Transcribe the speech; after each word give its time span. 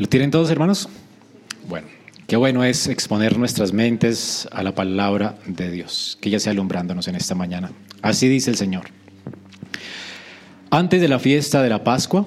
¿Lo 0.00 0.08
tienen 0.08 0.30
todos, 0.30 0.50
hermanos? 0.50 0.88
Bueno, 1.68 1.86
qué 2.26 2.34
bueno 2.34 2.64
es 2.64 2.86
exponer 2.86 3.36
nuestras 3.36 3.74
mentes 3.74 4.48
a 4.50 4.62
la 4.62 4.74
palabra 4.74 5.36
de 5.44 5.70
Dios, 5.70 6.16
que 6.22 6.30
ya 6.30 6.40
sea 6.40 6.52
alumbrándonos 6.52 7.06
en 7.08 7.16
esta 7.16 7.34
mañana. 7.34 7.70
Así 8.00 8.26
dice 8.26 8.48
el 8.48 8.56
Señor. 8.56 8.84
Antes 10.70 11.02
de 11.02 11.08
la 11.08 11.18
fiesta 11.18 11.62
de 11.62 11.68
la 11.68 11.84
Pascua, 11.84 12.26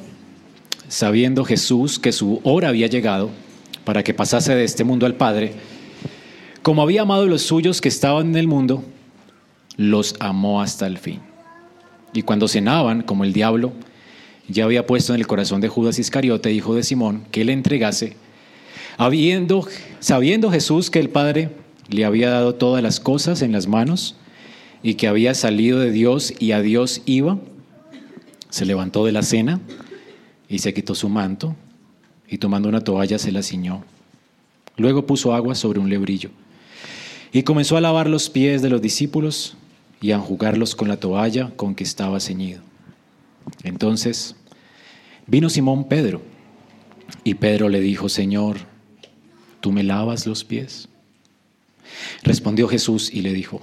sabiendo 0.87 1.43
Jesús 1.45 1.97
que 1.97 2.11
su 2.11 2.41
hora 2.43 2.69
había 2.69 2.85
llegado 2.85 3.31
para 3.85 4.03
que 4.03 4.13
pasase 4.13 4.53
de 4.53 4.65
este 4.65 4.83
mundo 4.83 5.07
al 5.07 5.15
Padre, 5.15 5.53
como 6.61 6.83
había 6.83 7.01
amado 7.01 7.23
a 7.23 7.25
los 7.25 7.41
suyos 7.41 7.81
que 7.81 7.89
estaban 7.89 8.27
en 8.27 8.35
el 8.35 8.47
mundo, 8.47 8.83
los 9.77 10.15
amó 10.19 10.61
hasta 10.61 10.85
el 10.85 10.99
fin. 10.99 11.21
Y 12.13 12.21
cuando 12.21 12.47
cenaban, 12.47 13.01
como 13.01 13.23
el 13.23 13.33
diablo, 13.33 13.73
ya 14.47 14.65
había 14.65 14.85
puesto 14.85 15.13
en 15.13 15.19
el 15.19 15.27
corazón 15.27 15.61
de 15.61 15.69
Judas 15.69 15.99
Iscariote, 15.99 16.51
hijo 16.51 16.75
de 16.75 16.83
Simón, 16.83 17.23
que 17.31 17.45
le 17.45 17.53
entregase, 17.53 18.15
habiendo, 18.97 19.67
sabiendo 19.99 20.51
Jesús 20.51 20.89
que 20.89 20.99
el 20.99 21.09
Padre 21.09 21.49
le 21.89 22.05
había 22.05 22.29
dado 22.29 22.55
todas 22.55 22.83
las 22.83 22.99
cosas 22.99 23.41
en 23.41 23.51
las 23.51 23.67
manos 23.67 24.15
y 24.81 24.95
que 24.95 25.07
había 25.07 25.33
salido 25.33 25.79
de 25.79 25.91
Dios 25.91 26.33
y 26.39 26.51
a 26.51 26.61
Dios 26.61 27.01
iba, 27.05 27.39
se 28.49 28.65
levantó 28.65 29.05
de 29.05 29.11
la 29.11 29.23
cena 29.23 29.61
y 30.49 30.59
se 30.59 30.73
quitó 30.73 30.93
su 30.93 31.09
manto 31.09 31.55
y 32.29 32.37
tomando 32.37 32.69
una 32.69 32.81
toalla 32.81 33.17
se 33.17 33.31
la 33.31 33.43
ciñó. 33.43 33.83
Luego 34.77 35.05
puso 35.05 35.33
agua 35.33 35.55
sobre 35.55 35.79
un 35.79 35.89
lebrillo 35.89 36.29
y 37.31 37.43
comenzó 37.43 37.77
a 37.77 37.81
lavar 37.81 38.09
los 38.09 38.29
pies 38.29 38.61
de 38.61 38.69
los 38.69 38.81
discípulos 38.81 39.55
y 40.01 40.11
a 40.11 40.15
enjugarlos 40.15 40.75
con 40.75 40.87
la 40.87 40.97
toalla 40.97 41.51
con 41.55 41.75
que 41.75 41.83
estaba 41.83 42.19
ceñido. 42.19 42.61
Entonces 43.63 44.35
vino 45.27 45.49
Simón 45.49 45.87
Pedro 45.87 46.21
y 47.23 47.35
Pedro 47.35 47.69
le 47.69 47.79
dijo, 47.79 48.09
Señor, 48.09 48.57
¿tú 49.61 49.71
me 49.71 49.83
lavas 49.83 50.25
los 50.25 50.43
pies? 50.43 50.89
Respondió 52.23 52.67
Jesús 52.67 53.11
y 53.13 53.21
le 53.21 53.33
dijo, 53.33 53.61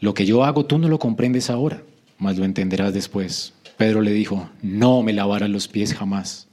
lo 0.00 0.14
que 0.14 0.26
yo 0.26 0.44
hago 0.44 0.66
tú 0.66 0.78
no 0.78 0.88
lo 0.88 0.98
comprendes 0.98 1.50
ahora, 1.50 1.82
mas 2.18 2.38
lo 2.38 2.44
entenderás 2.44 2.94
después. 2.94 3.52
Pedro 3.76 4.02
le 4.02 4.12
dijo, 4.12 4.50
no 4.62 5.02
me 5.02 5.12
lavarás 5.12 5.50
los 5.50 5.68
pies 5.68 5.94
jamás. 5.94 6.48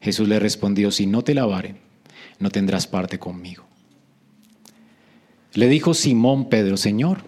Jesús 0.00 0.28
le 0.28 0.38
respondió, 0.38 0.90
si 0.90 1.06
no 1.06 1.22
te 1.22 1.34
lavare, 1.34 1.76
no 2.38 2.50
tendrás 2.50 2.86
parte 2.86 3.18
conmigo. 3.18 3.64
Le 5.52 5.68
dijo 5.68 5.94
Simón 5.94 6.48
Pedro, 6.48 6.76
Señor, 6.76 7.18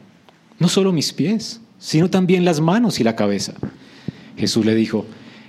no 0.59 0.69
solo 0.69 0.93
mis 0.93 1.13
pies, 1.13 1.61
sino 1.79 2.11
también 2.11 2.45
las 2.45 2.61
manos 2.61 3.01
y 3.01 3.05
la 3.05 3.17
cabeza. 3.17 3.55
Jesús 4.39 4.65
le 4.65 4.75
dijo, 4.75 5.05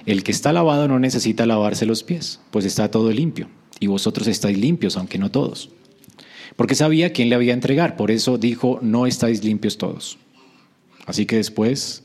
el 0.05 0.23
que 0.23 0.31
está 0.31 0.51
lavado 0.51 0.87
no 0.87 0.99
necesita 0.99 1.45
lavarse 1.45 1.85
los 1.85 2.03
pies, 2.03 2.39
pues 2.51 2.65
está 2.65 2.89
todo 2.91 3.11
limpio, 3.11 3.47
y 3.79 3.87
vosotros 3.87 4.27
estáis 4.27 4.57
limpios, 4.57 4.97
aunque 4.97 5.17
no 5.17 5.31
todos. 5.31 5.69
Porque 6.55 6.75
sabía 6.75 7.13
quién 7.13 7.29
le 7.29 7.35
había 7.35 7.53
a 7.53 7.55
entregar, 7.55 7.95
por 7.95 8.11
eso 8.11 8.37
dijo, 8.37 8.79
no 8.81 9.05
estáis 9.05 9.43
limpios 9.43 9.77
todos. 9.77 10.17
Así 11.05 11.25
que 11.25 11.37
después 11.37 12.03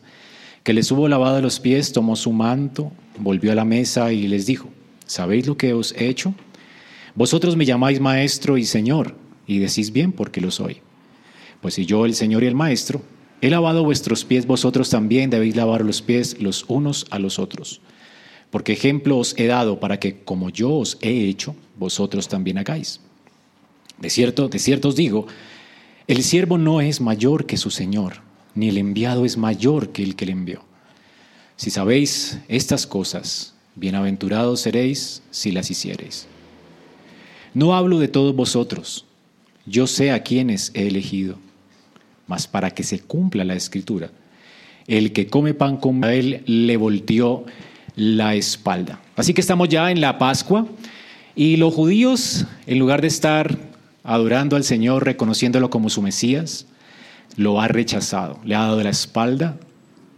que 0.62 0.72
les 0.72 0.90
hubo 0.90 1.08
lavado 1.08 1.40
los 1.42 1.60
pies, 1.60 1.92
tomó 1.92 2.16
su 2.16 2.32
manto, 2.32 2.92
volvió 3.18 3.52
a 3.52 3.54
la 3.54 3.64
mesa 3.64 4.12
y 4.12 4.28
les 4.28 4.46
dijo, 4.46 4.68
¿sabéis 5.06 5.46
lo 5.46 5.56
que 5.56 5.74
os 5.74 5.92
he 5.92 6.08
hecho? 6.08 6.34
Vosotros 7.14 7.56
me 7.56 7.66
llamáis 7.66 8.00
maestro 8.00 8.56
y 8.56 8.64
señor, 8.64 9.14
y 9.46 9.58
decís 9.58 9.92
bien 9.92 10.12
porque 10.12 10.40
lo 10.40 10.50
soy. 10.50 10.78
Pues 11.60 11.74
si 11.74 11.86
yo, 11.86 12.04
el 12.04 12.14
Señor 12.14 12.44
y 12.44 12.46
el 12.46 12.54
Maestro, 12.54 13.00
he 13.44 13.50
lavado 13.50 13.84
vuestros 13.84 14.24
pies, 14.24 14.46
vosotros 14.46 14.88
también 14.88 15.28
debéis 15.28 15.54
lavar 15.54 15.84
los 15.84 16.00
pies 16.00 16.40
los 16.40 16.64
unos 16.66 17.04
a 17.10 17.18
los 17.18 17.38
otros. 17.38 17.82
Porque 18.50 18.72
ejemplo 18.72 19.18
os 19.18 19.34
he 19.36 19.46
dado 19.46 19.80
para 19.80 20.00
que, 20.00 20.22
como 20.24 20.48
yo 20.48 20.72
os 20.72 20.96
he 21.02 21.28
hecho, 21.28 21.54
vosotros 21.78 22.26
también 22.26 22.56
hagáis. 22.56 23.00
De 23.98 24.08
cierto, 24.08 24.48
de 24.48 24.58
cierto 24.58 24.88
os 24.88 24.96
digo, 24.96 25.26
el 26.06 26.22
siervo 26.22 26.56
no 26.56 26.80
es 26.80 27.02
mayor 27.02 27.44
que 27.44 27.58
su 27.58 27.70
Señor, 27.70 28.22
ni 28.54 28.70
el 28.70 28.78
enviado 28.78 29.26
es 29.26 29.36
mayor 29.36 29.90
que 29.90 30.02
el 30.02 30.16
que 30.16 30.24
le 30.24 30.32
envió. 30.32 30.62
Si 31.56 31.70
sabéis 31.70 32.38
estas 32.48 32.86
cosas, 32.86 33.52
bienaventurados 33.74 34.60
seréis 34.60 35.22
si 35.30 35.52
las 35.52 35.70
hiciereis. 35.70 36.28
No 37.52 37.74
hablo 37.74 37.98
de 37.98 38.08
todos 38.08 38.34
vosotros, 38.34 39.04
yo 39.66 39.86
sé 39.86 40.12
a 40.12 40.22
quienes 40.22 40.70
he 40.72 40.86
elegido, 40.86 41.43
mas 42.26 42.46
para 42.46 42.70
que 42.70 42.82
se 42.82 43.00
cumpla 43.00 43.44
la 43.44 43.54
escritura, 43.54 44.10
el 44.86 45.12
que 45.12 45.26
come 45.26 45.54
pan 45.54 45.76
con 45.76 46.04
él 46.04 46.42
le 46.46 46.76
volteó 46.76 47.44
la 47.96 48.34
espalda. 48.34 49.00
Así 49.16 49.34
que 49.34 49.40
estamos 49.40 49.68
ya 49.68 49.90
en 49.90 50.00
la 50.00 50.18
Pascua 50.18 50.66
y 51.34 51.56
los 51.56 51.74
judíos, 51.74 52.46
en 52.66 52.78
lugar 52.78 53.00
de 53.00 53.08
estar 53.08 53.56
adorando 54.02 54.56
al 54.56 54.64
Señor, 54.64 55.04
reconociéndolo 55.04 55.70
como 55.70 55.88
su 55.88 56.02
Mesías, 56.02 56.66
lo 57.36 57.60
ha 57.60 57.68
rechazado, 57.68 58.38
le 58.44 58.54
ha 58.54 58.60
dado 58.60 58.82
la 58.82 58.90
espalda 58.90 59.56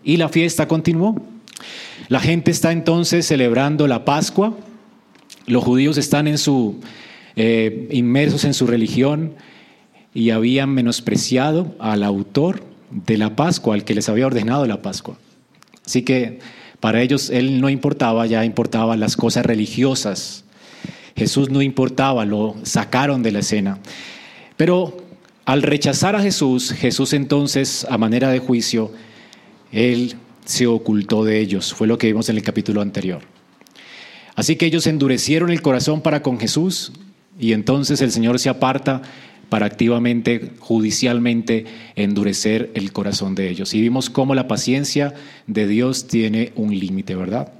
y 0.05 0.17
la 0.17 0.29
fiesta 0.29 0.69
continuó. 0.69 1.17
La 2.09 2.21
gente 2.21 2.51
está 2.51 2.73
entonces 2.73 3.27
celebrando 3.27 3.87
la 3.87 4.05
Pascua, 4.05 4.57
los 5.47 5.63
judíos 5.65 5.97
están 5.97 6.27
en 6.27 6.39
su, 6.39 6.81
eh, 7.37 7.89
inmersos 7.93 8.45
en 8.45 8.55
su 8.55 8.67
religión 8.67 9.35
y 10.17 10.31
habían 10.31 10.71
menospreciado 10.71 11.75
al 11.79 12.03
autor 12.03 12.63
de 12.91 13.19
la 13.19 13.37
Pascua, 13.37 13.75
al 13.75 13.85
que 13.85 13.95
les 13.95 14.09
había 14.09 14.27
ordenado 14.27 14.65
la 14.65 14.81
Pascua. 14.81 15.19
Así 15.85 16.01
que 16.01 16.39
para 16.81 17.03
ellos 17.03 17.29
él 17.29 17.61
no 17.61 17.69
importaba, 17.69 18.25
ya 18.25 18.43
importaban 18.43 18.99
las 18.99 19.15
cosas 19.15 19.45
religiosas. 19.45 20.45
Jesús 21.15 21.51
no 21.51 21.61
importaba, 21.61 22.25
lo 22.25 22.57
sacaron 22.63 23.23
de 23.23 23.31
la 23.31 23.41
escena. 23.41 23.79
Pero 24.57 24.97
al 25.45 25.61
rechazar 25.61 26.17
a 26.17 26.23
Jesús, 26.23 26.73
Jesús 26.73 27.13
entonces, 27.13 27.87
a 27.91 27.99
manera 27.99 28.31
de 28.31 28.39
juicio, 28.39 28.93
él 29.71 30.15
se 30.47 30.67
ocultó 30.67 31.27
de 31.27 31.41
ellos. 31.41 31.75
Fue 31.75 31.87
lo 31.87 31.99
que 31.99 32.07
vimos 32.07 32.31
en 32.31 32.37
el 32.39 32.43
capítulo 32.43 32.81
anterior. 32.81 33.21
Así 34.35 34.57
que 34.57 34.65
ellos 34.65 34.87
endurecieron 34.87 35.51
el 35.51 35.61
corazón 35.61 36.01
para 36.01 36.23
con 36.23 36.41
Jesús 36.41 36.93
y 37.39 37.53
entonces 37.53 38.01
el 38.01 38.13
Señor 38.13 38.39
se 38.39 38.49
aparta 38.49 39.03
para 39.49 39.67
activamente, 39.67 40.53
judicialmente, 40.59 41.67
endurecer 41.95 42.71
el 42.75 42.93
corazón 42.93 43.35
de 43.35 43.49
ellos. 43.49 43.75
Y 43.75 43.81
vimos 43.81 44.11
cómo 44.11 44.35
la 44.35 44.49
paciencia 44.49 45.15
de 45.47 45.67
Dios 45.67 46.09
tiene 46.09 46.53
un 46.57 46.77
límite, 46.77 47.15
¿verdad? 47.15 47.53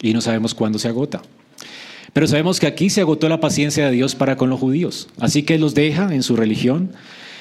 Y 0.00 0.12
no 0.12 0.20
sabemos 0.20 0.54
cuándo 0.54 0.78
se 0.78 0.88
agota. 0.88 1.22
Pero 2.12 2.26
sabemos 2.26 2.60
que 2.60 2.66
aquí 2.66 2.90
se 2.90 3.00
agotó 3.00 3.28
la 3.28 3.40
paciencia 3.40 3.86
de 3.86 3.92
Dios 3.92 4.14
para 4.14 4.36
con 4.36 4.50
los 4.50 4.60
judíos. 4.60 5.08
Así 5.18 5.42
que 5.42 5.54
Él 5.54 5.60
los 5.60 5.74
deja 5.74 6.14
en 6.14 6.22
su 6.22 6.36
religión, 6.36 6.92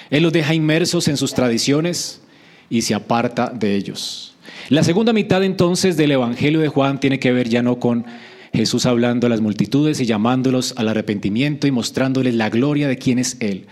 Él 0.10 0.24
los 0.24 0.34
deja 0.34 0.54
inmersos 0.54 1.08
en 1.08 1.18
sus 1.18 1.34
tradiciones 1.34 2.22
y 2.70 2.82
se 2.82 2.94
aparta 2.94 3.52
de 3.54 3.76
ellos. 3.76 4.36
La 4.70 4.84
segunda 4.84 5.14
mitad 5.14 5.44
entonces 5.44 5.96
del 5.96 6.12
Evangelio 6.12 6.60
de 6.60 6.68
Juan 6.68 7.00
tiene 7.00 7.20
que 7.20 7.32
ver 7.32 7.48
ya 7.48 7.62
no 7.62 7.80
con 7.80 8.06
Jesús 8.54 8.86
hablando 8.86 9.28
a 9.28 9.30
las 9.30 9.42
multitudes 9.42 10.00
y 10.00 10.06
llamándolos 10.06 10.74
al 10.78 10.88
arrepentimiento 10.88 11.68
y 11.68 11.72
mostrándoles 11.72 12.36
la 12.36 12.50
gloria 12.50 12.88
de 12.88 12.98
quién 12.98 13.20
es 13.20 13.38
Él. 13.40 13.66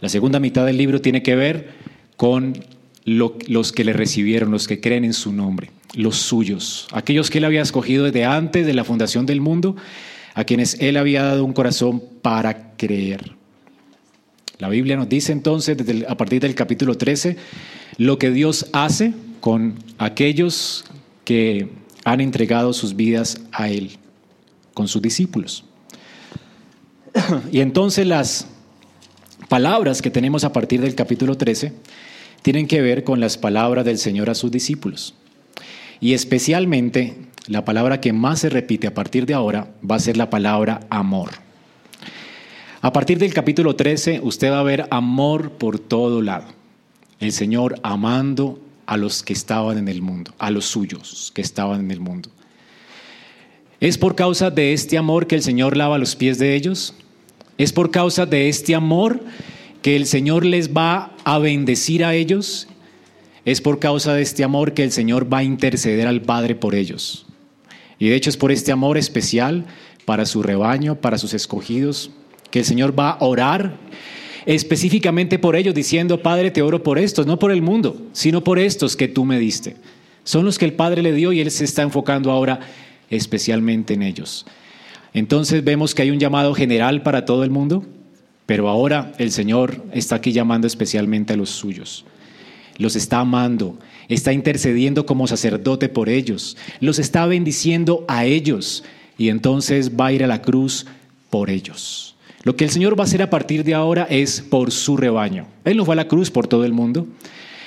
La 0.00 0.08
segunda 0.08 0.40
mitad 0.40 0.66
del 0.66 0.76
libro 0.76 1.00
tiene 1.00 1.22
que 1.22 1.36
ver 1.36 1.70
con 2.16 2.64
los 3.04 3.72
que 3.72 3.84
le 3.84 3.92
recibieron, 3.92 4.50
los 4.50 4.66
que 4.66 4.80
creen 4.80 5.04
en 5.04 5.12
su 5.12 5.32
nombre, 5.32 5.70
los 5.94 6.16
suyos, 6.16 6.88
aquellos 6.92 7.30
que 7.30 7.38
Él 7.38 7.44
había 7.44 7.62
escogido 7.62 8.04
desde 8.04 8.24
antes 8.24 8.66
de 8.66 8.74
la 8.74 8.84
fundación 8.84 9.26
del 9.26 9.40
mundo 9.40 9.76
a 10.34 10.44
quienes 10.44 10.76
Él 10.80 10.96
había 10.96 11.22
dado 11.22 11.44
un 11.44 11.54
corazón 11.54 12.02
para 12.20 12.74
creer. 12.76 13.32
La 14.58 14.68
Biblia 14.68 14.96
nos 14.96 15.08
dice 15.08 15.32
entonces, 15.32 15.76
desde 15.76 16.06
a 16.06 16.16
partir 16.16 16.40
del 16.40 16.54
capítulo 16.54 16.96
13, 16.96 17.36
lo 17.98 18.18
que 18.18 18.30
Dios 18.30 18.66
hace 18.72 19.14
con 19.40 19.74
aquellos 19.98 20.84
que 21.24 21.68
han 22.04 22.20
entregado 22.20 22.72
sus 22.72 22.96
vidas 22.96 23.40
a 23.52 23.68
Él, 23.68 23.98
con 24.76 24.88
sus 24.88 25.00
discípulos. 25.00 25.64
Y 27.50 27.60
entonces 27.60 28.06
las 28.06 28.46
palabras 29.48 30.02
que 30.02 30.10
tenemos 30.10 30.44
a 30.44 30.52
partir 30.52 30.82
del 30.82 30.94
capítulo 30.94 31.34
13 31.34 31.72
tienen 32.42 32.66
que 32.66 32.82
ver 32.82 33.02
con 33.02 33.18
las 33.18 33.38
palabras 33.38 33.86
del 33.86 33.96
Señor 33.96 34.28
a 34.28 34.34
sus 34.34 34.50
discípulos. 34.50 35.14
Y 35.98 36.12
especialmente 36.12 37.16
la 37.46 37.64
palabra 37.64 38.02
que 38.02 38.12
más 38.12 38.40
se 38.40 38.50
repite 38.50 38.86
a 38.86 38.92
partir 38.92 39.24
de 39.24 39.32
ahora 39.32 39.72
va 39.90 39.96
a 39.96 40.00
ser 40.00 40.18
la 40.18 40.28
palabra 40.28 40.80
amor. 40.90 41.30
A 42.82 42.92
partir 42.92 43.18
del 43.18 43.32
capítulo 43.32 43.76
13 43.76 44.20
usted 44.22 44.50
va 44.50 44.60
a 44.60 44.62
ver 44.62 44.88
amor 44.90 45.52
por 45.52 45.78
todo 45.78 46.20
lado. 46.20 46.48
El 47.18 47.32
Señor 47.32 47.80
amando 47.82 48.60
a 48.84 48.98
los 48.98 49.22
que 49.22 49.32
estaban 49.32 49.78
en 49.78 49.88
el 49.88 50.02
mundo, 50.02 50.34
a 50.38 50.50
los 50.50 50.66
suyos 50.66 51.32
que 51.34 51.40
estaban 51.40 51.80
en 51.80 51.90
el 51.90 52.00
mundo. 52.00 52.28
¿Es 53.80 53.98
por 53.98 54.14
causa 54.14 54.50
de 54.50 54.72
este 54.72 54.96
amor 54.96 55.26
que 55.26 55.34
el 55.34 55.42
Señor 55.42 55.76
lava 55.76 55.98
los 55.98 56.16
pies 56.16 56.38
de 56.38 56.54
ellos? 56.54 56.94
¿Es 57.58 57.72
por 57.72 57.90
causa 57.90 58.24
de 58.24 58.48
este 58.48 58.74
amor 58.74 59.20
que 59.82 59.96
el 59.96 60.06
Señor 60.06 60.46
les 60.46 60.74
va 60.74 61.14
a 61.24 61.38
bendecir 61.38 62.02
a 62.02 62.14
ellos? 62.14 62.68
¿Es 63.44 63.60
por 63.60 63.78
causa 63.78 64.14
de 64.14 64.22
este 64.22 64.44
amor 64.44 64.72
que 64.72 64.82
el 64.82 64.92
Señor 64.92 65.30
va 65.32 65.38
a 65.38 65.44
interceder 65.44 66.06
al 66.06 66.22
Padre 66.22 66.54
por 66.54 66.74
ellos? 66.74 67.26
Y 67.98 68.08
de 68.08 68.16
hecho 68.16 68.30
es 68.30 68.38
por 68.38 68.50
este 68.50 68.72
amor 68.72 68.96
especial 68.96 69.66
para 70.06 70.24
su 70.24 70.42
rebaño, 70.42 70.96
para 70.96 71.18
sus 71.18 71.34
escogidos, 71.34 72.10
que 72.50 72.60
el 72.60 72.64
Señor 72.64 72.98
va 72.98 73.10
a 73.10 73.24
orar 73.24 73.76
específicamente 74.46 75.38
por 75.38 75.54
ellos, 75.54 75.74
diciendo, 75.74 76.22
Padre, 76.22 76.50
te 76.50 76.62
oro 76.62 76.82
por 76.82 76.98
estos, 76.98 77.26
no 77.26 77.38
por 77.38 77.52
el 77.52 77.60
mundo, 77.60 78.00
sino 78.12 78.42
por 78.42 78.58
estos 78.58 78.96
que 78.96 79.08
tú 79.08 79.26
me 79.26 79.38
diste. 79.38 79.76
Son 80.24 80.44
los 80.44 80.58
que 80.58 80.64
el 80.64 80.72
Padre 80.72 81.02
le 81.02 81.12
dio 81.12 81.32
y 81.32 81.40
Él 81.40 81.50
se 81.50 81.64
está 81.64 81.82
enfocando 81.82 82.30
ahora 82.30 82.60
especialmente 83.10 83.94
en 83.94 84.02
ellos. 84.02 84.46
Entonces 85.12 85.64
vemos 85.64 85.94
que 85.94 86.02
hay 86.02 86.10
un 86.10 86.18
llamado 86.18 86.54
general 86.54 87.02
para 87.02 87.24
todo 87.24 87.44
el 87.44 87.50
mundo, 87.50 87.84
pero 88.44 88.68
ahora 88.68 89.12
el 89.18 89.32
Señor 89.32 89.84
está 89.92 90.16
aquí 90.16 90.32
llamando 90.32 90.66
especialmente 90.66 91.32
a 91.32 91.36
los 91.36 91.50
suyos. 91.50 92.04
Los 92.78 92.96
está 92.96 93.20
amando, 93.20 93.78
está 94.08 94.32
intercediendo 94.32 95.06
como 95.06 95.26
sacerdote 95.26 95.88
por 95.88 96.08
ellos, 96.08 96.56
los 96.80 96.98
está 96.98 97.26
bendiciendo 97.26 98.04
a 98.08 98.26
ellos 98.26 98.84
y 99.16 99.30
entonces 99.30 99.92
va 99.98 100.06
a 100.06 100.12
ir 100.12 100.22
a 100.22 100.26
la 100.26 100.42
cruz 100.42 100.86
por 101.30 101.50
ellos. 101.50 102.14
Lo 102.42 102.54
que 102.54 102.64
el 102.64 102.70
Señor 102.70 102.98
va 102.98 103.02
a 103.02 103.06
hacer 103.06 103.22
a 103.22 103.30
partir 103.30 103.64
de 103.64 103.74
ahora 103.74 104.06
es 104.08 104.40
por 104.40 104.70
su 104.70 104.96
rebaño. 104.96 105.46
Él 105.64 105.76
no 105.76 105.84
fue 105.84 105.94
a 105.94 105.96
la 105.96 106.08
cruz 106.08 106.30
por 106.30 106.46
todo 106.46 106.64
el 106.64 106.72
mundo. 106.72 107.06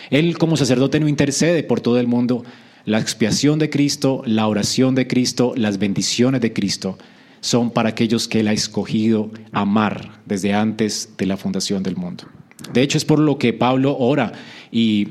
Él 0.10 0.38
como 0.38 0.56
sacerdote 0.56 1.00
no 1.00 1.10
intercede 1.10 1.64
por 1.64 1.82
todo 1.82 2.00
el 2.00 2.08
mundo. 2.08 2.46
La 2.86 3.00
expiación 3.00 3.60
de 3.60 3.70
Cristo, 3.70 4.24
la 4.26 4.48
oración 4.48 4.96
de 4.96 5.08
Cristo, 5.08 5.54
las 5.56 5.80
bendiciones 5.80 6.42
de 6.42 6.54
Cristo 6.54 6.98
son 7.42 7.72
para 7.72 7.90
aquellos 7.90 8.28
que 8.28 8.40
Él 8.40 8.48
ha 8.48 8.54
escogido 8.54 9.32
amar 9.52 10.22
desde 10.26 10.54
antes 10.54 11.10
de 11.18 11.26
la 11.26 11.38
fundación 11.38 11.84
del 11.84 11.96
mundo. 11.96 12.26
De 12.74 12.82
hecho, 12.82 12.98
es 12.98 13.06
por 13.06 13.20
lo 13.20 13.38
que 13.38 13.54
Pablo 13.54 13.98
ora 13.98 14.34
y 14.72 15.10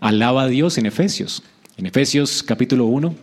alaba 0.00 0.44
a 0.44 0.48
Dios 0.48 0.78
en 0.78 0.86
Efesios. 0.86 1.42
En 1.76 1.86
Efesios 1.86 2.42
capítulo 2.42 2.86
1, 2.86 3.14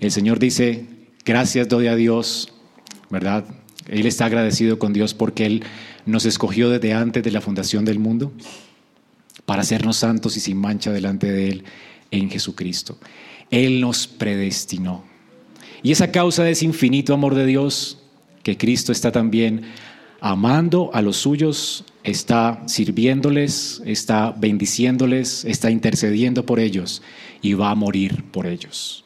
el 0.00 0.12
Señor 0.12 0.38
dice, 0.38 0.86
gracias 1.24 1.68
doy 1.68 1.86
a 1.86 1.96
Dios, 1.96 2.52
¿verdad? 3.10 3.44
Él 3.88 4.06
está 4.06 4.26
agradecido 4.26 4.78
con 4.78 4.92
Dios 4.92 5.14
porque 5.14 5.46
Él 5.46 5.64
nos 6.04 6.24
escogió 6.26 6.70
desde 6.70 6.92
antes 6.92 7.22
de 7.22 7.30
la 7.30 7.40
fundación 7.40 7.84
del 7.84 7.98
mundo 7.98 8.32
para 9.44 9.62
hacernos 9.62 9.96
santos 9.96 10.36
y 10.36 10.40
sin 10.40 10.58
mancha 10.58 10.92
delante 10.92 11.30
de 11.30 11.48
Él 11.48 11.64
en 12.10 12.30
Jesucristo. 12.30 12.98
Él 13.50 13.80
nos 13.80 14.06
predestinó. 14.06 15.04
Y 15.82 15.92
esa 15.92 16.10
causa 16.10 16.42
de 16.42 16.52
ese 16.52 16.64
infinito 16.64 17.14
amor 17.14 17.34
de 17.34 17.46
Dios, 17.46 17.98
que 18.42 18.56
Cristo 18.56 18.92
está 18.92 19.12
también 19.12 19.62
amando 20.20 20.90
a 20.92 21.02
los 21.02 21.16
suyos, 21.16 21.84
está 22.02 22.62
sirviéndoles, 22.66 23.82
está 23.84 24.32
bendiciéndoles, 24.32 25.44
está 25.44 25.70
intercediendo 25.70 26.46
por 26.46 26.58
ellos 26.58 27.02
y 27.42 27.54
va 27.54 27.70
a 27.70 27.74
morir 27.74 28.24
por 28.32 28.46
ellos. 28.46 29.04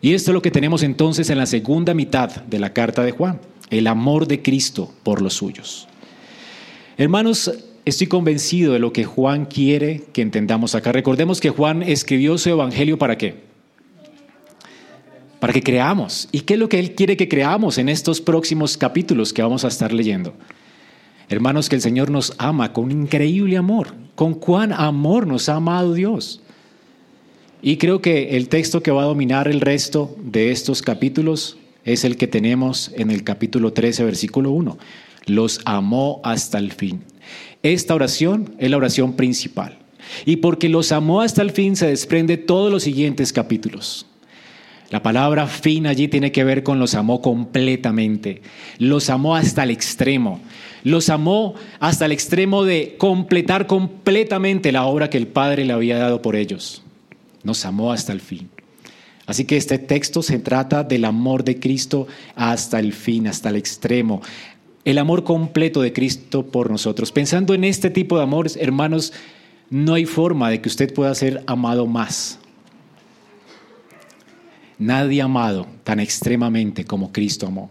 Y 0.00 0.12
esto 0.12 0.30
es 0.30 0.34
lo 0.34 0.42
que 0.42 0.50
tenemos 0.50 0.82
entonces 0.82 1.30
en 1.30 1.38
la 1.38 1.46
segunda 1.46 1.94
mitad 1.94 2.30
de 2.30 2.58
la 2.58 2.72
carta 2.72 3.02
de 3.02 3.12
Juan 3.12 3.40
el 3.70 3.86
amor 3.86 4.26
de 4.26 4.42
Cristo 4.42 4.92
por 5.02 5.22
los 5.22 5.34
suyos. 5.34 5.88
Hermanos, 6.96 7.50
estoy 7.84 8.06
convencido 8.06 8.72
de 8.72 8.78
lo 8.78 8.92
que 8.92 9.04
Juan 9.04 9.46
quiere 9.46 10.04
que 10.12 10.22
entendamos 10.22 10.74
acá. 10.74 10.92
Recordemos 10.92 11.40
que 11.40 11.50
Juan 11.50 11.82
escribió 11.82 12.38
su 12.38 12.50
evangelio 12.50 12.98
para 12.98 13.18
qué? 13.18 13.53
Para 15.44 15.52
que 15.52 15.62
creamos. 15.62 16.26
¿Y 16.32 16.40
qué 16.40 16.54
es 16.54 16.58
lo 16.58 16.70
que 16.70 16.78
él 16.78 16.94
quiere 16.94 17.18
que 17.18 17.28
creamos 17.28 17.76
en 17.76 17.90
estos 17.90 18.22
próximos 18.22 18.78
capítulos 18.78 19.30
que 19.34 19.42
vamos 19.42 19.62
a 19.66 19.68
estar 19.68 19.92
leyendo? 19.92 20.32
Hermanos, 21.28 21.68
que 21.68 21.76
el 21.76 21.82
Señor 21.82 22.10
nos 22.10 22.32
ama 22.38 22.72
con 22.72 22.90
increíble 22.90 23.58
amor. 23.58 23.88
Con 24.14 24.32
cuán 24.32 24.72
amor 24.72 25.26
nos 25.26 25.50
ha 25.50 25.56
amado 25.56 25.92
Dios. 25.92 26.40
Y 27.60 27.76
creo 27.76 28.00
que 28.00 28.38
el 28.38 28.48
texto 28.48 28.82
que 28.82 28.90
va 28.90 29.02
a 29.02 29.04
dominar 29.04 29.46
el 29.46 29.60
resto 29.60 30.16
de 30.18 30.50
estos 30.50 30.80
capítulos 30.80 31.58
es 31.84 32.04
el 32.04 32.16
que 32.16 32.26
tenemos 32.26 32.90
en 32.94 33.10
el 33.10 33.22
capítulo 33.22 33.74
13, 33.74 34.02
versículo 34.02 34.50
1. 34.50 34.78
Los 35.26 35.60
amó 35.66 36.22
hasta 36.24 36.56
el 36.56 36.72
fin. 36.72 37.02
Esta 37.62 37.94
oración 37.94 38.54
es 38.58 38.70
la 38.70 38.78
oración 38.78 39.12
principal. 39.12 39.76
Y 40.24 40.36
porque 40.36 40.70
los 40.70 40.90
amó 40.90 41.20
hasta 41.20 41.42
el 41.42 41.50
fin 41.50 41.76
se 41.76 41.88
desprende 41.88 42.38
todos 42.38 42.72
los 42.72 42.84
siguientes 42.84 43.30
capítulos. 43.30 44.06
La 44.90 45.02
palabra 45.02 45.46
fin 45.46 45.86
allí 45.86 46.08
tiene 46.08 46.30
que 46.30 46.44
ver 46.44 46.62
con 46.62 46.78
los 46.78 46.94
amó 46.94 47.20
completamente. 47.20 48.42
Los 48.78 49.10
amó 49.10 49.34
hasta 49.34 49.62
el 49.62 49.70
extremo. 49.70 50.40
Los 50.82 51.08
amó 51.08 51.54
hasta 51.80 52.04
el 52.04 52.12
extremo 52.12 52.64
de 52.64 52.96
completar 52.98 53.66
completamente 53.66 54.72
la 54.72 54.84
obra 54.84 55.08
que 55.08 55.16
el 55.16 55.26
Padre 55.26 55.64
le 55.64 55.72
había 55.72 55.98
dado 55.98 56.20
por 56.20 56.36
ellos. 56.36 56.82
Nos 57.42 57.64
amó 57.64 57.92
hasta 57.92 58.12
el 58.12 58.20
fin. 58.20 58.50
Así 59.26 59.46
que 59.46 59.56
este 59.56 59.78
texto 59.78 60.22
se 60.22 60.38
trata 60.38 60.84
del 60.84 61.06
amor 61.06 61.44
de 61.44 61.58
Cristo 61.58 62.06
hasta 62.34 62.78
el 62.78 62.92
fin, 62.92 63.26
hasta 63.26 63.48
el 63.48 63.56
extremo. 63.56 64.20
El 64.84 64.98
amor 64.98 65.24
completo 65.24 65.80
de 65.80 65.94
Cristo 65.94 66.44
por 66.44 66.70
nosotros. 66.70 67.10
Pensando 67.10 67.54
en 67.54 67.64
este 67.64 67.88
tipo 67.88 68.18
de 68.18 68.24
amores, 68.24 68.58
hermanos, 68.60 69.14
no 69.70 69.94
hay 69.94 70.04
forma 70.04 70.50
de 70.50 70.60
que 70.60 70.68
usted 70.68 70.92
pueda 70.92 71.14
ser 71.14 71.42
amado 71.46 71.86
más. 71.86 72.38
Nadie 74.78 75.22
amado 75.22 75.66
tan 75.84 76.00
extremadamente 76.00 76.84
como 76.84 77.12
Cristo 77.12 77.46
amó. 77.46 77.70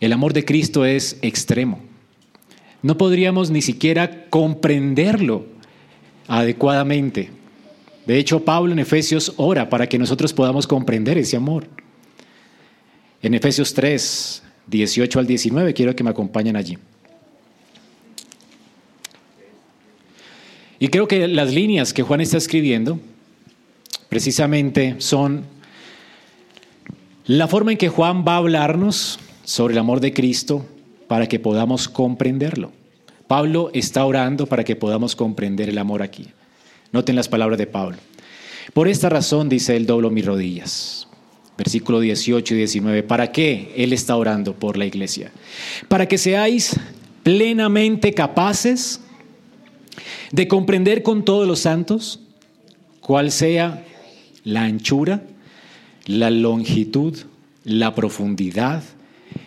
El 0.00 0.12
amor 0.12 0.32
de 0.32 0.44
Cristo 0.44 0.84
es 0.84 1.18
extremo. 1.22 1.80
No 2.82 2.98
podríamos 2.98 3.50
ni 3.50 3.62
siquiera 3.62 4.26
comprenderlo 4.28 5.46
adecuadamente. 6.26 7.30
De 8.06 8.18
hecho, 8.18 8.44
Pablo 8.44 8.72
en 8.72 8.80
Efesios 8.80 9.32
ora 9.36 9.70
para 9.70 9.88
que 9.88 9.98
nosotros 9.98 10.32
podamos 10.32 10.66
comprender 10.66 11.16
ese 11.16 11.36
amor. 11.36 11.66
En 13.22 13.32
Efesios 13.32 13.72
3, 13.72 14.42
18 14.66 15.18
al 15.18 15.26
19, 15.26 15.72
quiero 15.72 15.96
que 15.96 16.04
me 16.04 16.10
acompañen 16.10 16.56
allí. 16.56 16.76
Y 20.78 20.88
creo 20.88 21.08
que 21.08 21.26
las 21.28 21.54
líneas 21.54 21.94
que 21.94 22.02
Juan 22.02 22.20
está 22.20 22.36
escribiendo 22.36 23.00
precisamente 24.14 24.94
son 24.98 25.44
la 27.26 27.48
forma 27.48 27.72
en 27.72 27.78
que 27.78 27.88
Juan 27.88 28.24
va 28.24 28.34
a 28.34 28.36
hablarnos 28.36 29.18
sobre 29.42 29.72
el 29.72 29.78
amor 29.78 29.98
de 29.98 30.12
Cristo 30.12 30.64
para 31.08 31.26
que 31.26 31.40
podamos 31.40 31.88
comprenderlo. 31.88 32.70
Pablo 33.26 33.72
está 33.74 34.04
orando 34.04 34.46
para 34.46 34.62
que 34.62 34.76
podamos 34.76 35.16
comprender 35.16 35.68
el 35.68 35.78
amor 35.78 36.00
aquí. 36.00 36.28
Noten 36.92 37.16
las 37.16 37.26
palabras 37.26 37.58
de 37.58 37.66
Pablo. 37.66 37.96
Por 38.72 38.86
esta 38.86 39.08
razón, 39.08 39.48
dice 39.48 39.74
él, 39.74 39.84
doblo 39.84 40.10
mis 40.10 40.24
rodillas. 40.24 41.08
Versículo 41.58 41.98
18 41.98 42.54
y 42.54 42.58
19. 42.58 43.02
¿Para 43.02 43.32
qué 43.32 43.72
él 43.76 43.92
está 43.92 44.14
orando 44.14 44.54
por 44.54 44.76
la 44.76 44.86
iglesia? 44.86 45.32
Para 45.88 46.06
que 46.06 46.18
seáis 46.18 46.78
plenamente 47.24 48.14
capaces 48.14 49.00
de 50.30 50.46
comprender 50.46 51.02
con 51.02 51.24
todos 51.24 51.48
los 51.48 51.58
santos 51.58 52.20
cuál 53.00 53.32
sea 53.32 53.84
la 54.44 54.64
anchura, 54.64 55.22
la 56.06 56.30
longitud, 56.30 57.16
la 57.64 57.94
profundidad 57.94 58.82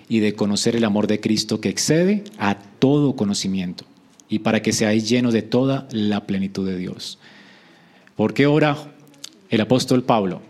y 0.10 0.20
de 0.20 0.34
conocer 0.34 0.75
el 0.75 0.84
amor 0.84 1.08
de 1.08 1.20
Cristo 1.20 1.62
que 1.62 1.70
excede 1.70 2.24
a 2.38 2.56
todo 2.80 3.16
conocimiento 3.16 3.86
y 4.30 4.39
para 4.39 4.62
que 4.62 4.74
seáis 4.74 5.08
llenos 5.08 5.34
de 5.34 5.42
toda 5.42 5.88
la 5.92 6.25
plenitud 6.25 6.68
de 6.68 6.77
Dios. 6.77 7.20
¿Por 8.16 8.34
qué 8.34 8.48
ora 8.48 8.77
el 9.50 9.62
apóstol 9.62 10.04
Pablo? 10.04 10.42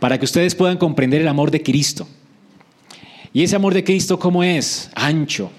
Para 0.00 0.18
que 0.18 0.24
ustedes 0.24 0.54
puedan 0.54 0.76
comprender 0.76 1.20
el 1.20 1.28
amor 1.28 1.50
de 1.50 1.62
Cristo. 1.62 2.06
¿Y 3.32 3.42
ese 3.42 3.56
amor 3.56 3.74
de 3.74 3.84
Cristo 3.84 4.18
cómo 4.18 4.42
es? 4.42 4.90
Ancho, 4.94 5.50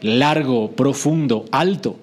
largo, 0.00 0.72
profundo, 0.72 1.44
alto. 1.50 1.98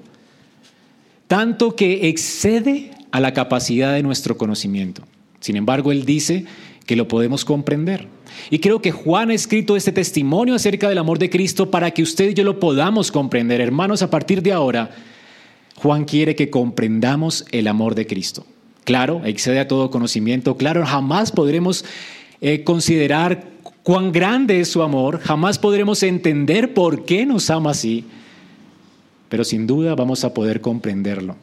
Tanto 1.27 1.75
que 1.75 2.09
excede 2.09 2.91
a 3.11 3.19
la 3.19 3.33
capacidad 3.33 3.93
de 3.93 4.03
nuestro 4.03 4.37
conocimiento. 4.37 5.03
Sin 5.43 5.57
embargo, 5.57 5.91
él 5.91 6.05
dice 6.05 6.45
que 6.85 6.95
lo 6.95 7.09
podemos 7.09 7.43
comprender. 7.43 8.07
Y 8.49 8.59
creo 8.59 8.81
que 8.81 8.91
Juan 8.91 9.29
ha 9.29 9.33
escrito 9.33 9.75
este 9.75 9.91
testimonio 9.91 10.55
acerca 10.55 10.87
del 10.87 10.97
amor 10.97 11.19
de 11.19 11.29
Cristo 11.29 11.69
para 11.69 11.91
que 11.91 12.01
usted 12.01 12.29
y 12.29 12.33
yo 12.33 12.45
lo 12.45 12.61
podamos 12.61 13.11
comprender. 13.11 13.59
Hermanos, 13.59 14.01
a 14.01 14.09
partir 14.09 14.41
de 14.41 14.53
ahora, 14.53 14.91
Juan 15.75 16.05
quiere 16.05 16.33
que 16.37 16.49
comprendamos 16.49 17.45
el 17.51 17.67
amor 17.67 17.93
de 17.93 18.07
Cristo. 18.07 18.45
Claro, 18.85 19.21
excede 19.25 19.59
a 19.59 19.67
todo 19.67 19.91
conocimiento. 19.91 20.55
Claro, 20.55 20.85
jamás 20.85 21.33
podremos 21.33 21.83
eh, 22.39 22.63
considerar 22.63 23.43
cuán 23.83 24.13
grande 24.13 24.61
es 24.61 24.69
su 24.69 24.81
amor, 24.81 25.19
jamás 25.19 25.59
podremos 25.59 26.03
entender 26.03 26.73
por 26.73 27.03
qué 27.03 27.25
nos 27.25 27.49
ama 27.49 27.71
así, 27.71 28.05
pero 29.27 29.43
sin 29.43 29.67
duda 29.67 29.93
vamos 29.95 30.23
a 30.23 30.33
poder 30.33 30.61
comprenderlo, 30.61 31.35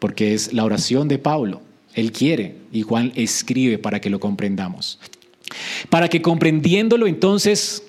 porque 0.00 0.34
es 0.34 0.52
la 0.52 0.64
oración 0.64 1.06
de 1.06 1.18
Pablo. 1.18 1.60
Él 1.94 2.12
quiere 2.12 2.56
y 2.72 2.82
Juan 2.82 3.12
escribe 3.16 3.78
para 3.78 4.00
que 4.00 4.10
lo 4.10 4.20
comprendamos. 4.20 4.98
Para 5.88 6.08
que 6.08 6.22
comprendiéndolo 6.22 7.06
entonces 7.06 7.82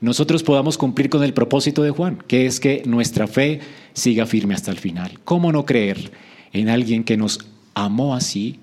nosotros 0.00 0.42
podamos 0.42 0.76
cumplir 0.76 1.08
con 1.08 1.24
el 1.24 1.32
propósito 1.32 1.82
de 1.82 1.90
Juan, 1.90 2.22
que 2.28 2.46
es 2.46 2.60
que 2.60 2.82
nuestra 2.84 3.26
fe 3.26 3.60
siga 3.94 4.26
firme 4.26 4.54
hasta 4.54 4.70
el 4.70 4.78
final. 4.78 5.18
¿Cómo 5.24 5.52
no 5.52 5.64
creer 5.64 6.12
en 6.52 6.68
alguien 6.68 7.04
que 7.04 7.16
nos 7.16 7.40
amó 7.74 8.14
así, 8.14 8.58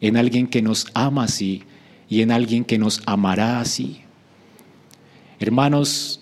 en 0.00 0.16
alguien 0.16 0.46
que 0.46 0.62
nos 0.62 0.86
ama 0.94 1.24
así 1.24 1.62
y 2.08 2.22
en 2.22 2.30
alguien 2.30 2.64
que 2.64 2.78
nos 2.78 3.02
amará 3.06 3.60
así. 3.60 4.00
Hermanos, 5.38 6.20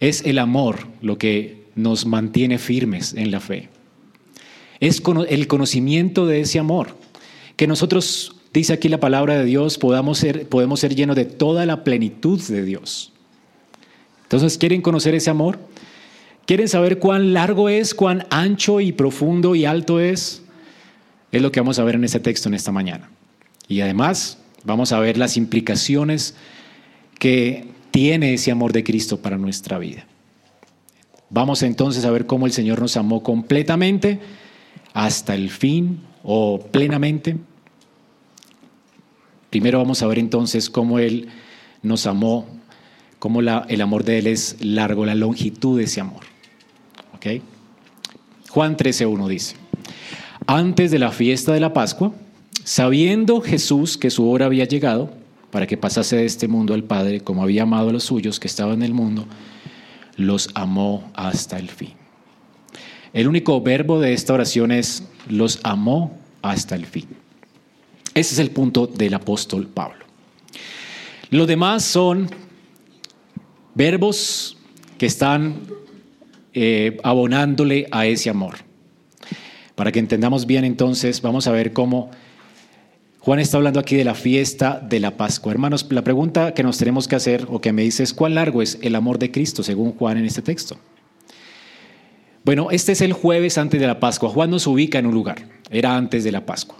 es 0.00 0.22
el 0.24 0.38
amor 0.38 0.86
lo 1.00 1.16
que 1.18 1.64
nos 1.74 2.06
mantiene 2.06 2.58
firmes 2.58 3.14
en 3.14 3.30
la 3.30 3.40
fe. 3.40 3.68
Es 4.80 5.02
el 5.28 5.46
conocimiento 5.46 6.26
de 6.26 6.40
ese 6.40 6.58
amor. 6.58 6.96
Que 7.56 7.66
nosotros, 7.66 8.36
dice 8.52 8.72
aquí 8.72 8.88
la 8.88 9.00
palabra 9.00 9.38
de 9.38 9.44
Dios, 9.44 9.78
podamos 9.78 10.18
ser, 10.18 10.48
podemos 10.48 10.80
ser 10.80 10.94
llenos 10.94 11.16
de 11.16 11.24
toda 11.24 11.66
la 11.66 11.84
plenitud 11.84 12.40
de 12.40 12.64
Dios. 12.64 13.12
Entonces, 14.24 14.58
¿quieren 14.58 14.82
conocer 14.82 15.14
ese 15.14 15.30
amor? 15.30 15.58
¿Quieren 16.46 16.68
saber 16.68 16.98
cuán 16.98 17.32
largo 17.32 17.68
es, 17.68 17.94
cuán 17.94 18.26
ancho 18.30 18.80
y 18.80 18.92
profundo 18.92 19.54
y 19.54 19.64
alto 19.64 20.00
es? 20.00 20.42
Es 21.32 21.42
lo 21.42 21.50
que 21.50 21.60
vamos 21.60 21.78
a 21.78 21.84
ver 21.84 21.96
en 21.96 22.04
este 22.04 22.20
texto 22.20 22.48
en 22.48 22.54
esta 22.54 22.72
mañana. 22.72 23.10
Y 23.68 23.80
además 23.80 24.38
vamos 24.64 24.92
a 24.92 25.00
ver 25.00 25.16
las 25.16 25.36
implicaciones 25.36 26.34
que 27.18 27.68
tiene 27.90 28.34
ese 28.34 28.50
amor 28.50 28.72
de 28.72 28.84
Cristo 28.84 29.20
para 29.22 29.38
nuestra 29.38 29.78
vida. 29.78 30.06
Vamos 31.30 31.62
entonces 31.62 32.04
a 32.04 32.10
ver 32.10 32.26
cómo 32.26 32.46
el 32.46 32.52
Señor 32.52 32.80
nos 32.80 32.96
amó 32.96 33.22
completamente 33.22 34.20
hasta 34.96 35.34
el 35.34 35.50
fin 35.50 36.00
o 36.24 36.58
plenamente. 36.58 37.36
Primero 39.50 39.76
vamos 39.76 40.02
a 40.02 40.06
ver 40.06 40.18
entonces 40.18 40.70
cómo 40.70 40.98
Él 40.98 41.28
nos 41.82 42.06
amó, 42.06 42.46
cómo 43.18 43.40
el 43.40 43.80
amor 43.82 44.04
de 44.04 44.18
Él 44.18 44.26
es 44.26 44.56
largo, 44.64 45.04
la 45.04 45.14
longitud 45.14 45.76
de 45.76 45.84
ese 45.84 46.00
amor. 46.00 46.22
¿Okay? 47.14 47.42
Juan 48.48 48.78
13.1 48.78 49.28
dice, 49.28 49.56
antes 50.46 50.90
de 50.90 50.98
la 50.98 51.10
fiesta 51.10 51.52
de 51.52 51.60
la 51.60 51.74
Pascua, 51.74 52.14
sabiendo 52.64 53.42
Jesús 53.42 53.98
que 53.98 54.08
su 54.08 54.30
hora 54.30 54.46
había 54.46 54.64
llegado 54.64 55.12
para 55.50 55.66
que 55.66 55.76
pasase 55.76 56.16
de 56.16 56.24
este 56.24 56.48
mundo 56.48 56.72
al 56.72 56.84
Padre, 56.84 57.20
como 57.20 57.42
había 57.42 57.64
amado 57.64 57.90
a 57.90 57.92
los 57.92 58.04
suyos 58.04 58.40
que 58.40 58.48
estaban 58.48 58.76
en 58.76 58.84
el 58.84 58.94
mundo, 58.94 59.26
los 60.16 60.48
amó 60.54 61.10
hasta 61.14 61.58
el 61.58 61.68
fin. 61.68 62.05
El 63.16 63.28
único 63.28 63.62
verbo 63.62 63.98
de 63.98 64.12
esta 64.12 64.34
oración 64.34 64.70
es 64.70 65.02
los 65.26 65.60
amó 65.62 66.18
hasta 66.42 66.74
el 66.74 66.84
fin. 66.84 67.06
Ese 68.12 68.34
es 68.34 68.38
el 68.38 68.50
punto 68.50 68.86
del 68.86 69.14
apóstol 69.14 69.68
Pablo. 69.68 70.04
Los 71.30 71.46
demás 71.46 71.82
son 71.82 72.28
verbos 73.74 74.58
que 74.98 75.06
están 75.06 75.62
eh, 76.52 76.98
abonándole 77.02 77.88
a 77.90 78.04
ese 78.04 78.28
amor. 78.28 78.56
Para 79.76 79.92
que 79.92 79.98
entendamos 79.98 80.44
bien 80.44 80.66
entonces, 80.66 81.22
vamos 81.22 81.46
a 81.46 81.52
ver 81.52 81.72
cómo 81.72 82.10
Juan 83.20 83.38
está 83.38 83.56
hablando 83.56 83.80
aquí 83.80 83.96
de 83.96 84.04
la 84.04 84.14
fiesta 84.14 84.78
de 84.78 85.00
la 85.00 85.16
Pascua. 85.16 85.52
Hermanos, 85.52 85.86
la 85.88 86.04
pregunta 86.04 86.52
que 86.52 86.62
nos 86.62 86.76
tenemos 86.76 87.08
que 87.08 87.16
hacer 87.16 87.46
o 87.48 87.62
que 87.62 87.72
me 87.72 87.80
dice 87.80 88.02
es, 88.02 88.12
¿cuán 88.12 88.34
largo 88.34 88.60
es 88.60 88.78
el 88.82 88.94
amor 88.94 89.18
de 89.18 89.30
Cristo 89.30 89.62
según 89.62 89.92
Juan 89.92 90.18
en 90.18 90.26
este 90.26 90.42
texto? 90.42 90.76
Bueno, 92.46 92.70
este 92.70 92.92
es 92.92 93.00
el 93.00 93.12
jueves 93.12 93.58
antes 93.58 93.80
de 93.80 93.88
la 93.88 93.98
Pascua. 93.98 94.28
Juan 94.28 94.50
nos 94.50 94.68
ubica 94.68 95.00
en 95.00 95.06
un 95.06 95.14
lugar. 95.14 95.48
Era 95.68 95.96
antes 95.96 96.22
de 96.22 96.30
la 96.30 96.46
Pascua. 96.46 96.76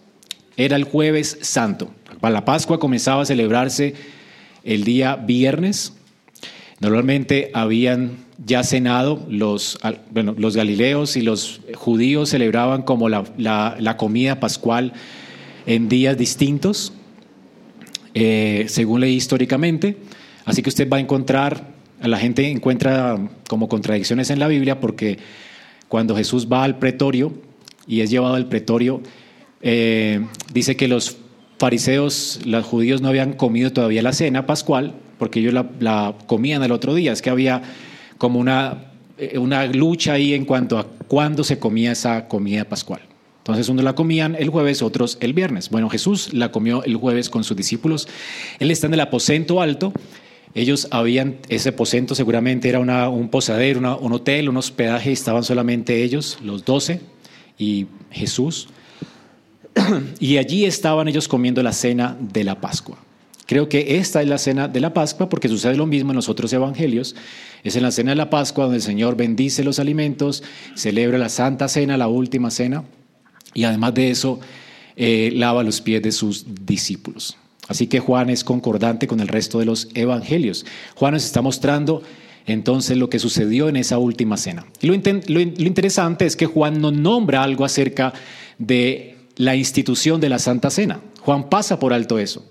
Era 0.56 0.76
el 0.76 0.85
jueves 0.85 1.38
santo. 1.40 1.90
La 2.23 2.44
Pascua 2.44 2.78
comenzaba 2.78 3.23
a 3.23 3.26
celebrarse 3.26 3.94
el 4.62 4.85
día 4.85 5.16
viernes. 5.16 5.92
Normalmente 6.78 7.50
habían 7.52 8.12
ya 8.44 8.62
cenado 8.62 9.26
los, 9.28 9.76
bueno, 10.12 10.37
los 10.38 10.56
galileos 10.56 11.16
y 11.16 11.23
los 11.23 11.61
judíos 11.75 12.28
celebraban 12.28 12.82
como 12.82 13.08
la, 13.08 13.25
la 13.37 13.96
comida 13.96 14.38
pascual 14.38 14.92
en 15.66 15.88
días 15.88 16.16
distintos, 16.16 16.92
eh, 18.14 18.66
según 18.68 19.00
leí 19.00 19.16
históricamente. 19.16 19.96
Así 20.44 20.62
que 20.62 20.68
usted 20.68 20.88
va 20.88 20.99
a 20.99 21.00
encontrar, 21.00 21.73
la 22.00 22.18
gente 22.18 22.49
encuentra 22.49 23.18
como 23.49 23.68
contradicciones 23.68 24.30
en 24.30 24.38
la 24.38 24.46
Biblia 24.46 24.78
porque 24.78 25.18
cuando 25.88 26.16
Jesús 26.16 26.48
va 26.50 26.64
al 26.64 26.78
pretorio 26.78 27.32
y 27.86 28.00
es 28.00 28.10
llevado 28.10 28.34
al 28.34 28.48
pretorio, 28.48 29.00
eh, 29.62 30.26
dice 30.52 30.76
que 30.76 30.88
los 30.88 31.16
fariseos, 31.58 32.40
los 32.44 32.64
judíos 32.64 33.00
no 33.00 33.08
habían 33.08 33.32
comido 33.32 33.72
todavía 33.72 34.02
la 34.02 34.12
cena 34.12 34.46
pascual 34.46 34.94
porque 35.18 35.40
ellos 35.40 35.54
la, 35.80 36.14
comían 36.26 36.62
el 36.62 36.72
otro 36.72 36.94
día. 36.94 37.12
Es 37.12 37.22
que 37.22 37.30
había 37.30 37.62
como 38.18 38.38
una, 38.38 38.92
eh, 39.18 39.38
una 39.38 39.66
lucha 39.66 40.14
ahí 40.14 40.34
en 40.34 40.44
cuanto 40.44 40.78
a 40.78 40.86
cuándo 41.08 41.44
se 41.44 41.58
comía 41.58 41.92
esa 41.92 42.28
comida 42.28 42.64
pascual. 42.64 43.00
Entonces 43.38 43.68
unos 43.68 43.84
la 43.84 43.94
comían 43.94 44.34
el 44.34 44.50
jueves, 44.50 44.82
otros 44.82 45.18
el 45.20 45.32
viernes. 45.32 45.70
Bueno, 45.70 45.88
Jesús 45.88 46.34
la 46.34 46.50
comió 46.50 46.82
el 46.82 46.96
jueves 46.96 47.30
con 47.30 47.44
sus 47.44 47.56
discípulos. 47.56 48.08
Él 48.58 48.70
está 48.70 48.88
en 48.88 48.94
el 48.94 49.00
aposento 49.00 49.60
alto. 49.60 49.92
Ellos 50.56 50.88
habían, 50.90 51.36
ese 51.50 51.68
aposento 51.68 52.14
seguramente 52.14 52.70
era 52.70 52.80
un 52.80 53.28
posadero, 53.28 53.98
un 54.00 54.12
hotel, 54.14 54.48
un 54.48 54.56
hospedaje, 54.56 55.12
estaban 55.12 55.44
solamente 55.44 56.02
ellos, 56.02 56.38
los 56.42 56.64
doce, 56.64 57.00
y 57.58 57.86
Jesús. 58.10 58.70
Y 60.18 60.38
allí 60.38 60.64
estaban 60.64 61.08
ellos 61.08 61.28
comiendo 61.28 61.62
la 61.62 61.75
cena 61.75 62.16
de 62.18 62.42
la 62.42 62.58
Pascua. 62.58 62.96
Creo 63.44 63.68
que 63.68 63.98
esta 63.98 64.22
es 64.22 64.28
la 64.28 64.38
cena 64.38 64.66
de 64.66 64.80
la 64.80 64.94
Pascua 64.94 65.28
porque 65.28 65.50
sucede 65.50 65.76
lo 65.76 65.84
mismo 65.84 66.12
en 66.12 66.16
los 66.16 66.30
otros 66.30 66.50
evangelios. 66.54 67.14
Es 67.62 67.76
en 67.76 67.82
la 67.82 67.90
cena 67.90 68.12
de 68.12 68.16
la 68.16 68.30
Pascua 68.30 68.64
donde 68.64 68.78
el 68.78 68.82
Señor 68.82 69.14
bendice 69.14 69.62
los 69.62 69.78
alimentos, 69.78 70.42
celebra 70.75 71.18
la 71.18 71.28
Santa 71.28 71.68
Cena, 71.68 71.98
la 71.98 72.08
última 72.08 72.50
cena, 72.50 72.84
y 73.52 73.64
además 73.64 73.92
de 73.92 74.10
eso 74.10 74.40
eh, 74.96 75.32
lava 75.34 75.62
los 75.62 75.82
pies 75.82 76.00
de 76.00 76.12
sus 76.12 76.46
discípulos. 76.64 77.36
Así 77.68 77.87
que 77.87 78.00
Juan 78.00 78.30
es 78.30 78.44
concordante 78.44 79.06
con 79.06 79.20
el 79.20 79.28
resto 79.28 79.58
de 79.58 79.64
los 79.64 79.88
evangelios. 79.94 80.64
Juan 80.94 81.14
nos 81.14 81.25
está 81.25 81.42
mostrando 81.42 82.02
entonces 82.46 82.96
lo 82.96 83.11
que 83.11 83.18
sucedió 83.18 83.68
en 83.68 83.76
esa 83.76 83.99
última 83.99 84.37
cena. 84.37 84.66
Y 84.80 84.87
lo, 84.87 84.94
lo 84.94 85.40
interesante 85.40 86.26
es 86.26 86.37
que 86.37 86.46
Juan 86.46 86.80
no 86.80 86.92
nombra 86.92 87.42
algo 87.42 87.64
acerca 87.64 88.12
de 88.58 89.16
la 89.37 89.56
institución 89.56 90.20
de 90.20 90.28
la 90.28 90.38
Santa 90.38 90.70
Cena. 90.70 91.00
Juan 91.20 91.49
pasa 91.49 91.78
por 91.78 91.92
alto 91.92 92.18
eso. 92.18 92.44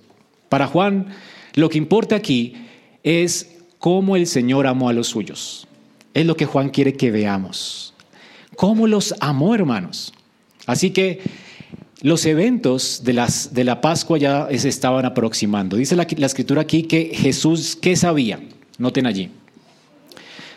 Para 0.49 0.67
Juan, 0.67 1.07
lo 1.53 1.69
que 1.69 1.77
importa 1.77 2.15
aquí 2.15 2.55
es 3.03 3.55
cómo 3.79 4.15
el 4.15 4.27
Señor 4.27 4.67
amó 4.67 4.89
a 4.89 4.93
los 4.93 5.07
suyos. 5.07 5.67
Es 6.13 6.25
lo 6.25 6.35
que 6.35 6.45
Juan 6.45 6.69
quiere 6.69 6.93
que 6.93 7.11
veamos. 7.11 7.93
¿Cómo 8.55 8.87
los 8.87 9.13
amó, 9.19 9.55
hermanos? 9.55 10.13
Así 10.65 10.91
que 10.91 11.21
los 12.01 12.25
eventos 12.25 13.01
de, 13.03 13.13
las, 13.13 13.53
de 13.53 13.63
la 13.63 13.81
Pascua 13.81 14.17
ya 14.17 14.47
se 14.57 14.69
estaban 14.69 15.05
aproximando. 15.05 15.77
Dice 15.77 15.95
la, 15.95 16.07
la 16.17 16.25
escritura 16.25 16.61
aquí 16.61 16.83
que 16.83 17.11
Jesús, 17.13 17.75
¿qué 17.75 17.95
sabía? 17.95 18.39
Noten 18.77 19.05
allí. 19.07 19.31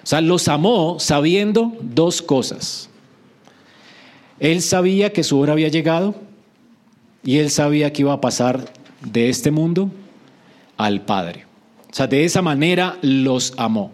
O 0.03 0.07
sea, 0.07 0.21
los 0.21 0.49
amó 0.49 0.99
sabiendo 0.99 1.77
dos 1.81 2.23
cosas. 2.23 2.89
Él 4.41 4.63
sabía 4.63 5.13
que 5.13 5.25
su 5.25 5.39
hora 5.39 5.53
había 5.53 5.69
llegado 5.69 6.15
y 7.25 7.39
él 7.39 7.51
sabía 7.51 7.93
que 7.93 8.03
iba 8.03 8.13
a 8.13 8.21
pasar 8.21 8.73
de 9.05 9.29
este 9.29 9.51
mundo 9.51 9.91
al 10.77 11.03
Padre. 11.03 11.45
O 11.91 11.95
sea, 11.95 12.07
de 12.07 12.25
esa 12.25 12.43
manera 12.43 12.99
los 13.03 13.55
amó. 13.57 13.93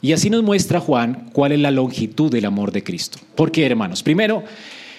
Y 0.00 0.12
así 0.12 0.30
nos 0.30 0.42
muestra 0.42 0.80
Juan 0.80 1.30
cuál 1.32 1.52
es 1.52 1.58
la 1.58 1.70
longitud 1.70 2.30
del 2.30 2.44
amor 2.44 2.72
de 2.72 2.84
Cristo. 2.84 3.18
¿Por 3.34 3.50
qué, 3.50 3.66
hermanos? 3.66 4.02
Primero, 4.02 4.44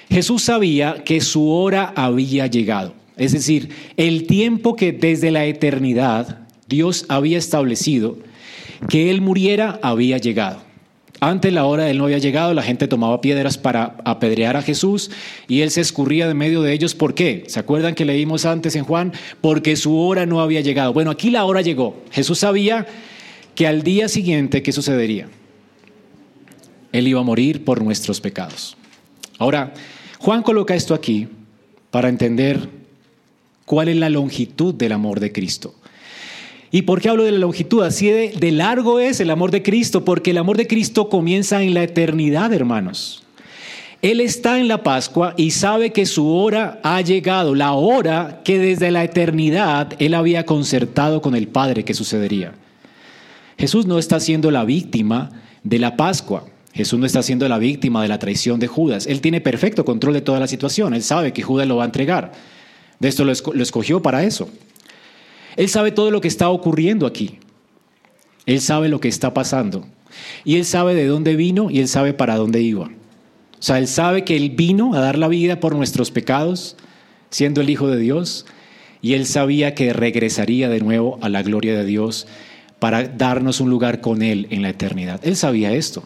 Jesús 0.10 0.44
sabía 0.44 1.04
que 1.04 1.22
su 1.22 1.50
hora 1.50 1.94
había 1.96 2.48
llegado, 2.48 2.94
es 3.16 3.32
decir, 3.32 3.70
el 3.98 4.26
tiempo 4.26 4.76
que 4.76 4.92
desde 4.92 5.32
la 5.32 5.46
eternidad 5.46 6.48
Dios 6.68 7.06
había 7.10 7.38
establecido 7.38 8.18
que 8.88 9.12
Él 9.12 9.22
muriera 9.22 9.80
había 9.84 10.18
llegado. 10.18 10.62
Antes 11.22 11.52
la 11.52 11.66
hora 11.66 11.84
de 11.84 11.92
Él 11.92 11.98
no 11.98 12.06
había 12.06 12.18
llegado, 12.18 12.54
la 12.54 12.64
gente 12.64 12.88
tomaba 12.88 13.20
piedras 13.20 13.58
para 13.58 13.98
apedrear 14.06 14.56
a 14.56 14.62
Jesús 14.62 15.12
y 15.50 15.62
Él 15.62 15.70
se 15.70 15.82
escurría 15.82 16.28
de 16.30 16.34
medio 16.34 16.62
de 16.62 16.72
ellos. 16.72 16.96
¿Por 16.96 17.14
qué? 17.14 17.44
¿Se 17.48 17.60
acuerdan 17.60 17.94
que 17.94 18.06
leímos 18.06 18.46
antes 18.46 18.76
en 18.78 18.86
Juan? 18.86 19.12
Porque 19.42 19.76
su 19.76 20.00
hora 20.00 20.26
no 20.26 20.40
había 20.40 20.62
llegado. 20.62 20.94
Bueno, 20.94 21.12
aquí 21.12 21.30
la 21.30 21.44
hora 21.44 21.62
llegó. 21.62 22.02
Jesús 22.12 22.40
sabía 22.40 22.88
que 23.54 23.68
al 23.68 23.84
día 23.84 24.08
siguiente, 24.08 24.64
¿qué 24.64 24.72
sucedería? 24.72 25.28
Él 26.94 27.08
iba 27.08 27.20
a 27.20 27.24
morir 27.24 27.66
por 27.66 27.84
nuestros 27.84 28.22
pecados. 28.22 28.78
Ahora, 29.38 29.74
Juan 30.20 30.44
coloca 30.44 30.76
esto 30.76 30.94
aquí 30.94 31.28
para 31.92 32.10
entender 32.10 32.70
cuál 33.66 33.88
es 33.88 33.96
la 33.96 34.10
longitud 34.10 34.74
del 34.74 34.92
amor 34.92 35.20
de 35.20 35.32
Cristo. 35.32 35.74
¿Y 36.72 36.84
por 36.84 37.02
qué 37.02 37.10
hablo 37.10 37.24
de 37.24 37.32
la 37.32 37.40
longitud? 37.40 37.84
Así 37.84 38.10
de, 38.10 38.52
largo 38.52 39.00
es 39.00 39.20
el 39.22 39.32
amor 39.32 39.50
de 39.50 39.64
Cristo, 39.64 40.06
porque 40.06 40.32
el 40.32 40.38
amor 40.38 40.58
de 40.58 40.68
Cristo 40.68 41.10
comienza 41.10 41.64
en 41.64 41.74
la 41.74 41.84
eternidad, 41.84 42.54
hermanos. 42.54 43.24
Él 44.02 44.22
está 44.22 44.60
en 44.60 44.68
la 44.68 44.84
Pascua 44.84 45.34
y 45.36 45.52
sabe 45.52 45.92
que 45.92 46.06
su 46.06 46.30
hora 46.30 46.80
ha 46.84 47.02
llegado, 47.02 47.56
la 47.56 47.74
hora 47.74 48.42
que 48.46 48.60
desde 48.60 48.92
la 48.92 49.04
eternidad 49.04 49.94
Él 50.00 50.14
había 50.14 50.46
concertado 50.46 51.22
con 51.22 51.36
el 51.36 51.48
Padre 51.48 51.84
que 51.84 51.94
sucedería. 51.94 52.54
Jesús 53.58 53.86
no 53.88 54.00
está 54.00 54.20
siendo 54.20 54.52
la 54.52 54.64
víctima 54.64 55.32
de 55.64 55.80
la 55.80 55.98
Pascua. 55.98 56.46
Jesús 56.74 57.00
no 57.00 57.06
está 57.06 57.24
siendo 57.24 57.48
la 57.48 57.58
víctima 57.58 58.02
de 58.02 58.08
la 58.08 58.20
traición 58.20 58.60
de 58.60 58.68
Judas. 58.68 59.08
Él 59.08 59.22
tiene 59.22 59.42
perfecto 59.42 59.86
control 59.86 60.14
de 60.14 60.22
toda 60.22 60.40
la 60.40 60.48
situación. 60.48 60.94
Él 60.94 61.04
sabe 61.04 61.34
que 61.34 61.42
Judas 61.42 61.68
lo 61.68 61.78
va 61.78 61.84
a 61.84 61.86
entregar. 61.86 62.32
De 63.00 63.08
esto 63.08 63.26
lo, 63.26 63.32
escogió 63.32 64.02
para 64.02 64.24
eso. 64.24 64.50
Él 65.56 65.70
sabe 65.70 65.92
todo 65.92 66.12
lo 66.12 66.22
que 66.22 66.28
está 66.28 66.50
ocurriendo 66.50 67.06
aquí. 67.06 67.40
Él 68.46 68.62
sabe 68.62 68.90
lo 68.90 69.00
que 69.00 69.08
está 69.08 69.34
pasando. 69.34 69.88
Y 70.44 70.56
Él 70.56 70.66
sabe 70.66 70.96
de 70.96 71.06
dónde 71.06 71.36
vino 71.36 71.70
y 71.70 71.80
Él 71.80 71.88
sabe 71.88 72.14
para 72.14 72.36
dónde 72.36 72.62
iba. 72.62 72.86
O 72.86 73.62
sea, 73.62 73.78
Él 73.78 73.88
sabe 73.88 74.24
que 74.24 74.36
Él 74.36 74.52
vino 74.52 74.94
a 74.94 75.00
dar 75.00 75.18
la 75.18 75.28
vida 75.28 75.60
por 75.60 75.76
nuestros 75.76 76.12
pecados, 76.12 76.78
siendo 77.30 77.62
el 77.62 77.70
Hijo 77.70 77.88
de 77.88 78.00
Dios, 78.00 78.46
y 79.02 79.14
Él 79.14 79.26
sabía 79.26 79.76
que 79.76 79.94
regresaría 79.94 80.70
de 80.70 80.80
nuevo 80.80 81.20
a 81.22 81.30
la 81.30 81.44
gloria 81.44 81.78
de 81.78 81.86
Dios 81.86 82.28
para 82.80 83.08
darnos 83.08 83.60
un 83.60 83.70
lugar 83.70 84.02
con 84.02 84.22
Él 84.22 84.48
en 84.50 84.62
la 84.62 84.70
eternidad. 84.70 85.20
Él 85.24 85.36
sabía 85.36 85.74
esto. 85.74 86.04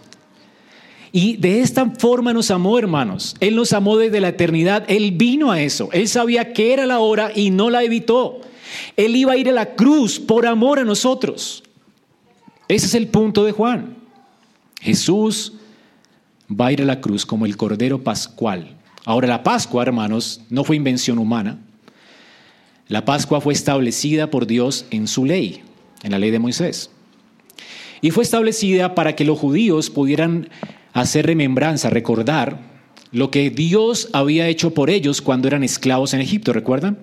Y 1.15 1.37
de 1.37 1.61
esta 1.61 1.91
forma 1.91 2.33
nos 2.33 2.49
amó, 2.49 2.79
hermanos. 2.79 3.35
Él 3.39 3.55
nos 3.55 3.71
amó 3.71 3.97
desde 3.97 4.19
la 4.19 4.29
eternidad. 4.29 4.83
Él 4.87 5.11
vino 5.11 5.51
a 5.51 5.61
eso. 5.61 5.89
Él 5.93 6.07
sabía 6.07 6.53
que 6.53 6.73
era 6.73 6.87
la 6.87 6.97
hora 6.97 7.31
y 7.33 7.51
no 7.51 7.69
la 7.69 7.83
evitó. 7.83 8.41
Él 8.97 9.15
iba 9.15 9.33
a 9.33 9.37
ir 9.37 9.47
a 9.47 9.51
la 9.51 9.75
cruz 9.75 10.19
por 10.19 10.47
amor 10.47 10.79
a 10.79 10.83
nosotros. 10.83 11.63
Ese 12.67 12.87
es 12.87 12.95
el 12.95 13.07
punto 13.09 13.45
de 13.45 13.51
Juan. 13.51 13.95
Jesús 14.81 15.53
va 16.49 16.67
a 16.67 16.71
ir 16.71 16.81
a 16.81 16.85
la 16.85 16.99
cruz 16.99 17.27
como 17.27 17.45
el 17.45 17.57
Cordero 17.57 18.03
Pascual. 18.03 18.75
Ahora 19.05 19.27
la 19.27 19.43
Pascua, 19.43 19.83
hermanos, 19.83 20.41
no 20.49 20.63
fue 20.63 20.77
invención 20.77 21.19
humana. 21.19 21.59
La 22.87 23.05
Pascua 23.05 23.39
fue 23.39 23.53
establecida 23.53 24.31
por 24.31 24.47
Dios 24.47 24.87
en 24.89 25.07
su 25.07 25.25
ley, 25.25 25.61
en 26.01 26.09
la 26.09 26.17
ley 26.17 26.31
de 26.31 26.39
Moisés. 26.39 26.89
Y 28.01 28.09
fue 28.09 28.23
establecida 28.23 28.95
para 28.95 29.15
que 29.15 29.25
los 29.25 29.37
judíos 29.37 29.91
pudieran 29.91 30.49
hacer 30.93 31.25
remembranza, 31.25 31.89
recordar 31.89 32.59
lo 33.11 33.29
que 33.31 33.49
Dios 33.49 34.09
había 34.13 34.47
hecho 34.47 34.73
por 34.73 34.89
ellos 34.89 35.21
cuando 35.21 35.47
eran 35.47 35.63
esclavos 35.63 36.13
en 36.13 36.21
Egipto, 36.21 36.53
¿recuerdan? 36.53 36.97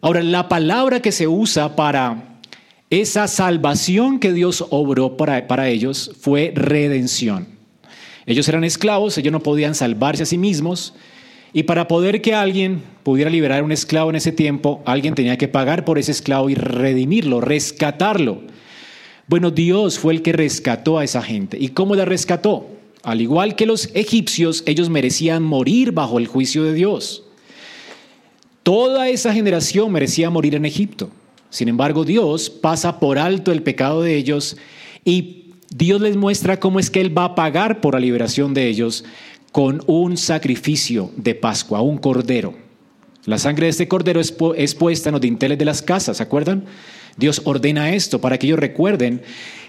Ahora, 0.00 0.22
la 0.22 0.48
palabra 0.48 1.00
que 1.00 1.12
se 1.12 1.28
usa 1.28 1.76
para 1.76 2.38
esa 2.90 3.26
salvación 3.28 4.18
que 4.18 4.32
Dios 4.32 4.64
obró 4.70 5.16
para, 5.16 5.46
para 5.46 5.68
ellos 5.68 6.12
fue 6.20 6.52
redención. 6.54 7.46
Ellos 8.26 8.48
eran 8.48 8.64
esclavos, 8.64 9.16
ellos 9.18 9.32
no 9.32 9.40
podían 9.40 9.74
salvarse 9.74 10.24
a 10.24 10.26
sí 10.26 10.38
mismos, 10.38 10.94
y 11.52 11.64
para 11.64 11.88
poder 11.88 12.22
que 12.22 12.34
alguien 12.34 12.82
pudiera 13.02 13.30
liberar 13.30 13.60
a 13.60 13.64
un 13.64 13.72
esclavo 13.72 14.10
en 14.10 14.16
ese 14.16 14.32
tiempo, 14.32 14.82
alguien 14.86 15.14
tenía 15.14 15.36
que 15.36 15.48
pagar 15.48 15.84
por 15.84 15.98
ese 15.98 16.12
esclavo 16.12 16.48
y 16.48 16.54
redimirlo, 16.54 17.40
rescatarlo. 17.40 18.42
Bueno, 19.32 19.50
Dios 19.50 19.98
fue 19.98 20.12
el 20.12 20.20
que 20.20 20.34
rescató 20.34 20.98
a 20.98 21.04
esa 21.04 21.22
gente. 21.22 21.56
¿Y 21.58 21.68
cómo 21.68 21.94
la 21.94 22.04
rescató? 22.04 22.68
Al 23.02 23.22
igual 23.22 23.56
que 23.56 23.64
los 23.64 23.88
egipcios, 23.94 24.62
ellos 24.66 24.90
merecían 24.90 25.42
morir 25.42 25.92
bajo 25.92 26.18
el 26.18 26.26
juicio 26.26 26.64
de 26.64 26.74
Dios. 26.74 27.24
Toda 28.62 29.08
esa 29.08 29.32
generación 29.32 29.90
merecía 29.90 30.28
morir 30.28 30.54
en 30.54 30.66
Egipto. 30.66 31.08
Sin 31.48 31.68
embargo, 31.68 32.04
Dios 32.04 32.50
pasa 32.50 33.00
por 33.00 33.18
alto 33.18 33.52
el 33.52 33.62
pecado 33.62 34.02
de 34.02 34.16
ellos 34.16 34.58
y 35.02 35.54
Dios 35.70 36.02
les 36.02 36.18
muestra 36.18 36.60
cómo 36.60 36.78
es 36.78 36.90
que 36.90 37.00
Él 37.00 37.16
va 37.16 37.24
a 37.24 37.34
pagar 37.34 37.80
por 37.80 37.94
la 37.94 38.00
liberación 38.00 38.52
de 38.52 38.68
ellos 38.68 39.02
con 39.50 39.82
un 39.86 40.18
sacrificio 40.18 41.10
de 41.16 41.34
Pascua, 41.34 41.80
un 41.80 41.96
cordero. 41.96 42.52
La 43.24 43.38
sangre 43.38 43.64
de 43.64 43.70
este 43.70 43.88
cordero 43.88 44.20
es, 44.20 44.74
puesta 44.74 45.08
en 45.08 45.12
los 45.12 45.22
dinteles 45.22 45.56
de 45.56 45.64
las 45.64 45.80
casas, 45.80 46.18
¿se 46.18 46.22
acuerdan? 46.22 46.66
Dios 47.16 47.42
ordena 47.44 47.94
esto 47.94 48.20
para 48.20 48.38
que 48.38 48.46
ellos 48.46 48.58
recuerden 48.58 49.22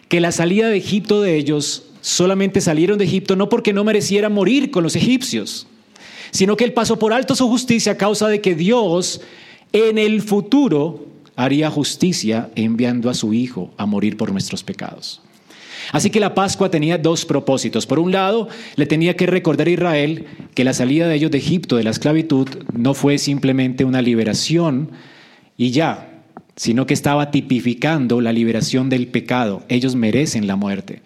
que 0.08 0.20
la 0.20 0.32
salida 0.32 0.68
de 0.68 0.78
Egipto 0.78 1.22
de 1.22 1.36
ellos 1.36 1.86
solamente 2.02 2.62
salieron 2.62 2.98
de 2.98 3.06
Egipto 3.06 3.36
no 3.36 3.50
porque 3.50 3.74
no 3.74 3.84
merecieran 3.84 4.34
morir 4.34 4.72
con 4.72 4.84
los 4.84 4.96
egipcios, 4.96 5.68
sino 6.32 6.58
que 6.58 6.66
Él 6.66 6.74
pasó 6.74 7.00
por 7.00 7.14
alto 7.14 7.36
su 7.36 7.48
justicia 7.48 7.94
a 7.94 7.98
causa 7.98 8.28
de 8.28 8.42
que 8.42 8.56
Dios 8.56 9.22
en 9.72 9.98
el 9.98 10.22
futuro 10.22 11.06
haría 11.36 11.70
justicia 11.70 12.50
enviando 12.56 13.10
a 13.10 13.14
su 13.14 13.34
Hijo 13.34 13.72
a 13.78 13.86
morir 13.86 14.18
por 14.18 14.32
nuestros 14.32 14.64
pecados. 14.64 15.22
Así 15.92 16.10
que 16.10 16.20
la 16.20 16.34
Pascua 16.34 16.72
tenía 16.72 16.98
dos 16.98 17.26
propósitos. 17.26 17.86
Por 17.86 18.00
un 18.00 18.12
lado, 18.12 18.48
le 18.76 18.86
tenía 18.86 19.16
que 19.16 19.26
recordar 19.26 19.68
a 19.68 19.72
Israel 19.72 20.26
que 20.54 20.64
la 20.64 20.74
salida 20.74 21.08
de 21.08 21.16
ellos 21.16 21.32
de 21.32 21.40
Egipto, 21.40 21.76
de 21.76 21.84
la 21.84 21.90
esclavitud, 21.90 22.48
no 22.74 22.94
fue 22.94 23.18
simplemente 23.18 23.84
una 23.84 24.02
liberación 24.02 24.92
y 25.58 25.72
ya, 25.72 26.13
sino 26.56 26.86
que 26.86 26.94
estaba 26.94 27.32
tipificando 27.32 28.22
la 28.22 28.34
liberación 28.34 28.90
del 28.90 29.08
pecado. 29.08 29.64
Ellos 29.70 29.96
merecen 29.96 30.48
la 30.48 30.56
muerte. 30.56 31.02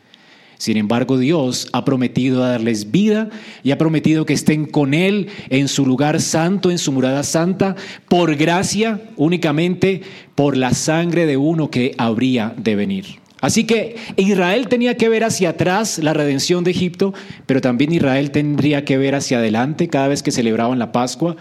Sin 0.57 0.77
embargo, 0.77 1.19
Dios 1.19 1.67
ha 1.71 1.85
prometido 1.85 2.39
darles 2.39 2.89
vida 2.89 3.29
y 3.63 3.71
ha 3.71 3.77
prometido 3.77 4.25
que 4.25 4.33
estén 4.33 4.65
con 4.65 4.95
Él 4.95 5.27
en 5.49 5.67
su 5.67 5.85
lugar 5.85 6.19
santo, 6.19 6.71
en 6.71 6.79
su 6.79 6.91
morada 6.91 7.23
santa, 7.23 7.75
por 8.09 8.35
gracia, 8.35 9.01
únicamente 9.17 10.01
por 10.33 10.57
la 10.57 10.73
sangre 10.73 11.27
de 11.27 11.37
uno 11.37 11.69
que 11.69 11.93
habría 11.97 12.55
de 12.57 12.75
venir. 12.75 13.05
Así 13.39 13.65
que 13.65 13.97
Israel 14.15 14.67
tenía 14.67 14.97
que 14.97 15.09
ver 15.09 15.23
hacia 15.23 15.49
atrás 15.49 15.99
la 15.99 16.13
redención 16.13 16.63
de 16.63 16.71
Egipto, 16.71 17.13
pero 17.45 17.61
también 17.61 17.93
Israel 17.93 18.31
tendría 18.31 18.83
que 18.83 18.97
ver 18.97 19.13
hacia 19.13 19.37
adelante 19.37 19.89
cada 19.89 20.07
vez 20.07 20.23
que 20.23 20.31
celebraban 20.31 20.79
la 20.79 20.91
Pascua, 20.91 21.35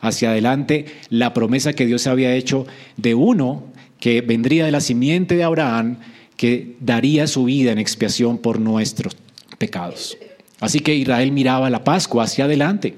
hacia 0.00 0.30
adelante 0.30 0.86
la 1.10 1.34
promesa 1.34 1.72
que 1.72 1.86
Dios 1.86 2.06
había 2.06 2.34
hecho 2.34 2.66
de 2.96 3.14
uno 3.14 3.64
que 4.00 4.20
vendría 4.20 4.64
de 4.66 4.72
la 4.72 4.80
simiente 4.80 5.36
de 5.36 5.44
Abraham, 5.44 5.98
que 6.36 6.76
daría 6.80 7.26
su 7.26 7.44
vida 7.44 7.72
en 7.72 7.78
expiación 7.78 8.38
por 8.38 8.60
nuestros 8.60 9.16
pecados. 9.58 10.18
Así 10.60 10.80
que 10.80 10.94
Israel 10.94 11.32
miraba 11.32 11.70
la 11.70 11.84
Pascua 11.84 12.24
hacia 12.24 12.44
adelante. 12.44 12.94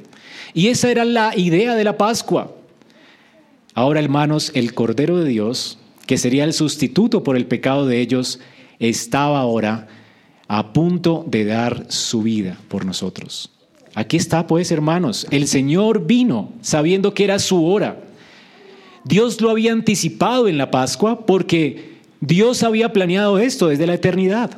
Y 0.54 0.68
esa 0.68 0.90
era 0.90 1.04
la 1.04 1.37
idea 1.37 1.74
de 1.74 1.84
la 1.84 1.96
Pascua. 1.96 2.54
Ahora, 3.74 4.00
hermanos, 4.00 4.50
el 4.54 4.74
Cordero 4.74 5.18
de 5.18 5.28
Dios, 5.28 5.78
que 6.06 6.18
sería 6.18 6.44
el 6.44 6.52
sustituto 6.52 7.22
por 7.22 7.37
el 7.37 7.46
pecado 7.46 7.87
de 7.87 8.00
ellos, 8.00 8.40
estaba 8.78 9.40
ahora 9.40 9.88
a 10.48 10.72
punto 10.72 11.24
de 11.28 11.44
dar 11.44 11.87
su 11.88 12.22
vida 12.22 12.58
por 12.68 12.84
nosotros. 12.84 13.50
Aquí 13.98 14.16
está, 14.16 14.46
pues, 14.46 14.70
hermanos, 14.70 15.26
el 15.32 15.48
Señor 15.48 16.06
vino 16.06 16.52
sabiendo 16.61 17.14
que 17.14 17.24
era 17.24 17.40
su 17.40 17.66
hora. 17.66 17.98
Dios 19.02 19.40
lo 19.40 19.50
había 19.50 19.72
anticipado 19.72 20.46
en 20.46 20.56
la 20.56 20.70
Pascua 20.70 21.26
porque 21.26 21.96
Dios 22.20 22.62
había 22.62 22.92
planeado 22.92 23.40
esto 23.40 23.66
desde 23.66 23.88
la 23.88 23.94
eternidad. 23.94 24.56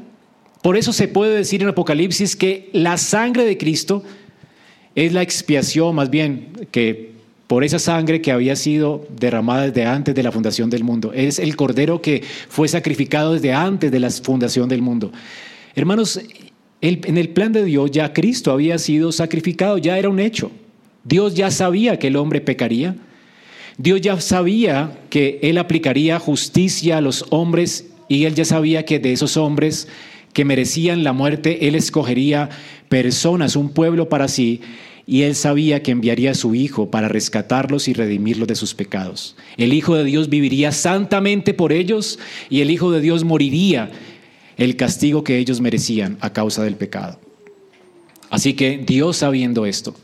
Por 0.60 0.76
eso 0.76 0.92
se 0.92 1.08
puede 1.08 1.34
decir 1.34 1.62
en 1.62 1.68
Apocalipsis 1.68 2.36
que 2.36 2.68
la 2.74 2.98
sangre 2.98 3.46
de 3.46 3.56
Cristo 3.56 4.02
es 4.94 5.14
la 5.14 5.22
expiación, 5.22 5.94
más 5.94 6.10
bien, 6.10 6.68
que 6.70 7.12
por 7.46 7.64
esa 7.64 7.78
sangre 7.78 8.20
que 8.20 8.32
había 8.32 8.56
sido 8.56 9.06
derramada 9.18 9.68
desde 9.68 9.86
antes 9.86 10.14
de 10.14 10.22
la 10.22 10.32
fundación 10.32 10.68
del 10.68 10.84
mundo. 10.84 11.14
Es 11.14 11.38
el 11.38 11.56
cordero 11.56 12.02
que 12.02 12.22
fue 12.50 12.68
sacrificado 12.68 13.32
desde 13.32 13.54
antes 13.54 13.90
de 13.90 14.00
la 14.00 14.10
fundación 14.10 14.68
del 14.68 14.82
mundo. 14.82 15.10
Hermanos, 15.74 16.20
en 16.80 17.18
el 17.18 17.28
plan 17.30 17.52
de 17.52 17.64
Dios 17.64 17.90
ya 17.90 18.12
Cristo 18.12 18.52
había 18.52 18.78
sido 18.78 19.12
sacrificado, 19.12 19.78
ya 19.78 19.98
era 19.98 20.08
un 20.08 20.20
hecho. 20.20 20.50
Dios 21.04 21.34
ya 21.34 21.50
sabía 21.50 21.98
que 21.98 22.08
el 22.08 22.16
hombre 22.16 22.40
pecaría 22.40 22.96
Dios 23.80 24.02
ya 24.02 24.20
sabía 24.20 24.98
que 25.08 25.38
Él 25.42 25.56
aplicaría 25.56 26.18
justicia 26.18 26.98
a 26.98 27.00
los 27.00 27.24
hombres 27.30 27.86
y 28.08 28.26
Él 28.26 28.34
ya 28.34 28.44
sabía 28.44 28.84
que 28.84 28.98
de 28.98 29.12
esos 29.12 29.38
hombres 29.38 29.88
que 30.34 30.44
merecían 30.44 31.02
la 31.02 31.14
muerte, 31.14 31.66
Él 31.66 31.74
escogería 31.74 32.50
personas, 32.90 33.56
un 33.56 33.70
pueblo 33.70 34.10
para 34.10 34.28
sí, 34.28 34.60
y 35.06 35.22
Él 35.22 35.34
sabía 35.34 35.82
que 35.82 35.92
enviaría 35.92 36.32
a 36.32 36.34
su 36.34 36.54
Hijo 36.54 36.90
para 36.90 37.08
rescatarlos 37.08 37.88
y 37.88 37.94
redimirlos 37.94 38.46
de 38.48 38.54
sus 38.54 38.74
pecados. 38.74 39.34
El 39.56 39.72
Hijo 39.72 39.94
de 39.94 40.04
Dios 40.04 40.28
viviría 40.28 40.72
santamente 40.72 41.54
por 41.54 41.72
ellos 41.72 42.18
y 42.50 42.60
el 42.60 42.70
Hijo 42.70 42.90
de 42.90 43.00
Dios 43.00 43.24
moriría 43.24 43.90
el 44.60 44.76
castigo 44.76 45.24
que 45.24 45.38
ellos 45.38 45.62
merecían 45.62 46.18
a 46.20 46.34
causa 46.34 46.62
del 46.62 46.76
pecado. 46.76 47.18
Así 48.28 48.52
que 48.52 48.76
Dios 48.76 49.16
sabiendo 49.16 49.64
esto, 49.64 49.94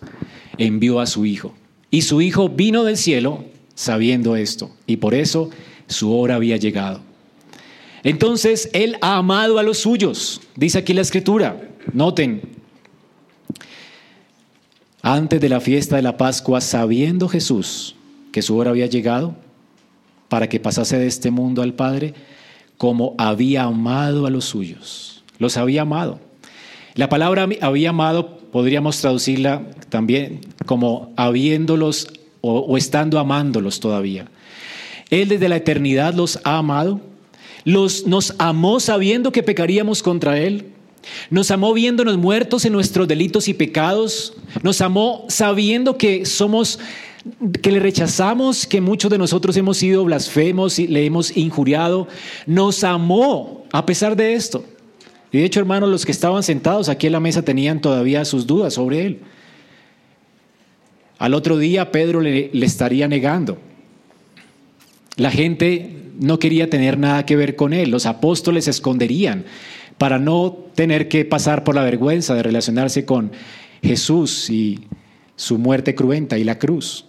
envió 0.56 0.98
a 0.98 1.06
su 1.06 1.26
Hijo. 1.26 1.52
Y 1.90 2.02
su 2.02 2.22
Hijo 2.22 2.48
vino 2.48 2.82
del 2.82 2.96
cielo 2.96 3.44
sabiendo 3.74 4.34
esto, 4.34 4.74
y 4.86 4.96
por 4.96 5.14
eso 5.14 5.50
su 5.88 6.16
hora 6.16 6.36
había 6.36 6.56
llegado. 6.56 7.02
Entonces 8.02 8.70
Él 8.72 8.96
ha 9.02 9.18
amado 9.18 9.58
a 9.58 9.62
los 9.62 9.76
suyos, 9.76 10.40
dice 10.56 10.78
aquí 10.78 10.94
la 10.94 11.02
escritura. 11.02 11.68
Noten, 11.92 12.40
antes 15.02 15.38
de 15.38 15.50
la 15.50 15.60
fiesta 15.60 15.96
de 15.96 16.02
la 16.02 16.16
Pascua, 16.16 16.62
sabiendo 16.62 17.28
Jesús 17.28 17.94
que 18.32 18.40
su 18.40 18.56
hora 18.56 18.70
había 18.70 18.86
llegado 18.86 19.36
para 20.30 20.48
que 20.48 20.60
pasase 20.60 20.98
de 20.98 21.06
este 21.06 21.30
mundo 21.30 21.60
al 21.60 21.74
Padre, 21.74 22.14
como 22.76 23.14
había 23.18 23.64
amado 23.64 24.26
a 24.26 24.30
los 24.30 24.44
suyos. 24.44 25.22
Los 25.38 25.56
había 25.56 25.82
amado. 25.82 26.20
La 26.94 27.08
palabra 27.08 27.48
había 27.60 27.90
amado 27.90 28.36
podríamos 28.56 28.98
traducirla 29.02 29.66
también 29.90 30.40
como 30.64 31.12
habiéndolos 31.16 32.08
o, 32.40 32.78
estando 32.78 33.18
amándolos 33.18 33.80
todavía. 33.80 34.28
Él 35.10 35.28
desde 35.28 35.50
la 35.50 35.56
eternidad 35.56 36.14
los 36.14 36.40
ha 36.42 36.56
amado, 36.56 37.02
los, 37.64 38.06
nos 38.06 38.34
amó 38.38 38.80
sabiendo 38.80 39.30
que 39.30 39.42
pecaríamos 39.42 40.02
contra 40.02 40.38
Él, 40.38 40.72
nos 41.28 41.50
amó 41.50 41.74
viéndonos 41.74 42.16
muertos 42.16 42.64
en 42.64 42.72
nuestros 42.72 43.06
delitos 43.06 43.46
y 43.48 43.52
pecados, 43.52 44.32
nos 44.62 44.80
amó 44.80 45.26
sabiendo 45.28 45.98
que 45.98 46.24
somos 46.24 46.78
que 47.62 47.72
le 47.72 47.80
rechazamos, 47.80 48.66
que 48.66 48.80
muchos 48.80 49.10
de 49.10 49.18
nosotros 49.18 49.56
hemos 49.56 49.78
sido 49.78 50.04
blasfemos 50.04 50.78
y 50.78 50.86
le 50.86 51.04
hemos 51.04 51.36
injuriado, 51.36 52.08
nos 52.46 52.84
amó 52.84 53.64
a 53.72 53.84
pesar 53.86 54.16
de 54.16 54.34
esto. 54.34 54.64
Y 55.32 55.38
de 55.38 55.44
hecho, 55.44 55.60
hermanos, 55.60 55.88
los 55.88 56.06
que 56.06 56.12
estaban 56.12 56.42
sentados 56.42 56.88
aquí 56.88 57.06
en 57.06 57.12
la 57.12 57.20
mesa 57.20 57.42
tenían 57.42 57.80
todavía 57.80 58.24
sus 58.24 58.46
dudas 58.46 58.74
sobre 58.74 59.06
él. 59.06 59.20
Al 61.18 61.34
otro 61.34 61.58
día 61.58 61.90
Pedro 61.92 62.20
le, 62.20 62.50
le 62.52 62.66
estaría 62.66 63.08
negando. 63.08 63.58
La 65.16 65.30
gente 65.30 65.96
no 66.18 66.38
quería 66.38 66.70
tener 66.70 66.98
nada 66.98 67.26
que 67.26 67.36
ver 67.36 67.56
con 67.56 67.72
él. 67.72 67.90
Los 67.90 68.06
apóstoles 68.06 68.64
se 68.64 68.70
esconderían 68.70 69.44
para 69.98 70.18
no 70.18 70.56
tener 70.74 71.08
que 71.08 71.24
pasar 71.24 71.64
por 71.64 71.74
la 71.74 71.82
vergüenza 71.82 72.34
de 72.34 72.42
relacionarse 72.42 73.04
con 73.04 73.32
Jesús 73.82 74.50
y 74.50 74.86
su 75.36 75.58
muerte 75.58 75.94
cruenta 75.94 76.38
y 76.38 76.44
la 76.44 76.58
cruz. 76.58 77.05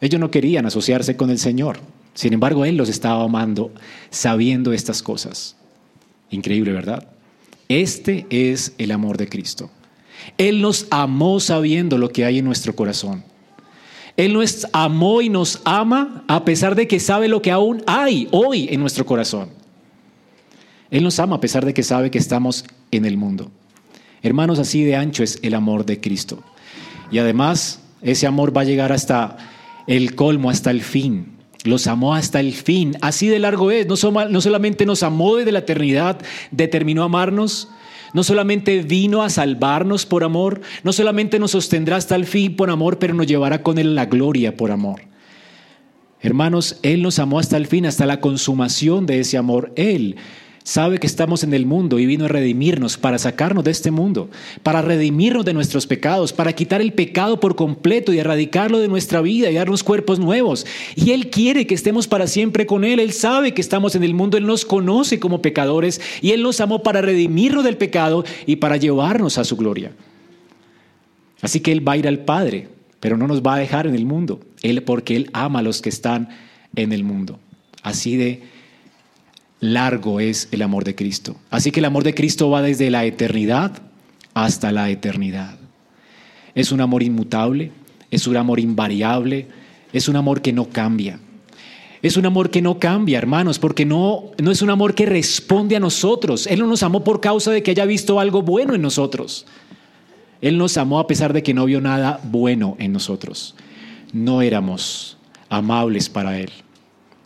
Ellos 0.00 0.20
no 0.20 0.30
querían 0.30 0.66
asociarse 0.66 1.16
con 1.16 1.30
el 1.30 1.38
Señor. 1.38 1.78
Sin 2.14 2.32
embargo, 2.32 2.64
Él 2.64 2.76
los 2.76 2.88
estaba 2.88 3.22
amando 3.22 3.72
sabiendo 4.10 4.72
estas 4.72 5.02
cosas. 5.02 5.56
Increíble, 6.30 6.72
¿verdad? 6.72 7.06
Este 7.68 8.26
es 8.30 8.74
el 8.78 8.90
amor 8.90 9.16
de 9.16 9.28
Cristo. 9.28 9.70
Él 10.38 10.60
nos 10.60 10.86
amó 10.90 11.40
sabiendo 11.40 11.98
lo 11.98 12.10
que 12.10 12.24
hay 12.24 12.38
en 12.38 12.44
nuestro 12.44 12.74
corazón. 12.74 13.24
Él 14.16 14.34
nos 14.34 14.66
amó 14.72 15.22
y 15.22 15.28
nos 15.28 15.60
ama 15.64 16.24
a 16.28 16.44
pesar 16.44 16.74
de 16.74 16.86
que 16.86 17.00
sabe 17.00 17.28
lo 17.28 17.40
que 17.42 17.50
aún 17.50 17.82
hay 17.86 18.28
hoy 18.32 18.68
en 18.70 18.80
nuestro 18.80 19.06
corazón. 19.06 19.50
Él 20.90 21.04
nos 21.04 21.18
ama 21.20 21.36
a 21.36 21.40
pesar 21.40 21.64
de 21.64 21.72
que 21.72 21.82
sabe 21.82 22.10
que 22.10 22.18
estamos 22.18 22.64
en 22.90 23.04
el 23.04 23.16
mundo. 23.16 23.50
Hermanos, 24.22 24.58
así 24.58 24.84
de 24.84 24.96
ancho 24.96 25.22
es 25.22 25.38
el 25.42 25.54
amor 25.54 25.86
de 25.86 26.00
Cristo. 26.00 26.42
Y 27.10 27.18
además, 27.18 27.80
ese 28.02 28.26
amor 28.26 28.54
va 28.54 28.62
a 28.62 28.64
llegar 28.64 28.92
hasta 28.92 29.36
el 29.90 30.14
colmo, 30.14 30.50
hasta 30.50 30.70
el 30.70 30.82
fin. 30.82 31.32
Los 31.64 31.88
amó 31.88 32.14
hasta 32.14 32.38
el 32.38 32.52
fin. 32.52 32.96
Así 33.00 33.26
de 33.26 33.40
largo 33.40 33.72
es. 33.72 33.88
No, 33.88 33.96
solamente 33.96 34.86
nos 34.86 35.02
amó 35.02 35.36
desde 35.36 35.50
la 35.50 35.58
eternidad, 35.58 36.18
determinó 36.52 37.02
amarnos. 37.02 37.68
No 38.14 38.22
solamente 38.22 38.82
vino 38.82 39.22
a 39.22 39.30
salvarnos 39.30 40.06
por 40.06 40.24
amor, 40.24 40.60
no 40.82 40.92
solamente 40.92 41.38
nos 41.38 41.52
sostendrá 41.52 41.96
hasta 41.96 42.16
el 42.16 42.24
fin 42.24 42.56
por 42.56 42.70
amor, 42.70 42.98
pero 42.98 43.14
nos 43.14 43.26
llevará 43.26 43.62
con 43.62 43.78
él 43.78 43.94
la 43.94 44.06
gloria 44.06 44.56
por 44.56 44.70
amor. 44.70 45.02
Hermanos, 46.20 46.78
Él 46.82 47.02
nos 47.02 47.18
amó 47.18 47.38
hasta 47.38 47.56
el 47.56 47.66
fin, 47.66 47.86
hasta 47.86 48.06
la 48.06 48.20
consumación 48.20 49.06
de 49.06 49.20
ese 49.20 49.38
amor. 49.38 49.72
Él 49.74 50.16
sabe 50.70 50.98
que 50.98 51.06
estamos 51.08 51.42
en 51.42 51.52
el 51.52 51.66
mundo 51.66 51.98
y 51.98 52.06
vino 52.06 52.26
a 52.26 52.28
redimirnos 52.28 52.96
para 52.96 53.18
sacarnos 53.18 53.64
de 53.64 53.72
este 53.72 53.90
mundo, 53.90 54.30
para 54.62 54.80
redimirnos 54.80 55.44
de 55.44 55.52
nuestros 55.52 55.88
pecados, 55.88 56.32
para 56.32 56.52
quitar 56.52 56.80
el 56.80 56.92
pecado 56.92 57.40
por 57.40 57.56
completo 57.56 58.12
y 58.12 58.20
erradicarlo 58.20 58.78
de 58.78 58.86
nuestra 58.86 59.20
vida 59.20 59.50
y 59.50 59.54
darnos 59.54 59.82
cuerpos 59.82 60.20
nuevos. 60.20 60.64
Y 60.94 61.10
Él 61.10 61.28
quiere 61.28 61.66
que 61.66 61.74
estemos 61.74 62.06
para 62.06 62.28
siempre 62.28 62.66
con 62.66 62.84
Él. 62.84 63.00
Él 63.00 63.12
sabe 63.12 63.52
que 63.52 63.60
estamos 63.60 63.96
en 63.96 64.04
el 64.04 64.14
mundo, 64.14 64.36
Él 64.36 64.46
nos 64.46 64.64
conoce 64.64 65.18
como 65.18 65.42
pecadores 65.42 66.00
y 66.22 66.30
Él 66.30 66.44
nos 66.44 66.60
amó 66.60 66.84
para 66.84 67.02
redimirnos 67.02 67.64
del 67.64 67.76
pecado 67.76 68.24
y 68.46 68.56
para 68.56 68.76
llevarnos 68.76 69.38
a 69.38 69.44
su 69.44 69.56
gloria. 69.56 69.90
Así 71.42 71.58
que 71.58 71.72
Él 71.72 71.86
va 71.86 71.94
a 71.94 71.96
ir 71.96 72.06
al 72.06 72.20
Padre, 72.20 72.68
pero 73.00 73.16
no 73.16 73.26
nos 73.26 73.42
va 73.42 73.56
a 73.56 73.58
dejar 73.58 73.88
en 73.88 73.96
el 73.96 74.06
mundo, 74.06 74.38
Él 74.62 74.84
porque 74.84 75.16
Él 75.16 75.30
ama 75.32 75.58
a 75.58 75.62
los 75.62 75.82
que 75.82 75.88
están 75.88 76.28
en 76.76 76.92
el 76.92 77.02
mundo. 77.02 77.40
Así 77.82 78.16
de 78.16 78.59
largo 79.60 80.20
es 80.20 80.48
el 80.50 80.62
amor 80.62 80.84
de 80.84 80.94
Cristo. 80.94 81.36
Así 81.50 81.70
que 81.70 81.80
el 81.80 81.86
amor 81.86 82.02
de 82.02 82.14
Cristo 82.14 82.50
va 82.50 82.62
desde 82.62 82.90
la 82.90 83.04
eternidad 83.04 83.72
hasta 84.34 84.72
la 84.72 84.90
eternidad. 84.90 85.56
Es 86.54 86.72
un 86.72 86.80
amor 86.80 87.02
inmutable, 87.02 87.70
es 88.10 88.26
un 88.26 88.36
amor 88.36 88.58
invariable, 88.58 89.46
es 89.92 90.08
un 90.08 90.16
amor 90.16 90.42
que 90.42 90.52
no 90.52 90.68
cambia. 90.68 91.20
Es 92.02 92.16
un 92.16 92.24
amor 92.24 92.50
que 92.50 92.62
no 92.62 92.78
cambia, 92.78 93.18
hermanos, 93.18 93.58
porque 93.58 93.84
no, 93.84 94.30
no 94.42 94.50
es 94.50 94.62
un 94.62 94.70
amor 94.70 94.94
que 94.94 95.04
responde 95.04 95.76
a 95.76 95.80
nosotros. 95.80 96.46
Él 96.46 96.60
no 96.60 96.66
nos 96.66 96.82
amó 96.82 97.04
por 97.04 97.20
causa 97.20 97.50
de 97.50 97.62
que 97.62 97.72
haya 97.72 97.84
visto 97.84 98.18
algo 98.18 98.40
bueno 98.40 98.74
en 98.74 98.80
nosotros. 98.80 99.46
Él 100.40 100.56
nos 100.56 100.78
amó 100.78 100.98
a 100.98 101.06
pesar 101.06 101.34
de 101.34 101.42
que 101.42 101.52
no 101.52 101.66
vio 101.66 101.82
nada 101.82 102.18
bueno 102.24 102.76
en 102.78 102.92
nosotros. 102.92 103.54
No 104.14 104.40
éramos 104.40 105.18
amables 105.50 106.08
para 106.08 106.38
Él. 106.38 106.50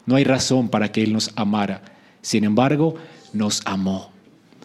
No 0.06 0.16
hay 0.16 0.24
razón 0.24 0.68
para 0.68 0.90
que 0.90 1.04
Él 1.04 1.12
nos 1.12 1.30
amara 1.36 1.93
sin 2.24 2.44
embargo, 2.44 2.94
nos 3.34 3.60
amó. 3.66 4.10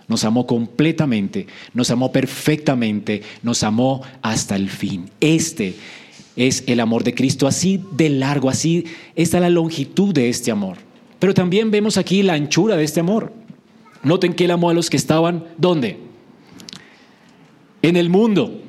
Nos 0.07 0.23
amó 0.23 0.47
completamente, 0.47 1.45
nos 1.73 1.91
amó 1.91 2.11
perfectamente, 2.11 3.21
nos 3.43 3.63
amó 3.63 4.01
hasta 4.21 4.55
el 4.55 4.69
fin. 4.69 5.11
Este 5.19 5.75
es 6.37 6.63
el 6.67 6.79
amor 6.79 7.03
de 7.03 7.13
Cristo, 7.13 7.47
así 7.47 7.83
de 7.91 8.09
largo, 8.09 8.49
así 8.49 8.85
está 9.13 9.41
la 9.41 9.49
longitud 9.49 10.13
de 10.13 10.29
este 10.29 10.51
amor. 10.51 10.77
Pero 11.19 11.33
también 11.33 11.69
vemos 11.69 11.97
aquí 11.97 12.23
la 12.23 12.33
anchura 12.33 12.77
de 12.77 12.85
este 12.85 13.01
amor. 13.01 13.33
Noten 14.03 14.33
que 14.33 14.45
él 14.45 14.51
amó 14.51 14.69
a 14.69 14.73
los 14.73 14.89
que 14.89 14.97
estaban, 14.97 15.43
¿dónde? 15.57 15.99
En 17.81 17.97
el 17.97 18.09
mundo. 18.09 18.63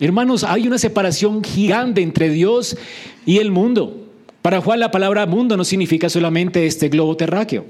Hermanos, 0.00 0.42
hay 0.42 0.66
una 0.66 0.78
separación 0.78 1.44
gigante 1.44 2.02
entre 2.02 2.30
Dios 2.30 2.76
y 3.24 3.38
el 3.38 3.52
mundo. 3.52 4.08
Para 4.42 4.60
Juan 4.60 4.80
la 4.80 4.90
palabra 4.90 5.24
mundo 5.24 5.56
no 5.56 5.64
significa 5.64 6.10
solamente 6.10 6.66
este 6.66 6.88
globo 6.88 7.16
terráqueo 7.16 7.64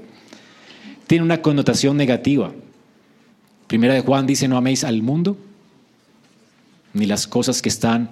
tiene 1.07 1.23
una 1.23 1.41
connotación 1.41 1.97
negativa. 1.97 2.53
Primera 3.67 3.93
de 3.93 4.01
Juan 4.01 4.25
dice, 4.25 4.47
no 4.47 4.57
améis 4.57 4.83
al 4.83 5.01
mundo 5.01 5.37
ni 6.93 7.05
las 7.05 7.27
cosas 7.27 7.61
que 7.61 7.69
están 7.69 8.09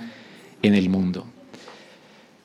en 0.61 0.75
el 0.75 0.89
mundo. 0.89 1.25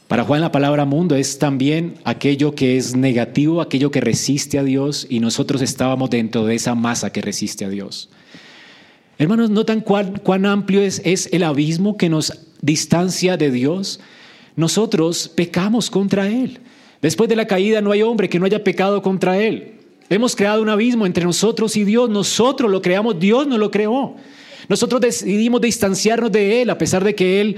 Para 0.06 0.24
Juan 0.24 0.40
la 0.40 0.52
palabra 0.52 0.87
mundo 0.87 1.16
es 1.16 1.38
también 1.38 1.96
aquello 2.04 2.54
que 2.54 2.78
es 2.78 2.96
negativo, 2.96 3.61
aquello 3.61 3.90
que 3.90 4.00
resiste 4.00 4.58
a 4.58 4.64
Dios 4.64 5.06
y 5.11 5.20
nosotros 5.20 5.61
estábamos 5.61 6.08
dentro 6.08 6.46
de 6.46 6.54
esa 6.54 6.74
masa 6.74 7.12
que 7.12 7.20
resiste 7.20 7.66
a 7.66 7.68
Dios. 7.68 8.08
Hermanos, 9.18 9.50
¿notan 9.50 9.80
cuán, 9.80 10.18
cuán 10.22 10.46
amplio 10.46 10.80
es, 10.80 11.02
es 11.04 11.28
el 11.32 11.42
abismo 11.42 11.96
que 11.96 12.08
nos 12.08 12.32
distancia 12.62 13.37
de 13.37 13.50
Dios? 13.50 14.00
Nosotros 14.56 15.28
pecamos 15.28 15.90
contra 15.90 16.28
Él. 16.28 16.61
Después 17.02 17.28
de 17.28 17.37
la 17.37 17.46
caída 17.46 17.80
no 17.80 17.92
hay 17.92 18.02
hombre 18.02 18.28
que 18.28 18.38
no 18.38 18.46
haya 18.46 18.64
pecado 18.64 19.02
contra 19.02 19.38
Él. 19.38 19.78
Hemos 20.11 20.35
creado 20.35 20.62
un 20.62 20.68
abismo 20.68 21.05
entre 21.07 21.25
nosotros 21.25 21.77
y 21.77 21.85
Dios. 21.85 22.09
Nosotros 22.09 22.71
lo 22.71 22.81
creamos, 22.81 23.18
Dios 23.18 23.47
no 23.47 23.59
lo 23.59 23.71
creó. 23.71 24.16
Nosotros 24.68 25.01
decidimos 25.01 25.61
distanciarnos 25.61 26.33
de 26.33 26.62
Él 26.62 26.71
a 26.71 26.79
pesar 26.79 27.05
de 27.05 27.14
que 27.14 27.40
Él 27.40 27.57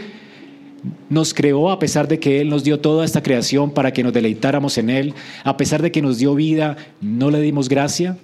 nos 1.08 1.34
creó, 1.34 1.70
a 1.70 1.78
pesar 1.78 2.08
de 2.08 2.18
que 2.18 2.40
Él 2.40 2.48
nos 2.48 2.64
dio 2.64 2.80
toda 2.80 3.04
esta 3.04 3.22
creación 3.22 3.72
para 3.72 3.92
que 3.92 4.02
nos 4.02 4.12
deleitáramos 4.12 4.78
en 4.78 4.90
Él, 4.90 5.14
a 5.44 5.56
pesar 5.56 5.82
de 5.82 5.92
que 5.92 6.02
nos 6.02 6.18
dio 6.18 6.34
vida, 6.34 6.76
no 7.00 7.30
le 7.30 7.40
dimos 7.40 7.68
gracia, 7.68 8.16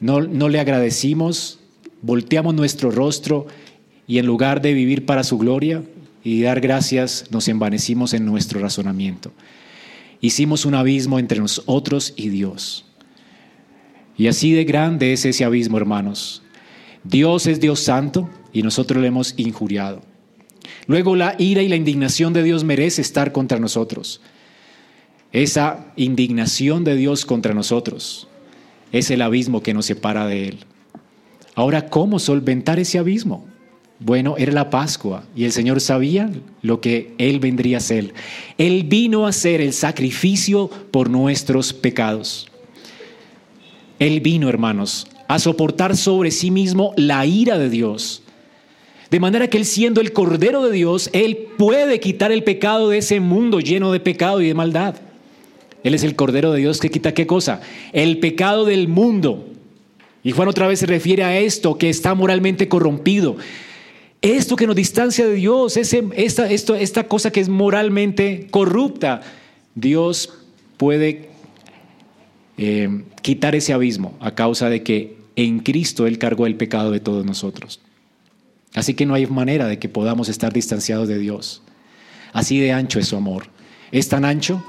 no, 0.00 0.20
no 0.22 0.48
le 0.48 0.60
agradecimos, 0.60 1.58
volteamos 2.02 2.54
nuestro 2.54 2.90
rostro 2.90 3.46
y 4.06 4.18
en 4.18 4.26
lugar 4.26 4.62
de 4.62 4.72
vivir 4.72 5.04
para 5.04 5.24
su 5.24 5.38
gloria 5.38 5.82
y 6.22 6.42
dar 6.42 6.60
gracias, 6.60 7.26
nos 7.30 7.48
envanecimos 7.48 8.14
en 8.14 8.24
nuestro 8.24 8.60
razonamiento. 8.60 9.32
Hicimos 10.20 10.64
un 10.64 10.74
abismo 10.74 11.18
entre 11.18 11.40
nosotros 11.40 12.14
y 12.16 12.28
Dios. 12.30 12.85
Y 14.16 14.28
así 14.28 14.52
de 14.52 14.64
grande 14.64 15.12
es 15.12 15.24
ese 15.24 15.44
abismo, 15.44 15.76
hermanos. 15.76 16.42
Dios 17.04 17.46
es 17.46 17.60
Dios 17.60 17.80
santo 17.80 18.28
y 18.52 18.62
nosotros 18.62 19.00
le 19.00 19.08
hemos 19.08 19.34
injuriado. 19.36 20.02
Luego 20.86 21.16
la 21.16 21.34
ira 21.38 21.62
y 21.62 21.68
la 21.68 21.76
indignación 21.76 22.32
de 22.32 22.42
Dios 22.42 22.64
merece 22.64 23.02
estar 23.02 23.32
contra 23.32 23.58
nosotros. 23.58 24.20
Esa 25.32 25.92
indignación 25.96 26.84
de 26.84 26.96
Dios 26.96 27.26
contra 27.26 27.54
nosotros 27.54 28.28
es 28.92 29.10
el 29.10 29.22
abismo 29.22 29.62
que 29.62 29.74
nos 29.74 29.86
separa 29.86 30.26
de 30.26 30.48
Él. 30.48 30.58
Ahora, 31.54 31.88
¿cómo 31.88 32.18
solventar 32.18 32.78
ese 32.78 32.98
abismo? 32.98 33.46
Bueno, 33.98 34.36
era 34.36 34.52
la 34.52 34.70
Pascua 34.70 35.24
y 35.34 35.44
el 35.44 35.52
Señor 35.52 35.80
sabía 35.80 36.30
lo 36.62 36.80
que 36.80 37.14
Él 37.18 37.40
vendría 37.40 37.78
a 37.78 37.78
hacer. 37.78 38.12
Él 38.58 38.84
vino 38.84 39.26
a 39.26 39.30
hacer 39.30 39.60
el 39.60 39.72
sacrificio 39.72 40.68
por 40.90 41.08
nuestros 41.08 41.72
pecados. 41.72 42.48
Él 43.98 44.20
vino, 44.20 44.48
hermanos, 44.48 45.06
a 45.28 45.38
soportar 45.38 45.96
sobre 45.96 46.30
sí 46.30 46.50
mismo 46.50 46.92
la 46.96 47.24
ira 47.26 47.58
de 47.58 47.70
Dios. 47.70 48.22
De 49.10 49.20
manera 49.20 49.48
que 49.48 49.56
Él 49.56 49.64
siendo 49.64 50.00
el 50.00 50.12
Cordero 50.12 50.64
de 50.64 50.72
Dios, 50.72 51.10
Él 51.12 51.48
puede 51.56 52.00
quitar 52.00 52.32
el 52.32 52.44
pecado 52.44 52.90
de 52.90 52.98
ese 52.98 53.20
mundo 53.20 53.60
lleno 53.60 53.92
de 53.92 54.00
pecado 54.00 54.40
y 54.40 54.48
de 54.48 54.54
maldad. 54.54 54.96
Él 55.84 55.94
es 55.94 56.02
el 56.02 56.16
Cordero 56.16 56.52
de 56.52 56.60
Dios 56.60 56.80
que 56.80 56.90
quita 56.90 57.14
qué 57.14 57.26
cosa? 57.26 57.60
El 57.92 58.18
pecado 58.18 58.64
del 58.64 58.88
mundo. 58.88 59.46
Y 60.24 60.32
Juan 60.32 60.48
otra 60.48 60.66
vez 60.66 60.80
se 60.80 60.86
refiere 60.86 61.22
a 61.22 61.38
esto 61.38 61.78
que 61.78 61.88
está 61.88 62.14
moralmente 62.14 62.68
corrompido. 62.68 63.36
Esto 64.20 64.56
que 64.56 64.66
nos 64.66 64.74
distancia 64.74 65.24
de 65.24 65.34
Dios, 65.34 65.76
ese, 65.76 66.04
esta, 66.16 66.50
esto, 66.50 66.74
esta 66.74 67.06
cosa 67.06 67.30
que 67.30 67.38
es 67.38 67.48
moralmente 67.48 68.48
corrupta, 68.50 69.20
Dios 69.76 70.32
puede 70.76 71.28
eh, 72.58 73.04
quitar 73.22 73.54
ese 73.54 73.72
abismo 73.72 74.16
a 74.20 74.34
causa 74.34 74.68
de 74.68 74.82
que 74.82 75.16
en 75.36 75.60
Cristo 75.60 76.06
Él 76.06 76.18
cargó 76.18 76.46
el 76.46 76.56
pecado 76.56 76.90
de 76.90 77.00
todos 77.00 77.24
nosotros. 77.24 77.80
Así 78.74 78.94
que 78.94 79.06
no 79.06 79.14
hay 79.14 79.26
manera 79.26 79.66
de 79.66 79.78
que 79.78 79.88
podamos 79.88 80.28
estar 80.28 80.52
distanciados 80.52 81.08
de 81.08 81.18
Dios. 81.18 81.62
Así 82.32 82.58
de 82.58 82.72
ancho 82.72 82.98
es 82.98 83.08
su 83.08 83.16
amor. 83.16 83.48
Es 83.92 84.08
tan 84.08 84.24
ancho 84.24 84.64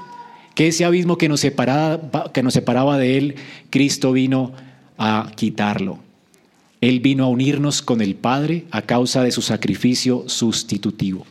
que 0.54 0.68
ese 0.68 0.84
abismo 0.84 1.18
que 1.18 1.28
nos 1.28 1.40
separaba, 1.40 2.32
que 2.32 2.42
nos 2.42 2.54
separaba 2.54 2.98
de 2.98 3.18
Él, 3.18 3.34
Cristo 3.70 4.12
vino 4.12 4.52
a 4.96 5.30
quitarlo. 5.36 5.98
Él 6.80 7.00
vino 7.00 7.24
a 7.24 7.28
unirnos 7.28 7.82
con 7.82 8.00
el 8.00 8.14
Padre 8.14 8.64
a 8.70 8.82
causa 8.82 9.22
de 9.22 9.32
su 9.32 9.42
sacrificio 9.42 10.24
sustitutivo. 10.28 11.26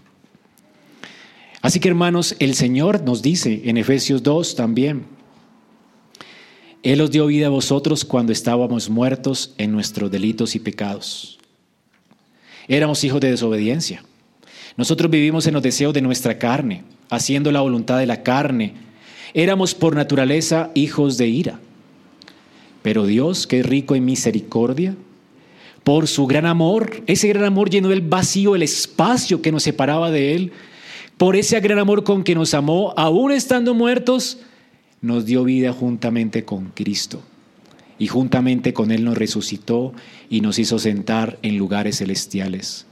Así 1.61 1.79
que 1.79 1.89
hermanos, 1.89 2.35
el 2.39 2.53
Señor 2.53 3.01
nos 3.01 3.21
dice 3.21 3.63
en 3.65 3.77
Efesios 3.77 4.23
2 4.23 4.55
también, 4.55 5.16
Él 6.87 7.01
os 7.01 7.11
dio 7.11 7.25
vida 7.25 7.47
a 7.47 7.49
vosotros 7.49 8.05
cuando 8.05 8.31
estábamos 8.31 8.89
muertos 8.89 9.53
en 9.57 9.73
nuestros 9.73 10.09
delitos 10.09 10.55
y 10.55 10.59
pecados. 10.59 11.37
Éramos 12.69 13.03
hijos 13.03 13.19
de 13.19 13.29
desobediencia. 13.29 14.05
Nosotros 14.77 15.11
vivimos 15.11 15.45
en 15.47 15.55
los 15.55 15.63
deseos 15.63 15.93
de 15.93 16.01
nuestra 16.01 16.39
carne, 16.39 16.85
haciendo 17.09 17.51
la 17.51 17.59
voluntad 17.59 17.99
de 17.99 18.05
la 18.05 18.23
carne. 18.23 18.75
Éramos 19.33 19.75
por 19.75 19.97
naturaleza 19.97 20.71
hijos 20.75 21.17
de 21.17 21.27
ira. 21.27 21.59
Pero 22.83 23.05
Dios, 23.05 23.47
que 23.47 23.59
es 23.59 23.65
rico 23.65 23.93
en 23.93 24.05
misericordia, 24.05 24.95
por 25.83 26.07
su 26.07 26.25
gran 26.25 26.45
amor, 26.45 27.03
ese 27.05 27.27
gran 27.27 27.43
amor 27.43 27.69
llenó 27.69 27.91
el 27.91 27.99
vacío, 27.99 28.55
el 28.55 28.63
espacio 28.63 29.41
que 29.41 29.51
nos 29.51 29.63
separaba 29.63 30.09
de 30.09 30.35
Él, 30.35 30.53
por 31.17 31.35
ese 31.35 31.59
gran 31.59 31.79
amor 31.79 32.05
con 32.05 32.23
que 32.23 32.33
nos 32.33 32.53
amó, 32.53 32.93
aún 32.95 33.33
estando 33.33 33.73
muertos, 33.73 34.37
nos 35.01 35.25
dio 35.25 35.43
vida 35.43 35.73
juntamente 35.73 36.43
con 36.43 36.71
Cristo. 36.73 37.21
Y 37.99 38.07
juntamente 38.07 38.73
con 38.73 38.91
Él 38.91 39.03
nos 39.03 39.17
resucitó 39.17 39.93
y 40.29 40.41
nos 40.41 40.59
hizo 40.59 40.77
sentar 40.77 41.39
en 41.41 41.57
lugares 41.57 41.97
celestiales. 41.97 42.85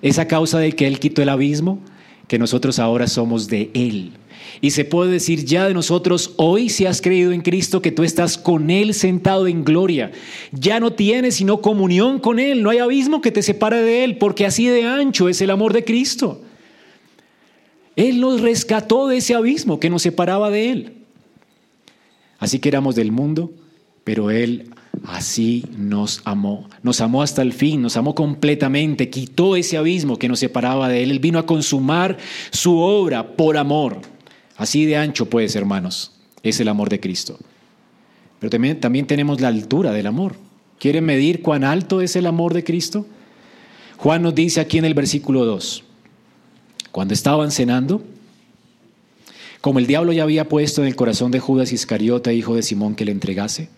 Es 0.00 0.18
a 0.18 0.28
causa 0.28 0.58
de 0.58 0.72
que 0.72 0.86
Él 0.86 1.00
quitó 1.00 1.22
el 1.22 1.28
abismo 1.28 1.80
que 2.28 2.38
nosotros 2.38 2.78
ahora 2.78 3.08
somos 3.08 3.48
de 3.48 3.70
Él. 3.74 4.12
Y 4.60 4.70
se 4.70 4.84
puede 4.84 5.10
decir 5.10 5.44
ya 5.44 5.66
de 5.66 5.74
nosotros 5.74 6.34
hoy, 6.36 6.68
si 6.68 6.86
has 6.86 7.00
creído 7.00 7.32
en 7.32 7.40
Cristo, 7.40 7.82
que 7.82 7.90
tú 7.90 8.04
estás 8.04 8.38
con 8.38 8.70
Él 8.70 8.94
sentado 8.94 9.46
en 9.46 9.64
gloria. 9.64 10.12
Ya 10.52 10.78
no 10.78 10.92
tienes 10.92 11.36
sino 11.36 11.60
comunión 11.60 12.18
con 12.18 12.38
Él. 12.38 12.62
No 12.62 12.70
hay 12.70 12.78
abismo 12.78 13.20
que 13.20 13.32
te 13.32 13.42
separe 13.42 13.82
de 13.82 14.04
Él, 14.04 14.18
porque 14.18 14.46
así 14.46 14.66
de 14.66 14.84
ancho 14.84 15.28
es 15.28 15.40
el 15.40 15.50
amor 15.50 15.72
de 15.72 15.84
Cristo. 15.84 16.42
Él 17.96 18.20
nos 18.20 18.40
rescató 18.40 19.08
de 19.08 19.16
ese 19.16 19.34
abismo 19.34 19.80
que 19.80 19.90
nos 19.90 20.02
separaba 20.02 20.50
de 20.50 20.70
Él. 20.70 20.92
Así 22.38 22.58
que 22.58 22.68
éramos 22.68 22.94
del 22.94 23.12
mundo, 23.12 23.52
pero 24.04 24.30
Él 24.30 24.70
así 25.04 25.64
nos 25.76 26.22
amó. 26.24 26.68
Nos 26.82 27.00
amó 27.00 27.22
hasta 27.22 27.42
el 27.42 27.52
fin, 27.52 27.82
nos 27.82 27.96
amó 27.96 28.14
completamente, 28.14 29.10
quitó 29.10 29.56
ese 29.56 29.76
abismo 29.76 30.18
que 30.18 30.28
nos 30.28 30.38
separaba 30.38 30.88
de 30.88 31.02
Él. 31.02 31.10
Él 31.10 31.18
vino 31.18 31.38
a 31.38 31.46
consumar 31.46 32.16
su 32.50 32.78
obra 32.78 33.36
por 33.36 33.56
amor. 33.56 34.00
Así 34.56 34.86
de 34.86 34.96
ancho, 34.96 35.26
pues, 35.26 35.54
hermanos, 35.56 36.12
es 36.42 36.60
el 36.60 36.68
amor 36.68 36.88
de 36.88 37.00
Cristo. 37.00 37.38
Pero 38.40 38.50
también, 38.50 38.80
también 38.80 39.06
tenemos 39.06 39.40
la 39.40 39.48
altura 39.48 39.92
del 39.92 40.06
amor. 40.06 40.36
¿Quieren 40.78 41.04
medir 41.04 41.42
cuán 41.42 41.64
alto 41.64 42.00
es 42.00 42.14
el 42.16 42.26
amor 42.26 42.54
de 42.54 42.64
Cristo? 42.64 43.06
Juan 43.96 44.22
nos 44.22 44.34
dice 44.34 44.60
aquí 44.60 44.78
en 44.78 44.84
el 44.84 44.94
versículo 44.94 45.44
2. 45.44 45.84
Cuando 46.92 47.14
estaban 47.14 47.50
cenando, 47.50 48.02
como 49.60 49.78
el 49.78 49.86
diablo 49.86 50.12
ya 50.12 50.22
había 50.22 50.48
puesto 50.48 50.82
en 50.82 50.88
el 50.88 50.96
corazón 50.96 51.30
de 51.30 51.40
Judas 51.40 51.72
Iscariota, 51.72 52.32
hijo 52.32 52.54
de 52.54 52.62
Simón, 52.62 52.94
que 52.94 53.04
le 53.04 53.12
entregase, 53.12 53.68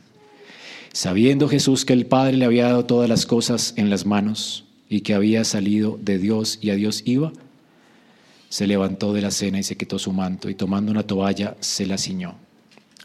sabiendo 0.92 1.48
Jesús 1.48 1.84
que 1.84 1.92
el 1.92 2.06
Padre 2.06 2.36
le 2.36 2.44
había 2.44 2.66
dado 2.66 2.84
todas 2.84 3.08
las 3.08 3.24
cosas 3.26 3.74
en 3.76 3.88
las 3.88 4.04
manos 4.04 4.64
y 4.88 5.00
que 5.00 5.14
había 5.14 5.44
salido 5.44 5.98
de 6.02 6.18
Dios 6.18 6.58
y 6.60 6.70
a 6.70 6.74
Dios 6.74 7.02
iba, 7.06 7.32
se 8.50 8.66
levantó 8.66 9.12
de 9.12 9.22
la 9.22 9.30
cena 9.30 9.60
y 9.60 9.62
se 9.62 9.76
quitó 9.76 9.98
su 9.98 10.12
manto 10.12 10.50
y 10.50 10.54
tomando 10.54 10.90
una 10.90 11.04
toalla 11.04 11.56
se 11.60 11.86
la 11.86 11.96
ciñó. 11.96 12.34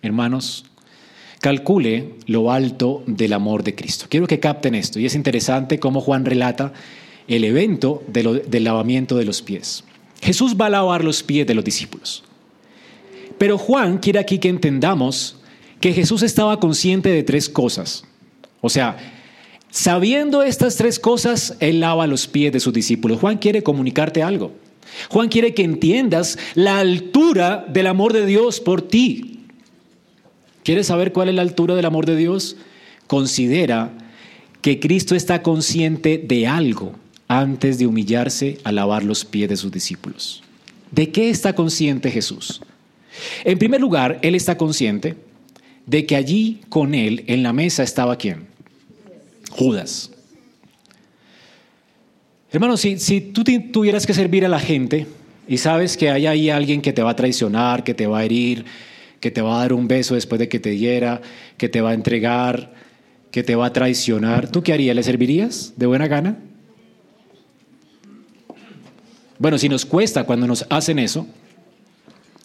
Hermanos, 0.01 0.65
calcule 1.39 2.15
lo 2.25 2.51
alto 2.51 3.03
del 3.05 3.33
amor 3.33 3.63
de 3.63 3.75
Cristo. 3.75 4.07
Quiero 4.09 4.27
que 4.27 4.39
capten 4.39 4.75
esto 4.75 4.99
y 4.99 5.05
es 5.05 5.15
interesante 5.15 5.79
cómo 5.79 6.01
Juan 6.01 6.25
relata 6.25 6.73
el 7.27 7.43
evento 7.43 8.03
del 8.07 8.63
lavamiento 8.63 9.15
de 9.15 9.25
los 9.25 9.41
pies. 9.43 9.83
Jesús 10.21 10.55
va 10.59 10.65
a 10.65 10.71
lavar 10.71 11.03
los 11.03 11.21
pies 11.21 11.45
de 11.45 11.53
los 11.53 11.63
discípulos. 11.63 12.23
Pero 13.37 13.57
Juan 13.57 13.97
quiere 13.97 14.19
aquí 14.19 14.39
que 14.39 14.49
entendamos 14.49 15.37
que 15.79 15.93
Jesús 15.93 16.23
estaba 16.23 16.59
consciente 16.59 17.09
de 17.09 17.23
tres 17.23 17.49
cosas. 17.49 18.05
O 18.61 18.69
sea, 18.69 18.97
sabiendo 19.69 20.41
estas 20.41 20.77
tres 20.77 20.99
cosas, 20.99 21.57
Él 21.59 21.81
lava 21.81 22.07
los 22.07 22.27
pies 22.27 22.51
de 22.53 22.59
sus 22.59 22.73
discípulos. 22.73 23.19
Juan 23.19 23.37
quiere 23.37 23.63
comunicarte 23.63 24.23
algo. 24.23 24.53
Juan 25.09 25.29
quiere 25.29 25.53
que 25.53 25.63
entiendas 25.63 26.37
la 26.53 26.79
altura 26.79 27.65
del 27.67 27.87
amor 27.87 28.13
de 28.13 28.25
Dios 28.25 28.59
por 28.59 28.81
ti. 28.81 29.41
¿Quieres 30.63 30.87
saber 30.87 31.11
cuál 31.11 31.29
es 31.29 31.35
la 31.35 31.41
altura 31.41 31.75
del 31.75 31.85
amor 31.85 32.05
de 32.05 32.15
Dios? 32.15 32.55
Considera 33.07 33.93
que 34.61 34.79
Cristo 34.79 35.13
está 35.13 35.43
consciente 35.43 36.17
de 36.17 36.47
algo 36.47 36.93
antes 37.27 37.77
de 37.77 37.85
humillarse 37.85 38.57
a 38.63 38.71
lavar 38.71 39.03
los 39.03 39.25
pies 39.25 39.49
de 39.49 39.57
sus 39.57 39.71
discípulos. 39.71 40.41
¿De 40.91 41.11
qué 41.11 41.29
está 41.29 41.53
consciente 41.53 42.09
Jesús? 42.09 42.61
En 43.43 43.57
primer 43.57 43.81
lugar, 43.81 44.19
Él 44.21 44.35
está 44.35 44.57
consciente 44.57 45.15
de 45.85 46.05
que 46.05 46.15
allí 46.15 46.61
con 46.69 46.95
Él 46.95 47.23
en 47.27 47.43
la 47.43 47.53
mesa 47.53 47.83
estaba 47.83 48.17
quién? 48.17 48.47
Judas. 49.51 50.11
Hermano, 52.51 52.77
si, 52.77 52.99
si 52.99 53.21
tú 53.21 53.43
tuvieras 53.43 54.05
que 54.05 54.13
servir 54.13 54.45
a 54.45 54.49
la 54.49 54.59
gente 54.59 55.07
y 55.47 55.57
sabes 55.57 55.97
que 55.97 56.09
hay 56.09 56.25
ahí 56.25 56.49
alguien 56.49 56.81
que 56.81 56.93
te 56.93 57.03
va 57.03 57.11
a 57.11 57.15
traicionar, 57.15 57.83
que 57.83 57.93
te 57.93 58.07
va 58.07 58.19
a 58.19 58.25
herir, 58.25 58.65
que 59.19 59.31
te 59.31 59.41
va 59.41 59.55
a 59.55 59.59
dar 59.59 59.73
un 59.73 59.87
beso 59.87 60.15
después 60.15 60.39
de 60.39 60.47
que 60.47 60.59
te 60.59 60.77
hiera, 60.77 61.21
que 61.57 61.69
te 61.69 61.81
va 61.81 61.91
a 61.91 61.93
entregar, 61.93 62.73
que 63.31 63.43
te 63.43 63.55
va 63.55 63.67
a 63.67 63.73
traicionar, 63.73 64.49
¿tú 64.49 64.63
qué 64.63 64.71
harías? 64.71 64.95
¿Le 64.95 65.03
servirías 65.03 65.73
de 65.75 65.85
buena 65.85 66.07
gana? 66.07 66.37
Bueno, 69.37 69.57
si 69.57 69.67
nos 69.67 69.85
cuesta 69.85 70.23
cuando 70.23 70.47
nos 70.47 70.65
hacen 70.69 70.99
eso, 70.99 71.27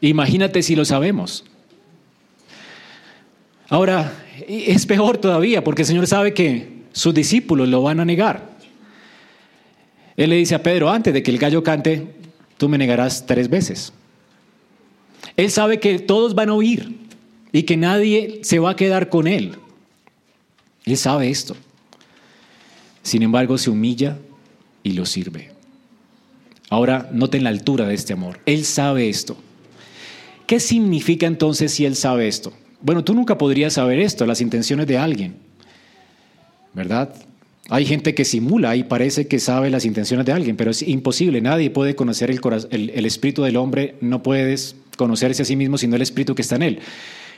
imagínate 0.08 0.62
si 0.62 0.74
lo 0.76 0.84
sabemos. 0.84 1.44
Ahora, 3.68 4.12
es 4.48 4.86
peor 4.86 5.18
todavía 5.18 5.62
porque 5.62 5.82
el 5.82 5.86
Señor 5.86 6.06
sabe 6.06 6.34
que 6.34 6.80
sus 6.92 7.14
discípulos 7.14 7.68
lo 7.68 7.82
van 7.82 8.00
a 8.00 8.04
negar. 8.04 8.50
Él 10.16 10.30
le 10.30 10.36
dice 10.36 10.54
a 10.54 10.62
Pedro, 10.62 10.90
antes 10.90 11.14
de 11.14 11.22
que 11.22 11.30
el 11.30 11.38
gallo 11.38 11.62
cante, 11.62 12.14
tú 12.58 12.68
me 12.68 12.78
negarás 12.78 13.26
tres 13.26 13.48
veces. 13.48 13.92
Él 15.36 15.50
sabe 15.50 15.80
que 15.80 15.98
todos 15.98 16.34
van 16.34 16.50
a 16.50 16.54
oír 16.54 16.96
y 17.52 17.62
que 17.62 17.76
nadie 17.76 18.40
se 18.42 18.58
va 18.58 18.70
a 18.70 18.76
quedar 18.76 19.08
con 19.08 19.26
él. 19.26 19.56
Él 20.84 20.96
sabe 20.96 21.30
esto. 21.30 21.56
Sin 23.02 23.22
embargo, 23.22 23.56
se 23.56 23.70
humilla 23.70 24.18
y 24.82 24.92
lo 24.92 25.06
sirve. 25.06 25.50
Ahora 26.68 27.08
noten 27.12 27.44
la 27.44 27.50
altura 27.50 27.86
de 27.86 27.94
este 27.94 28.12
amor. 28.12 28.40
Él 28.46 28.64
sabe 28.64 29.08
esto. 29.08 29.36
¿Qué 30.50 30.58
significa 30.58 31.28
entonces 31.28 31.70
si 31.70 31.86
Él 31.86 31.94
sabe 31.94 32.26
esto? 32.26 32.52
Bueno, 32.82 33.04
tú 33.04 33.14
nunca 33.14 33.38
podrías 33.38 33.74
saber 33.74 34.00
esto, 34.00 34.26
las 34.26 34.40
intenciones 34.40 34.88
de 34.88 34.98
alguien, 34.98 35.36
¿verdad? 36.74 37.14
Hay 37.68 37.86
gente 37.86 38.16
que 38.16 38.24
simula 38.24 38.74
y 38.74 38.82
parece 38.82 39.28
que 39.28 39.38
sabe 39.38 39.70
las 39.70 39.84
intenciones 39.84 40.26
de 40.26 40.32
alguien, 40.32 40.56
pero 40.56 40.72
es 40.72 40.82
imposible. 40.82 41.40
Nadie 41.40 41.70
puede 41.70 41.94
conocer 41.94 42.30
el, 42.32 43.06
espíritu 43.06 43.44
del 43.44 43.56
hombre, 43.56 43.94
no 44.00 44.24
puedes 44.24 44.74
conocerse 44.96 45.42
a 45.42 45.44
sí 45.44 45.54
mismo 45.54 45.78
sino 45.78 45.94
el 45.94 46.02
espíritu 46.02 46.34
que 46.34 46.42
está 46.42 46.56
en 46.56 46.62
él. 46.62 46.78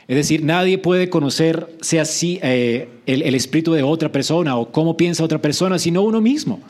Es 0.07 0.15
decir, 0.15 0.43
nadie 0.43 0.79
puede 0.79 1.09
conocerse 1.09 1.99
así 1.99 2.39
eh, 2.41 2.89
el, 3.05 3.21
el 3.21 3.35
espíritu 3.35 3.73
de 3.73 3.83
otra 3.83 4.11
persona 4.11 4.57
o 4.57 4.71
cómo 4.71 4.97
piensa 4.97 5.23
otra 5.23 5.39
persona, 5.39 5.77
sino 5.77 6.01
uno 6.01 6.19
mismo, 6.19 6.61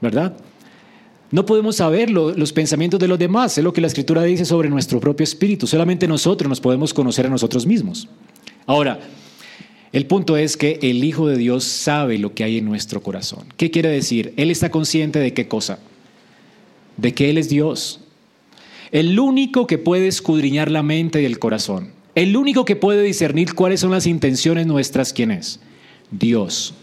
¿verdad? 0.00 0.38
No 1.30 1.44
podemos 1.44 1.76
saber 1.76 2.10
los 2.10 2.52
pensamientos 2.52 3.00
de 3.00 3.08
los 3.08 3.18
demás, 3.18 3.58
es 3.58 3.64
lo 3.64 3.72
que 3.72 3.80
la 3.80 3.88
escritura 3.88 4.22
dice 4.22 4.44
sobre 4.44 4.68
nuestro 4.68 5.00
propio 5.00 5.24
espíritu. 5.24 5.66
Solamente 5.66 6.06
nosotros 6.06 6.48
nos 6.48 6.60
podemos 6.60 6.94
conocer 6.94 7.26
a 7.26 7.30
nosotros 7.30 7.66
mismos. 7.66 8.08
Ahora, 8.64 9.00
el 9.92 10.06
punto 10.06 10.36
es 10.36 10.56
que 10.56 10.78
el 10.82 11.02
Hijo 11.02 11.26
de 11.26 11.36
Dios 11.36 11.64
sabe 11.64 12.18
lo 12.18 12.34
que 12.34 12.44
hay 12.44 12.58
en 12.58 12.64
nuestro 12.64 13.02
corazón. 13.02 13.46
¿Qué 13.56 13.70
quiere 13.70 13.88
decir? 13.88 14.34
Él 14.36 14.50
está 14.50 14.70
consciente 14.70 15.18
de 15.18 15.32
qué 15.32 15.48
cosa? 15.48 15.78
De 16.96 17.12
que 17.12 17.30
Él 17.30 17.38
es 17.38 17.48
Dios. 17.48 18.00
El 18.92 19.18
único 19.18 19.66
que 19.66 19.78
puede 19.78 20.06
escudriñar 20.06 20.70
la 20.70 20.82
mente 20.82 21.22
y 21.22 21.24
el 21.24 21.38
corazón. 21.38 21.90
El 22.14 22.36
único 22.36 22.64
que 22.64 22.76
puede 22.76 23.02
discernir 23.02 23.54
cuáles 23.54 23.80
son 23.80 23.90
las 23.90 24.06
intenciones 24.06 24.66
nuestras, 24.66 25.12
¿quién 25.12 25.30
es? 25.30 25.60
Dios. 26.10 26.74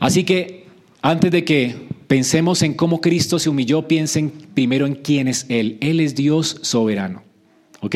Así 0.00 0.24
que 0.24 0.66
antes 1.02 1.30
de 1.30 1.44
que 1.44 1.89
Pensemos 2.10 2.62
en 2.62 2.74
cómo 2.74 3.00
Cristo 3.00 3.38
se 3.38 3.48
humilló, 3.48 3.86
piensen 3.86 4.32
primero 4.52 4.84
en 4.84 4.96
quién 4.96 5.28
es 5.28 5.46
Él. 5.48 5.78
Él 5.80 6.00
es 6.00 6.16
Dios 6.16 6.58
soberano. 6.62 7.22
¿Ok? 7.82 7.94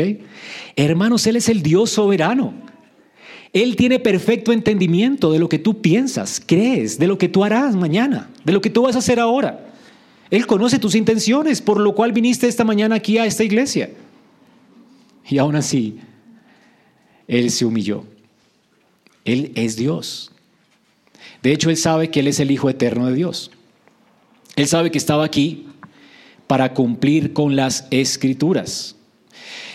Hermanos, 0.77 1.27
Él 1.27 1.35
es 1.35 1.49
el 1.49 1.65
Dios 1.65 1.91
soberano. 1.91 2.55
Él 3.53 3.75
tiene 3.75 3.99
perfecto 3.99 4.53
entendimiento 4.53 5.33
de 5.33 5.41
lo 5.41 5.49
que 5.49 5.59
tú 5.59 5.83
piensas, 5.83 6.41
crees, 6.47 6.97
de 6.97 7.09
lo 7.09 7.19
que 7.19 7.29
tú 7.29 7.43
harás 7.43 7.75
mañana, 7.75 8.31
de 8.45 8.53
lo 8.53 8.61
que 8.61 8.71
tú 8.71 8.83
vas 8.83 8.95
a 8.95 9.01
hacer 9.01 9.19
ahora. 9.19 9.75
Él 10.31 10.47
conoce 10.47 10.79
tus 10.79 10.95
intenciones, 10.95 11.61
por 11.61 11.81
lo 11.81 11.97
cual 11.97 12.13
viniste 12.13 12.47
esta 12.47 12.63
mañana 12.63 12.95
aquí 12.95 13.19
a 13.19 13.27
esta 13.27 13.43
iglesia. 13.43 13.91
Y 15.29 15.39
aún 15.39 15.57
así, 15.57 15.99
Él 17.27 17.51
se 17.51 17.65
humilló. 17.65 18.05
Él 19.25 19.51
es 19.57 19.75
Dios. 19.75 20.31
De 21.43 21.51
hecho, 21.51 21.69
Él 21.69 21.77
sabe 21.77 22.13
que 22.13 22.21
Él 22.21 22.29
es 22.29 22.39
el 22.39 22.53
Hijo 22.53 22.71
eterno 22.71 23.09
de 23.09 23.15
Dios. 23.17 23.51
Él 24.57 24.67
sabe 24.67 24.91
que 24.91 24.99
estaba 24.99 25.25
aquí 25.25 25.67
para 26.47 26.75
cumplir 26.75 27.33
con 27.33 27.57
las 27.57 27.87
escrituras. 27.91 28.97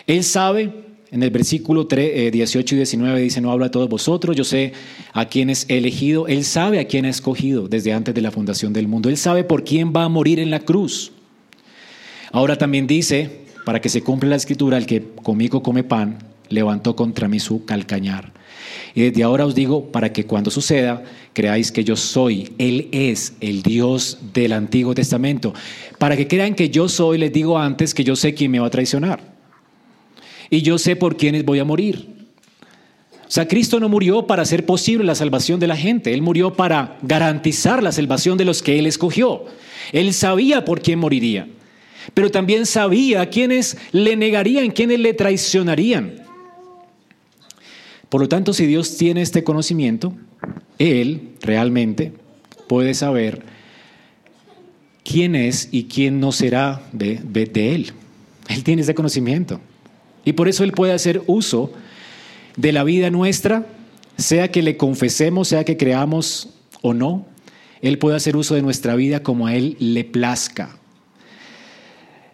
Él 0.08 0.24
sabe, 0.24 0.74
en 1.12 1.24
el 1.24 1.30
versículo 1.30 1.88
3, 1.88 2.32
18 2.32 2.76
eh, 2.76 2.76
y 2.76 2.80
19 2.80 3.22
dice, 3.22 3.42
no 3.42 3.52
habla 3.52 3.68
a 3.68 3.72
todos 3.72 3.90
vosotros, 3.90 4.36
yo 4.36 4.44
sé 4.44 4.74
a 5.14 5.26
quién 5.26 5.50
es 5.50 5.66
elegido, 5.70 6.28
Él 6.28 6.44
sabe 6.44 6.80
a 6.80 6.88
quién 6.88 7.06
ha 7.06 7.10
escogido 7.10 7.68
desde 7.68 7.94
antes 7.94 8.14
de 8.16 8.22
la 8.22 8.32
fundación 8.32 8.74
del 8.74 8.88
mundo, 8.88 9.10
Él 9.10 9.18
sabe 9.18 9.44
por 9.44 9.64
quién 9.64 9.94
va 9.96 10.04
a 10.04 10.10
morir 10.10 10.40
en 10.40 10.52
la 10.52 10.62
cruz. 10.62 11.12
Ahora 12.32 12.58
también 12.58 12.88
dice, 12.88 13.42
para 13.66 13.82
que 13.82 13.90
se 13.90 14.02
cumpla 14.02 14.30
la 14.30 14.36
escritura, 14.36 14.78
el 14.78 14.86
que 14.86 15.04
conmigo 15.22 15.62
come 15.62 15.84
pan, 15.84 16.18
levantó 16.50 16.96
contra 16.96 17.28
mí 17.28 17.40
su 17.40 17.66
calcañar. 17.66 18.34
Y 18.96 19.02
desde 19.02 19.24
ahora 19.24 19.46
os 19.46 19.56
digo, 19.56 19.92
para 19.92 20.12
que 20.12 20.26
cuando 20.26 20.52
suceda, 20.52 21.04
creáis 21.34 21.72
que 21.72 21.84
yo 21.84 21.96
soy, 21.96 22.54
Él 22.58 22.88
es 22.92 23.34
el 23.40 23.62
Dios 23.62 24.18
del 24.34 24.54
Antiguo 24.54 24.94
Testamento. 24.94 25.54
Para 25.98 26.18
que 26.18 26.28
crean 26.28 26.56
que 26.56 26.70
yo 26.70 26.90
soy, 26.90 27.18
les 27.18 27.32
digo 27.32 27.58
antes 27.58 27.94
que 27.94 28.04
yo 28.04 28.16
sé 28.16 28.34
quién 28.34 28.52
me 28.52 28.60
va 28.60 28.68
a 28.68 28.72
traicionar. 28.72 29.22
Y 30.50 30.62
yo 30.62 30.78
sé 30.78 30.96
por 30.96 31.18
quiénes 31.18 31.46
voy 31.46 31.60
a 31.60 31.66
morir. 31.66 32.20
O 33.30 33.32
sea, 33.32 33.48
Cristo 33.48 33.80
no 33.80 33.90
murió 33.90 34.26
para 34.26 34.42
hacer 34.42 34.66
posible 34.66 35.06
la 35.06 35.14
salvación 35.14 35.60
de 35.60 35.68
la 35.68 35.78
gente, 35.78 36.16
Él 36.16 36.24
murió 36.24 36.54
para 36.54 36.98
garantizar 37.04 37.84
la 37.84 37.92
salvación 37.92 38.40
de 38.40 38.46
los 38.46 38.64
que 38.64 38.80
Él 38.80 38.88
escogió. 38.88 39.46
Él 39.92 40.14
sabía 40.16 40.66
por 40.66 40.82
quién 40.82 40.98
moriría, 40.98 41.48
pero 42.16 42.32
también 42.32 42.66
sabía 42.66 43.30
quiénes 43.30 43.78
le 43.92 44.16
negarían, 44.16 44.72
quiénes 44.72 45.00
le 45.00 45.14
traicionarían. 45.14 46.29
Por 48.10 48.22
lo 48.22 48.28
tanto, 48.28 48.54
si 48.54 48.66
Dios 48.66 48.98
tiene 48.98 49.22
este 49.22 49.44
conocimiento, 49.44 50.14
Él 50.80 51.36
realmente 51.42 52.12
puede 52.68 52.94
saber 52.96 53.44
quién 55.04 55.36
es 55.36 55.70
y 55.72 55.86
quién 55.86 56.20
no 56.20 56.32
será 56.32 56.82
de, 56.92 57.22
Él. 57.54 57.94
Él 58.48 58.64
tiene 58.64 58.82
ese 58.82 58.96
conocimiento. 58.96 59.62
Y 60.26 60.34
por 60.34 60.48
eso 60.48 60.64
Él 60.64 60.72
puede 60.72 60.94
hacer 60.94 61.22
uso 61.28 61.72
de 62.58 62.72
la 62.72 62.84
vida 62.84 63.10
nuestra, 63.12 63.68
sea 64.18 64.52
que 64.52 64.64
le 64.64 64.76
confesemos, 64.76 65.48
sea 65.48 65.64
que 65.64 65.78
creamos 65.78 66.50
o 66.82 66.94
no. 66.94 67.26
Él 67.82 68.00
puede 68.00 68.18
hacer 68.18 68.36
uso 68.36 68.56
de 68.56 68.62
nuestra 68.62 68.96
vida 68.96 69.24
como 69.24 69.48
a 69.48 69.56
Él 69.56 69.78
le 69.80 70.04
plazca. 70.04 70.78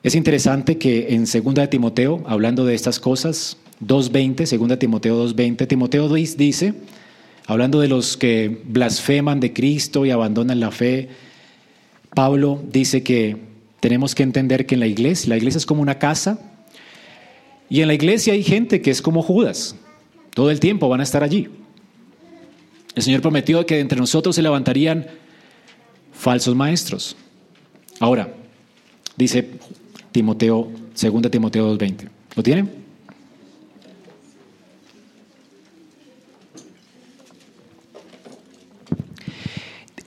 Es 0.03 0.15
interesante 0.15 0.77
que 0.77 1.13
en 1.15 1.25
2 1.25 1.69
Timoteo, 1.69 2.23
hablando 2.27 2.65
de 2.65 2.75
estas 2.75 2.99
cosas, 2.99 3.57
2.20, 3.87 4.57
2 4.57 4.79
Timoteo 4.79 5.27
2.20. 5.27 5.67
Timoteo 5.67 6.09
dice, 6.09 6.73
hablando 7.45 7.79
de 7.79 7.87
los 7.87 8.17
que 8.17 8.61
blasfeman 8.65 9.39
de 9.39 9.53
Cristo 9.53 10.05
y 10.05 10.11
abandonan 10.11 10.59
la 10.59 10.71
fe, 10.71 11.09
Pablo 12.13 12.63
dice 12.71 13.03
que 13.03 13.37
tenemos 13.79 14.15
que 14.15 14.23
entender 14.23 14.65
que 14.65 14.75
en 14.75 14.79
la 14.79 14.87
iglesia, 14.87 15.29
la 15.29 15.37
iglesia 15.37 15.57
es 15.57 15.65
como 15.65 15.81
una 15.81 15.99
casa, 15.99 16.39
y 17.69 17.81
en 17.81 17.87
la 17.87 17.93
iglesia 17.93 18.33
hay 18.33 18.43
gente 18.43 18.81
que 18.81 18.91
es 18.91 19.01
como 19.01 19.21
Judas, 19.21 19.75
todo 20.33 20.49
el 20.51 20.59
tiempo 20.59 20.89
van 20.89 21.01
a 21.01 21.03
estar 21.03 21.23
allí. 21.23 21.49
El 22.95 23.03
Señor 23.03 23.21
prometió 23.21 23.65
que 23.65 23.79
entre 23.79 23.99
nosotros 23.99 24.35
se 24.35 24.41
levantarían 24.41 25.05
falsos 26.13 26.55
maestros. 26.55 27.15
Ahora, 27.99 28.33
dice 29.17 29.49
Timoteo, 30.11 30.71
2 30.99 31.31
Timoteo 31.31 31.77
2.20. 31.77 32.09
¿Lo 32.35 32.43
tienen? 32.43 32.84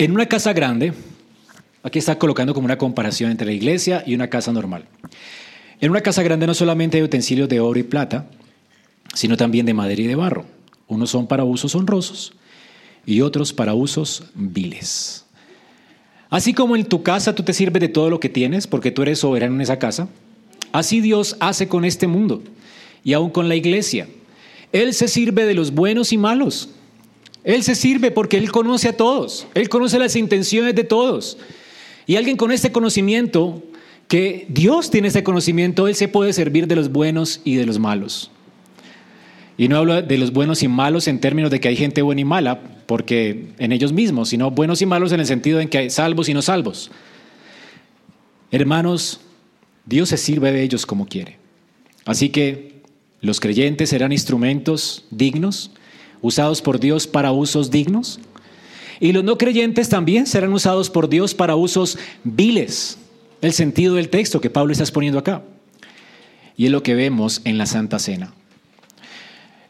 En 0.01 0.13
una 0.13 0.27
casa 0.27 0.53
grande, 0.53 0.93
aquí 1.83 1.99
está 1.99 2.17
colocando 2.21 2.55
como 2.55 2.67
una 2.67 2.79
comparación 2.79 3.33
entre 3.33 3.49
la 3.49 3.53
iglesia 3.53 4.05
y 4.07 4.15
una 4.15 4.31
casa 4.31 4.53
normal. 4.53 4.85
En 5.81 5.91
una 5.91 6.03
casa 6.03 6.23
grande 6.23 6.47
no 6.47 6.55
solamente 6.55 6.99
hay 6.99 7.03
utensilios 7.03 7.49
de 7.49 7.59
oro 7.59 7.81
y 7.81 7.83
plata, 7.83 8.31
sino 9.13 9.37
también 9.37 9.67
de 9.67 9.75
madera 9.75 10.01
y 10.01 10.07
de 10.07 10.15
barro. 10.15 10.45
Unos 10.87 11.11
son 11.11 11.27
para 11.27 11.43
usos 11.43 11.75
honrosos 11.75 12.33
y 13.07 13.23
otros 13.23 13.53
para 13.53 13.75
usos 13.75 14.23
viles. 14.35 15.25
Así 16.31 16.55
como 16.55 16.77
en 16.77 16.85
tu 16.85 17.03
casa 17.03 17.35
tú 17.35 17.43
te 17.43 17.53
sirves 17.53 17.81
de 17.81 17.89
todo 17.89 18.09
lo 18.09 18.21
que 18.21 18.29
tienes 18.29 18.69
porque 18.69 18.93
tú 18.93 19.03
eres 19.03 19.19
soberano 19.19 19.57
en 19.57 19.63
esa 19.63 19.81
casa, 19.81 20.09
así 20.71 21.01
Dios 21.01 21.37
hace 21.41 21.67
con 21.67 21.85
este 21.85 22.07
mundo 22.07 22.45
y 23.03 23.15
aún 23.15 23.31
con 23.31 23.49
la 23.49 23.57
iglesia. 23.57 24.07
Él 24.71 24.95
se 24.95 25.09
sirve 25.09 25.45
de 25.45 25.55
los 25.55 25.73
buenos 25.73 26.13
y 26.13 26.19
malos, 26.19 26.69
él 27.49 27.63
se 27.63 27.75
sirve 27.75 28.11
porque 28.11 28.37
Él 28.37 28.53
conoce 28.53 28.89
a 28.89 28.97
todos, 28.99 29.47
Él 29.55 29.71
conoce 29.71 29.99
las 29.99 30.17
intenciones 30.17 30.75
de 30.75 30.85
todos. 30.85 31.39
Y 32.07 32.17
alguien 32.17 32.37
con 32.37 32.53
este 32.53 32.73
conocimiento, 32.73 33.63
que 34.07 34.45
Dios 34.51 34.91
tiene 34.91 35.09
ese 35.09 35.23
conocimiento, 35.23 35.89
Él 35.89 35.95
se 35.95 36.09
puede 36.09 36.35
servir 36.35 36.67
de 36.67 36.77
los 36.77 36.93
buenos 36.93 37.41
y 37.45 37.55
de 37.55 37.65
los 37.65 37.79
malos. 37.79 38.31
Y 39.57 39.69
no 39.69 39.79
hablo 39.79 40.03
de 40.03 40.19
los 40.19 40.31
buenos 40.31 40.63
y 40.63 40.69
malos 40.69 41.09
en 41.09 41.21
términos 41.21 41.51
de 41.51 41.59
que 41.59 41.69
hay 41.69 41.77
gente 41.77 42.03
buena 42.03 42.21
y 42.21 42.27
mala, 42.27 42.61
porque 42.85 43.47
en 43.59 43.73
ellos 43.73 43.95
mismos, 43.95 44.29
sino 44.29 44.51
buenos 44.51 44.83
y 44.83 44.87
malos 44.87 45.13
en 45.13 45.21
el 45.21 45.27
sentido 45.27 45.59
en 45.59 45.71
que 45.71 45.79
hay 45.79 45.89
salvos 45.89 46.29
y 46.29 46.35
no 46.35 46.43
salvos. 46.43 46.91
Hermanos, 48.51 49.23
Dios 49.87 50.11
se 50.11 50.19
sirve 50.19 50.53
de 50.53 50.63
ellos 50.63 50.85
como 50.85 51.07
quiere. 51.07 51.39
Así 52.05 52.29
que 52.29 52.83
los 53.23 53.41
creyentes 53.41 53.89
serán 53.89 54.13
instrumentos 54.13 55.07
dignos 55.11 55.71
usados 56.21 56.63
por 56.63 56.81
Dios 56.81 57.07
para 57.07 57.33
usos 57.33 57.71
dignos. 57.71 58.21
Y 59.01 59.13
los 59.13 59.25
no 59.25 59.39
creyentes 59.39 59.89
también 59.89 60.27
serán 60.27 60.53
usados 60.53 60.91
por 60.91 61.09
Dios 61.09 61.35
para 61.35 61.57
usos 61.57 61.99
viles. 62.25 62.99
El 63.41 63.53
sentido 63.53 63.95
del 63.95 64.09
texto 64.09 64.41
que 64.41 64.51
Pablo 64.51 64.73
está 64.73 64.85
exponiendo 64.85 65.19
acá. 65.19 65.43
Y 66.57 66.67
es 66.67 66.73
lo 66.73 66.83
que 66.83 66.95
vemos 66.95 67.41
en 67.45 67.57
la 67.57 67.67
Santa 67.67 67.99
Cena. 67.99 68.33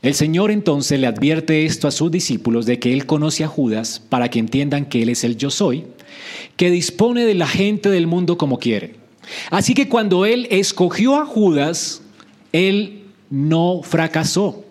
El 0.00 0.14
Señor 0.14 0.50
entonces 0.50 0.98
le 1.00 1.08
advierte 1.08 1.66
esto 1.66 1.88
a 1.88 1.90
sus 1.90 2.11
discípulos 2.11 2.66
de 2.66 2.78
que 2.78 2.92
Él 2.92 3.04
conoce 3.04 3.42
a 3.44 3.48
Judas 3.48 4.00
para 4.08 4.30
que 4.30 4.38
entiendan 4.38 4.87
que 4.87 5.02
Él 5.02 5.08
es 5.08 5.24
el 5.24 5.37
yo 5.37 5.50
soy, 5.50 5.84
que 6.56 6.70
dispone 6.70 7.24
de 7.24 7.34
la 7.34 7.48
gente 7.48 7.90
del 7.90 8.06
mundo 8.06 8.38
como 8.38 8.58
quiere. 8.58 8.94
Así 9.50 9.74
que 9.74 9.88
cuando 9.88 10.24
Él 10.24 10.46
escogió 10.50 11.16
a 11.16 11.26
Judas, 11.26 12.00
Él 12.52 13.02
no 13.28 13.82
fracasó. 13.82 14.64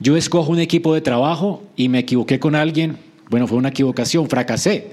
Yo 0.00 0.16
escojo 0.16 0.50
un 0.50 0.60
equipo 0.60 0.94
de 0.94 1.02
trabajo 1.02 1.62
y 1.76 1.90
me 1.90 1.98
equivoqué 1.98 2.40
con 2.40 2.54
alguien. 2.54 2.96
Bueno, 3.28 3.46
fue 3.46 3.58
una 3.58 3.68
equivocación, 3.68 4.30
fracasé. 4.30 4.88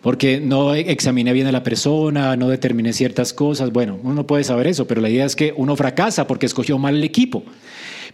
Porque 0.00 0.40
no 0.40 0.74
examiné 0.74 1.32
bien 1.32 1.48
a 1.48 1.52
la 1.52 1.64
persona, 1.64 2.36
no 2.36 2.48
determiné 2.48 2.92
ciertas 2.92 3.32
cosas. 3.32 3.72
Bueno, 3.72 3.98
uno 4.02 4.14
no 4.14 4.26
puede 4.26 4.44
saber 4.44 4.68
eso, 4.68 4.86
pero 4.86 5.00
la 5.00 5.10
idea 5.10 5.26
es 5.26 5.34
que 5.34 5.52
uno 5.56 5.74
fracasa 5.74 6.28
porque 6.28 6.46
escogió 6.46 6.78
mal 6.78 6.96
el 6.96 7.04
equipo. 7.04 7.42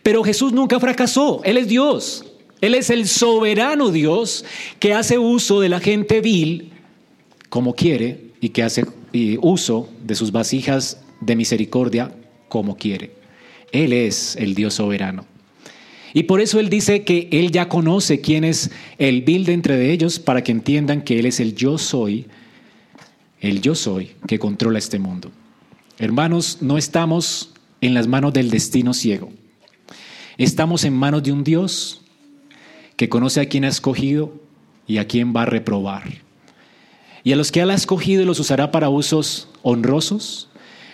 Pero 0.03 0.25
Jesús 0.25 0.53
nunca 0.53 0.81
fracasó. 0.81 1.43
Él 1.45 1.59
es 1.59 1.69
Dios. 1.69 2.25
Él 2.63 2.75
es 2.75 2.89
el 2.89 3.07
soberano 3.07 3.91
Dios 3.91 4.47
que 4.81 4.95
hace 4.95 5.19
uso 5.19 5.61
de 5.61 5.69
la 5.69 5.79
gente 5.79 6.23
vil 6.23 6.73
como 7.51 7.75
quiere 7.75 8.31
y 8.41 8.49
que 8.49 8.63
hace 8.63 8.87
uso 9.43 9.91
de 10.03 10.15
sus 10.15 10.33
vasijas 10.33 11.03
de 11.21 11.37
misericordia 11.37 12.13
como 12.49 12.77
quiere. 12.77 13.13
Él 13.73 13.93
es 13.93 14.37
el 14.37 14.55
Dios 14.55 14.75
soberano. 14.75 15.36
Y 16.17 16.23
por 16.23 16.41
eso 16.41 16.59
Él 16.59 16.71
dice 16.71 17.05
que 17.05 17.29
Él 17.31 17.51
ya 17.51 17.69
conoce 17.69 18.23
quién 18.23 18.43
es 18.43 18.71
el 18.97 19.21
vil 19.21 19.45
de 19.45 19.53
entre 19.53 19.93
ellos 19.93 20.19
para 20.19 20.43
que 20.43 20.51
entiendan 20.51 21.03
que 21.03 21.19
Él 21.19 21.27
es 21.27 21.41
el 21.41 21.55
yo 21.55 21.77
soy, 21.77 22.25
el 23.39 23.61
yo 23.61 23.75
soy 23.75 24.13
que 24.27 24.39
controla 24.39 24.79
este 24.79 24.99
mundo. 24.99 25.31
Hermanos, 25.99 26.63
no 26.63 26.79
estamos 26.79 27.53
en 27.83 27.93
las 27.93 28.07
manos 28.07 28.33
del 28.33 28.49
destino 28.49 28.95
ciego. 28.95 29.31
Estamos 30.39 30.85
en 30.85 30.95
manos 30.95 31.23
de 31.23 31.33
un 31.33 31.45
Dios 31.45 32.01
que 32.97 33.11
conoce 33.11 33.43
a 33.43 33.49
quién 33.51 33.67
ha 33.67 33.69
escogido 33.69 34.33
y 34.87 34.97
a 34.97 35.07
quién 35.07 35.37
va 35.37 35.43
a 35.43 35.45
reprobar. 35.45 36.05
Y 37.25 37.33
a 37.35 37.37
los 37.37 37.53
que 37.53 37.61
Él 37.61 37.69
ha 37.69 37.75
escogido 37.75 38.25
los 38.25 38.41
usará 38.41 38.71
para 38.73 38.89
usos 38.89 39.51
honrosos 39.61 40.49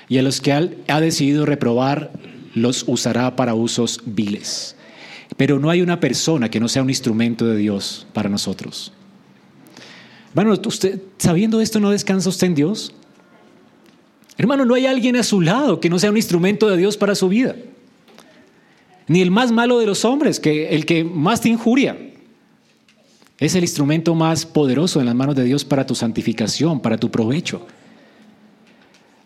y 0.08 0.18
a 0.18 0.22
los 0.22 0.40
que 0.40 0.50
Él 0.50 0.78
ha 0.88 1.00
decidido 1.00 1.46
reprobar 1.46 2.10
los 2.54 2.82
usará 2.88 3.36
para 3.36 3.54
usos 3.54 4.00
viles. 4.04 4.74
Pero 5.36 5.58
no 5.58 5.70
hay 5.70 5.80
una 5.80 6.00
persona 6.00 6.50
que 6.50 6.60
no 6.60 6.68
sea 6.68 6.82
un 6.82 6.90
instrumento 6.90 7.46
de 7.46 7.56
Dios 7.56 8.06
para 8.12 8.28
nosotros. 8.28 8.92
Hermano, 10.34 10.58
usted, 10.66 11.00
sabiendo 11.18 11.60
esto, 11.60 11.80
¿no 11.80 11.90
descansa 11.90 12.28
usted 12.28 12.48
en 12.48 12.54
Dios? 12.54 12.94
Hermano, 14.38 14.64
no 14.64 14.74
hay 14.74 14.86
alguien 14.86 15.16
a 15.16 15.22
su 15.22 15.40
lado 15.40 15.78
que 15.78 15.90
no 15.90 15.98
sea 15.98 16.10
un 16.10 16.16
instrumento 16.16 16.68
de 16.68 16.76
Dios 16.76 16.96
para 16.96 17.14
su 17.14 17.28
vida. 17.28 17.54
Ni 19.08 19.20
el 19.20 19.30
más 19.30 19.52
malo 19.52 19.78
de 19.78 19.86
los 19.86 20.04
hombres, 20.04 20.40
que 20.40 20.70
el 20.70 20.86
que 20.86 21.04
más 21.04 21.40
te 21.40 21.48
injuria. 21.48 21.98
Es 23.38 23.54
el 23.54 23.62
instrumento 23.62 24.14
más 24.14 24.46
poderoso 24.46 25.00
en 25.00 25.06
las 25.06 25.14
manos 25.14 25.34
de 25.34 25.44
Dios 25.44 25.64
para 25.64 25.86
tu 25.86 25.94
santificación, 25.94 26.80
para 26.80 26.96
tu 26.96 27.10
provecho. 27.10 27.66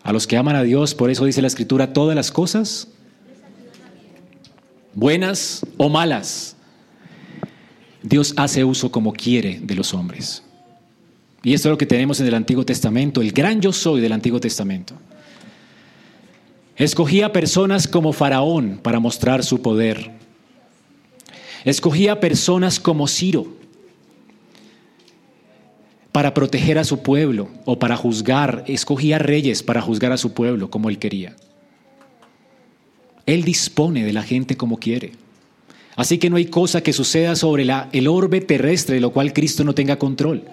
A 0.03 0.11
los 0.11 0.27
que 0.27 0.37
aman 0.37 0.55
a 0.55 0.63
Dios, 0.63 0.95
por 0.95 1.09
eso 1.09 1.25
dice 1.25 1.41
la 1.41 1.47
Escritura, 1.47 1.93
todas 1.93 2.15
las 2.15 2.31
cosas, 2.31 2.87
buenas 4.97 5.63
o 5.77 5.89
malas, 5.89 6.55
Dios 8.01 8.33
hace 8.35 8.63
uso 8.63 8.91
como 8.91 9.13
quiere 9.13 9.59
de 9.61 9.75
los 9.75 9.93
hombres. 9.93 10.43
Y 11.43 11.53
esto 11.53 11.69
es 11.69 11.71
lo 11.71 11.77
que 11.77 11.85
tenemos 11.85 12.19
en 12.19 12.25
el 12.25 12.33
Antiguo 12.33 12.65
Testamento, 12.65 13.21
el 13.21 13.31
gran 13.31 13.61
yo 13.61 13.71
soy 13.71 14.01
del 14.01 14.11
Antiguo 14.11 14.39
Testamento. 14.39 14.95
Escogía 16.75 17.31
personas 17.31 17.87
como 17.87 18.11
Faraón 18.11 18.79
para 18.81 18.99
mostrar 18.99 19.43
su 19.43 19.61
poder. 19.61 20.11
Escogía 21.63 22.19
personas 22.19 22.79
como 22.79 23.07
Ciro 23.07 23.55
para 26.11 26.33
proteger 26.33 26.79
a 26.79 26.83
su 26.83 27.03
pueblo 27.03 27.49
o 27.65 27.77
para 27.77 27.97
juzgar. 27.97 28.63
Escogía 28.67 29.19
reyes 29.19 29.61
para 29.61 29.81
juzgar 29.81 30.11
a 30.11 30.17
su 30.17 30.33
pueblo 30.33 30.71
como 30.71 30.89
él 30.89 30.97
quería. 30.97 31.35
Él 33.27 33.43
dispone 33.43 34.03
de 34.03 34.13
la 34.13 34.23
gente 34.23 34.57
como 34.57 34.79
quiere. 34.79 35.11
Así 35.95 36.17
que 36.17 36.29
no 36.29 36.37
hay 36.37 36.45
cosa 36.45 36.81
que 36.81 36.93
suceda 36.93 37.35
sobre 37.35 37.65
la, 37.65 37.89
el 37.91 38.07
orbe 38.07 38.41
terrestre 38.41 38.95
de 38.95 39.01
lo 39.01 39.11
cual 39.11 39.33
Cristo 39.33 39.63
no 39.63 39.75
tenga 39.75 39.99
control. 39.99 40.43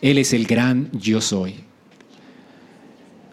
Él 0.00 0.18
es 0.18 0.32
el 0.32 0.46
gran 0.46 0.90
yo 0.92 1.20
soy. 1.20 1.54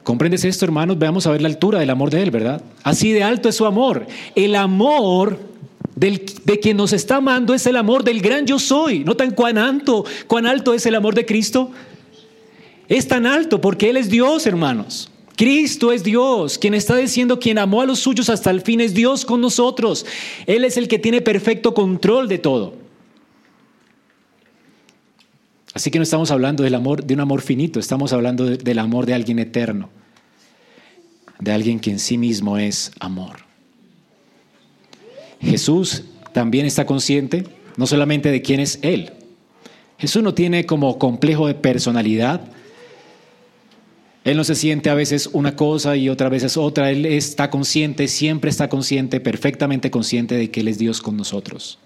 ¿Comprendes 0.04 0.46
esto, 0.46 0.66
hermanos? 0.66 0.98
Veamos 0.98 1.28
a 1.28 1.32
ver 1.32 1.42
la 1.42 1.48
altura 1.48 1.80
del 1.80 1.90
amor 1.90 2.10
de 2.10 2.24
Él, 2.24 2.32
¿verdad? 2.32 2.64
Así 2.84 3.12
de 3.12 3.24
alto 3.24 3.50
es 3.50 3.56
su 3.56 3.66
amor. 3.66 4.08
El 4.36 4.56
amor 4.56 5.38
de 5.96 6.60
quien 6.60 6.78
nos 6.78 6.94
está 6.94 7.18
amando 7.18 7.54
es 7.54 7.68
el 7.68 7.76
amor 7.76 8.04
del 8.04 8.22
gran 8.22 8.48
yo 8.48 8.58
soy. 8.58 9.04
¿Notan 9.04 9.32
cuán 9.32 9.58
alto, 9.58 10.06
cuán 10.28 10.48
alto 10.48 10.74
es 10.74 10.86
el 10.86 10.96
amor 10.96 11.14
de 11.14 11.26
Cristo? 11.26 11.72
Es 12.88 13.08
tan 13.08 13.26
alto 13.26 13.62
porque 13.62 13.90
Él 13.90 13.98
es 13.98 14.10
Dios, 14.10 14.48
hermanos. 14.48 15.11
Cristo 15.36 15.92
es 15.92 16.04
Dios, 16.04 16.58
quien 16.58 16.74
está 16.74 16.96
diciendo, 16.96 17.40
quien 17.40 17.58
amó 17.58 17.82
a 17.82 17.86
los 17.86 18.00
suyos 18.00 18.30
hasta 18.30 18.52
el 18.52 18.62
fin 18.62 18.82
es 18.82 18.94
Dios 18.94 19.26
con 19.26 19.42
nosotros. 19.42 20.06
Él 20.46 20.64
es 20.66 20.78
el 20.78 20.88
que 20.88 21.00
tiene 21.00 21.22
perfecto 21.22 21.74
control 21.74 22.28
de 22.28 22.38
todo. 22.38 22.76
Así 25.74 25.90
que 25.90 26.00
no 26.00 26.04
estamos 26.04 26.32
hablando 26.32 26.64
del 26.64 26.76
amor, 26.76 27.04
de 27.04 27.14
un 27.14 27.22
amor 27.22 27.42
finito, 27.42 27.80
estamos 27.80 28.12
hablando 28.12 28.46
del 28.46 28.80
amor 28.80 29.06
de 29.06 29.14
alguien 29.14 29.40
eterno, 29.40 29.90
de 31.40 31.52
alguien 31.52 31.80
que 31.80 31.92
en 31.92 32.00
sí 32.00 32.18
mismo 32.18 32.58
es 32.58 32.92
amor. 33.00 33.38
Jesús 35.40 36.04
también 36.34 36.66
está 36.66 36.86
consciente 36.86 37.46
no 37.78 37.88
solamente 37.88 38.32
de 38.32 38.42
quién 38.42 38.60
es 38.60 38.80
Él. 38.82 39.12
Jesús 39.98 40.24
no 40.24 40.34
tiene 40.34 40.66
como 40.66 40.98
complejo 40.98 41.48
de 41.48 41.54
personalidad. 41.54 42.42
Él 44.24 44.38
no 44.38 44.44
se 44.44 44.56
siente 44.56 44.90
a 44.90 44.94
veces 44.94 45.30
una 45.34 45.56
cosa 45.56 45.96
y 45.96 46.08
otra 46.10 46.30
veces 46.30 46.56
otra. 46.56 46.92
Él 46.92 47.06
está 47.06 47.50
consciente, 47.50 48.08
siempre 48.08 48.50
está 48.50 48.70
consciente, 48.70 49.20
perfectamente 49.20 49.90
consciente 49.90 50.36
de 50.36 50.52
que 50.52 50.60
Él 50.60 50.68
es 50.68 50.78
Dios 50.78 51.02
con 51.02 51.18
nosotros. 51.18 51.80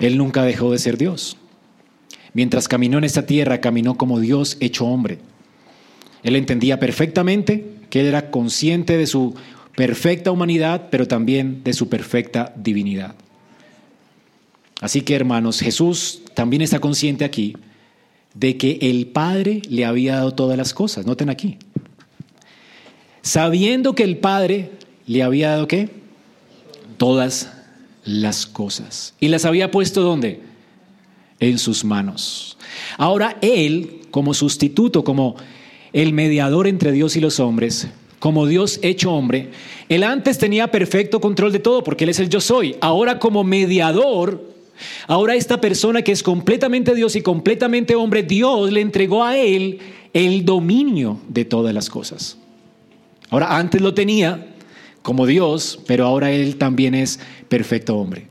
Él 0.00 0.16
nunca 0.16 0.42
dejó 0.42 0.72
de 0.72 0.78
ser 0.78 0.96
Dios. 0.96 1.36
Mientras 2.32 2.68
caminó 2.68 2.98
en 2.98 3.04
esta 3.04 3.26
tierra, 3.26 3.60
caminó 3.60 3.96
como 3.96 4.20
Dios 4.20 4.56
hecho 4.60 4.86
hombre. 4.86 5.18
Él 6.22 6.36
entendía 6.36 6.78
perfectamente 6.78 7.64
que 7.88 8.00
él 8.00 8.06
era 8.06 8.30
consciente 8.30 8.98
de 8.98 9.06
su 9.06 9.34
perfecta 9.74 10.30
humanidad, 10.30 10.88
pero 10.90 11.06
también 11.06 11.62
de 11.62 11.72
su 11.72 11.88
perfecta 11.88 12.52
divinidad. 12.56 13.14
Así 14.80 15.00
que, 15.00 15.14
hermanos, 15.14 15.60
Jesús 15.60 16.22
también 16.34 16.62
está 16.62 16.78
consciente 16.78 17.24
aquí 17.24 17.56
de 18.38 18.56
que 18.56 18.78
el 18.82 19.06
Padre 19.06 19.62
le 19.68 19.84
había 19.84 20.16
dado 20.16 20.32
todas 20.32 20.56
las 20.56 20.74
cosas. 20.74 21.06
Noten 21.06 21.30
aquí. 21.30 21.58
Sabiendo 23.22 23.94
que 23.94 24.04
el 24.04 24.18
Padre 24.18 24.70
le 25.06 25.22
había 25.22 25.50
dado 25.50 25.68
qué? 25.68 25.88
Todas 26.96 27.52
las 28.04 28.46
cosas. 28.46 29.14
¿Y 29.20 29.28
las 29.28 29.44
había 29.44 29.70
puesto 29.70 30.02
dónde? 30.02 30.40
en 31.40 31.58
sus 31.58 31.84
manos. 31.84 32.56
Ahora 32.96 33.38
Él, 33.40 34.02
como 34.10 34.34
sustituto, 34.34 35.04
como 35.04 35.36
el 35.92 36.12
mediador 36.12 36.66
entre 36.66 36.92
Dios 36.92 37.16
y 37.16 37.20
los 37.20 37.40
hombres, 37.40 37.88
como 38.18 38.46
Dios 38.46 38.80
hecho 38.82 39.12
hombre, 39.12 39.50
Él 39.88 40.02
antes 40.02 40.38
tenía 40.38 40.70
perfecto 40.70 41.20
control 41.20 41.52
de 41.52 41.58
todo 41.58 41.84
porque 41.84 42.04
Él 42.04 42.10
es 42.10 42.20
el 42.20 42.28
yo 42.28 42.40
soy. 42.40 42.76
Ahora 42.80 43.18
como 43.18 43.44
mediador, 43.44 44.55
ahora 45.06 45.34
esta 45.34 45.60
persona 45.60 46.02
que 46.02 46.12
es 46.12 46.22
completamente 46.22 46.94
Dios 46.94 47.16
y 47.16 47.22
completamente 47.22 47.94
hombre, 47.94 48.22
Dios 48.22 48.72
le 48.72 48.80
entregó 48.80 49.24
a 49.24 49.36
Él 49.36 49.78
el 50.12 50.44
dominio 50.44 51.20
de 51.28 51.44
todas 51.44 51.74
las 51.74 51.90
cosas. 51.90 52.38
Ahora 53.30 53.56
antes 53.56 53.80
lo 53.80 53.94
tenía 53.94 54.54
como 55.02 55.26
Dios, 55.26 55.80
pero 55.86 56.06
ahora 56.06 56.30
Él 56.32 56.56
también 56.56 56.94
es 56.94 57.20
perfecto 57.48 57.96
hombre. 57.96 58.28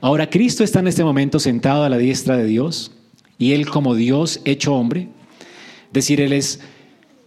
Ahora 0.00 0.28
Cristo 0.28 0.64
está 0.64 0.80
en 0.80 0.88
este 0.88 1.04
momento 1.04 1.38
sentado 1.38 1.84
a 1.84 1.88
la 1.88 1.98
diestra 1.98 2.36
de 2.36 2.44
Dios 2.44 2.92
y 3.38 3.52
Él 3.52 3.68
como 3.68 3.94
Dios 3.94 4.40
hecho 4.44 4.74
hombre, 4.74 5.08
decir, 5.92 6.20
Él 6.20 6.32
es, 6.32 6.60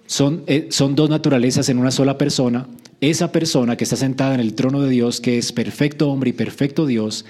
son, 0.06 0.44
eh, 0.48 0.68
son 0.70 0.96
dos 0.96 1.10
naturalezas 1.10 1.70
en 1.70 1.78
una 1.78 1.92
sola 1.92 2.18
persona, 2.18 2.68
esa 3.02 3.32
persona 3.32 3.78
que 3.78 3.84
está 3.84 3.96
sentada 3.96 4.34
en 4.34 4.40
el 4.40 4.54
trono 4.56 4.82
de 4.82 4.90
Dios, 4.90 5.22
que 5.22 5.38
es 5.38 5.52
perfecto 5.52 6.10
hombre 6.10 6.30
y 6.30 6.34
perfecto 6.34 6.86
Dios, 6.86 7.26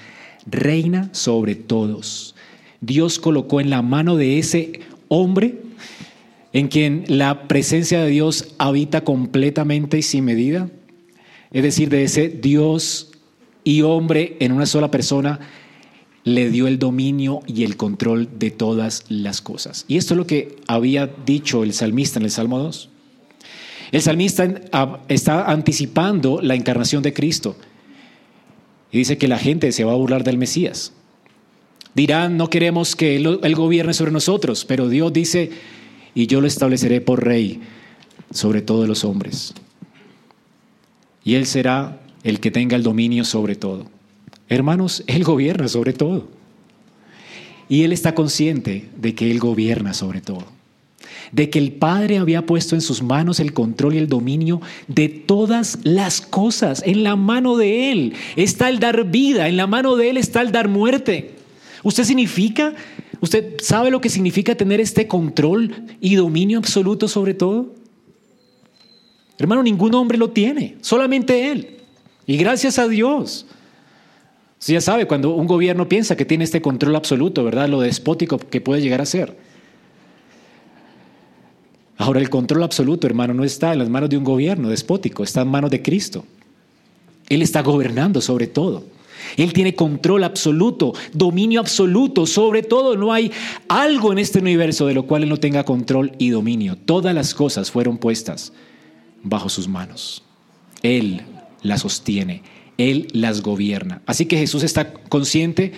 reina 0.46 1.10
sobre 1.14 1.56
todos. 1.56 2.36
Dios 2.82 3.20
colocó 3.20 3.62
en 3.62 3.70
la 3.70 3.82
mano 3.82 4.16
de 4.16 4.40
ese 4.40 4.82
hombre 5.08 5.60
en 6.54 6.68
quien 6.70 7.04
la 7.08 7.48
presencia 7.48 8.02
de 8.02 8.10
Dios 8.10 8.54
habita 8.58 9.04
completamente 9.04 9.98
y 9.98 10.02
sin 10.02 10.24
medida, 10.24 10.70
es 11.52 11.64
decir, 11.64 11.90
de 11.90 12.04
ese 12.04 12.30
Dios 12.30 13.12
y 13.64 13.82
hombre 13.82 14.38
en 14.40 14.52
una 14.54 14.66
sola 14.66 14.90
persona, 14.90 15.40
le 16.24 16.50
dio 16.50 16.68
el 16.68 16.80
dominio 16.80 17.42
y 17.46 17.66
el 17.66 17.76
control 17.76 18.30
de 18.40 18.52
todas 18.52 19.04
las 19.10 19.42
cosas. 19.42 19.86
Y 19.88 19.98
esto 19.98 20.14
es 20.14 20.18
lo 20.18 20.28
que 20.28 20.56
había 20.68 21.08
dicho 21.26 21.64
el 21.64 21.74
salmista 21.74 22.20
en 22.20 22.26
el 22.26 22.32
Salmo 22.32 22.60
2. 22.60 22.90
El 23.92 24.02
salmista 24.02 24.62
está 25.08 25.52
anticipando 25.52 26.42
la 26.42 26.56
encarnación 26.56 27.04
de 27.04 27.14
Cristo 27.14 27.56
y 28.92 29.00
dice 29.00 29.18
que 29.18 29.28
la 29.28 29.38
gente 29.38 29.72
se 29.72 29.84
va 29.84 29.94
a 29.94 29.98
burlar 29.98 30.24
del 30.24 30.38
Mesías. 30.38 30.94
Dirán, 31.94 32.38
no 32.38 32.50
queremos 32.50 32.96
que 32.96 33.16
él, 33.16 33.40
él 33.42 33.56
gobierne 33.56 33.94
sobre 33.94 34.12
nosotros, 34.12 34.66
pero 34.66 34.90
Dios 34.90 35.14
dice, 35.14 35.52
y 36.14 36.28
yo 36.28 36.42
lo 36.42 36.48
estableceré 36.48 37.02
por 37.02 37.24
rey 37.24 37.62
sobre 38.32 38.62
todos 38.62 38.88
los 38.88 39.04
hombres. 39.06 39.54
Y 41.24 41.36
él 41.36 41.46
será 41.46 42.00
el 42.24 42.40
que 42.40 42.52
tenga 42.52 42.76
el 42.76 42.84
dominio 42.84 43.24
sobre 43.24 43.56
todo. 43.56 43.86
Hermanos, 44.50 45.04
Él 45.08 45.24
gobierna 45.24 45.68
sobre 45.68 45.94
todo. 45.94 46.28
Y 47.68 47.84
Él 47.84 47.92
está 47.92 48.14
consciente 48.14 48.90
de 48.98 49.16
que 49.16 49.32
Él 49.32 49.40
gobierna 49.40 49.94
sobre 49.94 50.22
todo. 50.22 50.46
De 51.32 51.50
que 51.50 51.60
el 51.60 51.72
Padre 51.74 52.18
había 52.18 52.46
puesto 52.46 52.76
en 52.76 52.82
sus 52.82 53.02
manos 53.02 53.40
el 53.40 53.54
control 53.54 53.96
y 53.96 53.98
el 53.98 54.08
dominio 54.08 54.62
de 54.88 55.10
todas 55.10 55.80
las 55.84 56.22
cosas. 56.22 56.84
En 56.86 57.04
la 57.04 57.16
mano 57.16 57.58
de 57.58 57.92
Él 57.92 58.14
está 58.36 58.70
el 58.70 58.80
dar 58.80 59.06
vida, 59.06 59.48
en 59.48 59.58
la 59.58 59.68
mano 59.68 59.96
de 59.96 60.10
Él 60.10 60.18
está 60.18 60.42
el 60.42 60.52
dar 60.52 60.68
muerte. 60.68 61.32
¿Usted 61.84 62.04
significa, 62.04 62.74
usted 63.22 63.58
sabe 63.62 63.92
lo 63.92 64.02
que 64.02 64.10
significa 64.10 64.56
tener 64.56 64.82
este 64.82 65.08
control 65.08 65.86
y 66.02 66.16
dominio 66.16 66.58
absoluto 66.58 67.08
sobre 67.08 67.34
todo? 67.34 67.76
Hermano, 69.38 69.64
ningún 69.64 69.94
hombre 69.96 70.18
lo 70.18 70.30
tiene, 70.30 70.78
solamente 70.82 71.52
Él. 71.52 71.78
Y 72.26 72.38
gracias 72.38 72.80
a 72.80 72.88
Dios. 72.88 73.46
ya 74.66 74.82
sabe, 74.82 75.06
cuando 75.06 75.36
un 75.36 75.46
gobierno 75.46 75.88
piensa 75.88 76.16
que 76.16 76.26
tiene 76.26 76.44
este 76.44 76.62
control 76.62 76.96
absoluto, 76.96 77.44
¿verdad? 77.44 77.70
Lo 77.70 77.82
despótico 77.82 78.38
que 78.40 78.62
puede 78.62 78.82
llegar 78.82 79.02
a 79.02 79.06
ser. 79.06 79.38
Ahora 81.98 82.20
el 82.20 82.30
control 82.30 82.64
absoluto, 82.64 83.08
hermano, 83.08 83.34
no 83.34 83.44
está 83.44 83.74
en 83.74 83.80
las 83.80 83.90
manos 83.90 84.10
de 84.10 84.18
un 84.18 84.24
gobierno 84.24 84.70
despótico, 84.70 85.24
está 85.24 85.42
en 85.42 85.48
manos 85.48 85.72
de 85.72 85.82
Cristo. 85.82 86.26
Él 87.30 87.42
está 87.42 87.62
gobernando 87.62 88.22
sobre 88.22 88.48
todo. 88.48 88.84
Él 89.38 89.54
tiene 89.54 89.76
control 89.76 90.24
absoluto, 90.24 90.94
dominio 91.14 91.60
absoluto 91.60 92.26
sobre 92.26 92.64
todo. 92.64 92.96
No 92.96 93.12
hay 93.12 93.32
algo 93.68 94.12
en 94.12 94.20
este 94.20 94.40
universo 94.40 94.86
de 94.86 94.94
lo 94.94 95.08
cual 95.08 95.24
Él 95.24 95.30
no 95.30 95.38
tenga 95.38 95.64
control 95.64 96.12
y 96.18 96.30
dominio. 96.30 96.78
Todas 96.78 97.16
las 97.16 97.34
cosas 97.34 97.72
fueron 97.72 97.98
puestas 97.98 98.54
bajo 99.24 99.50
sus 99.50 99.68
manos. 99.68 100.24
Él 100.84 101.22
las 101.64 101.82
sostiene, 101.82 102.44
Él 102.78 103.08
las 103.14 103.42
gobierna. 103.42 104.02
Así 104.06 104.26
que 104.26 104.38
Jesús 104.38 104.64
está 104.64 104.94
consciente 104.94 105.74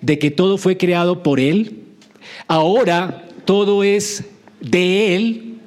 de 0.00 0.18
que 0.18 0.30
todo 0.30 0.58
fue 0.58 0.76
creado 0.76 1.22
por 1.22 1.40
Él, 1.40 1.84
ahora 2.48 3.28
todo 3.44 3.82
es 3.82 4.24
de 4.70 5.16
Él, 5.16 5.58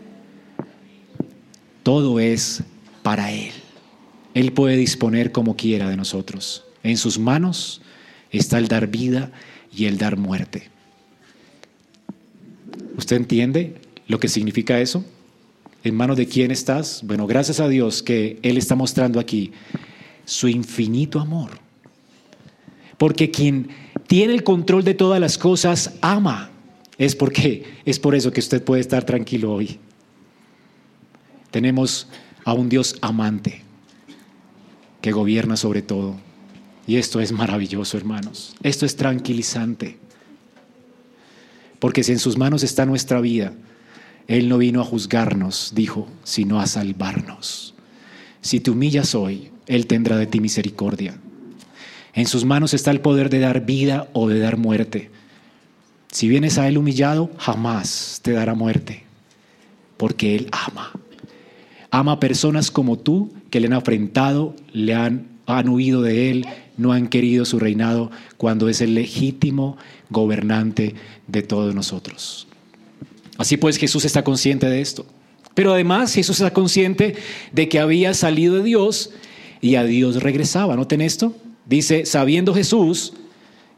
todo 1.83 2.19
es 2.19 2.63
para 3.03 3.31
Él. 3.31 3.51
Él 4.33 4.53
puede 4.53 4.77
disponer 4.77 5.31
como 5.31 5.55
quiera 5.55 5.89
de 5.89 5.97
nosotros. 5.97 6.63
En 6.83 6.97
sus 6.97 7.17
manos 7.19 7.81
está 8.31 8.57
el 8.57 8.67
dar 8.67 8.87
vida, 8.87 9.31
y 9.75 9.85
el 9.85 9.97
dar 9.97 10.17
muerte. 10.17 10.69
¿Usted 12.97 13.15
entiende 13.15 13.75
lo 14.07 14.19
que 14.19 14.27
significa 14.27 14.79
eso? 14.79 15.05
¿En 15.83 15.95
manos 15.95 16.17
de 16.17 16.27
quién 16.27 16.51
estás? 16.51 17.01
Bueno, 17.05 17.27
gracias 17.27 17.59
a 17.59 17.67
Dios 17.67 18.03
que 18.03 18.39
Él 18.41 18.57
está 18.57 18.75
mostrando 18.75 19.19
aquí 19.19 19.51
su 20.25 20.47
infinito 20.47 21.19
amor. 21.19 21.51
Porque 22.97 23.31
quien 23.31 23.69
tiene 24.07 24.33
el 24.33 24.43
control 24.43 24.83
de 24.83 24.93
todas 24.93 25.21
las 25.21 25.37
cosas 25.37 25.93
ama. 26.01 26.51
Es 26.99 27.15
porque 27.15 27.63
es 27.85 27.97
por 27.97 28.13
eso 28.13 28.31
que 28.31 28.41
usted 28.41 28.63
puede 28.63 28.81
estar 28.81 29.05
tranquilo 29.05 29.53
hoy. 29.53 29.79
Tenemos 31.49 32.07
a 32.43 32.53
un 32.53 32.69
Dios 32.69 32.97
amante 33.01 33.61
que 35.01 35.13
gobierna 35.13 35.55
sobre 35.55 35.81
todo. 35.81 36.17
Y 36.85 36.97
esto 36.97 37.21
es 37.21 37.31
maravilloso, 37.31 37.97
hermanos. 37.97 38.53
Esto 38.63 38.85
es 38.85 38.97
tranquilizante. 38.97 39.97
Porque 41.79 42.03
si 42.03 42.11
en 42.11 42.19
sus 42.19 42.37
manos 42.37 42.63
está 42.63 42.85
nuestra 42.85 43.21
vida, 43.21 43.53
Él 44.27 44.49
no 44.49 44.57
vino 44.57 44.81
a 44.81 44.85
juzgarnos, 44.85 45.71
dijo, 45.73 46.07
sino 46.25 46.59
a 46.59 46.67
salvarnos. 46.67 47.75
Si 48.41 48.59
te 48.59 48.71
humillas 48.71 49.15
hoy, 49.15 49.51
Él 49.67 49.87
tendrá 49.87 50.17
de 50.17 50.27
ti 50.27 50.41
misericordia. 50.41 51.17
En 52.13 52.27
sus 52.27 52.43
manos 52.43 52.73
está 52.73 52.91
el 52.91 52.99
poder 52.99 53.29
de 53.29 53.39
dar 53.39 53.65
vida 53.65 54.09
o 54.11 54.27
de 54.27 54.39
dar 54.39 54.57
muerte. 54.57 55.11
Si 56.11 56.27
vienes 56.27 56.57
a 56.57 56.67
Él 56.67 56.77
humillado, 56.77 57.29
jamás 57.37 58.19
te 58.23 58.31
dará 58.31 58.55
muerte, 58.55 59.03
porque 59.97 60.35
Él 60.35 60.47
ama. 60.51 60.91
Ama 61.91 62.13
a 62.13 62.19
personas 62.19 62.71
como 62.71 62.97
tú 62.97 63.31
que 63.49 63.59
le 63.59 63.67
han 63.67 63.73
afrentado, 63.73 64.55
le 64.73 64.95
han, 64.95 65.27
han 65.45 65.69
huido 65.69 66.01
de 66.01 66.31
Él, 66.31 66.45
no 66.77 66.93
han 66.93 67.07
querido 67.07 67.45
su 67.45 67.59
reinado, 67.59 68.09
cuando 68.37 68.69
es 68.69 68.81
el 68.81 68.95
legítimo 68.95 69.77
gobernante 70.09 70.95
de 71.27 71.41
todos 71.43 71.75
nosotros. 71.75 72.47
Así 73.37 73.57
pues 73.57 73.77
Jesús 73.77 74.05
está 74.05 74.23
consciente 74.23 74.67
de 74.67 74.81
esto. 74.81 75.05
Pero 75.53 75.73
además 75.73 76.13
Jesús 76.13 76.39
está 76.39 76.53
consciente 76.53 77.15
de 77.51 77.69
que 77.69 77.79
había 77.79 78.13
salido 78.13 78.55
de 78.55 78.63
Dios 78.63 79.11
y 79.61 79.75
a 79.75 79.83
Dios 79.83 80.21
regresaba. 80.23 80.75
¿Noten 80.75 81.01
esto? 81.01 81.35
Dice, 81.65 82.05
sabiendo 82.05 82.53
Jesús 82.53 83.13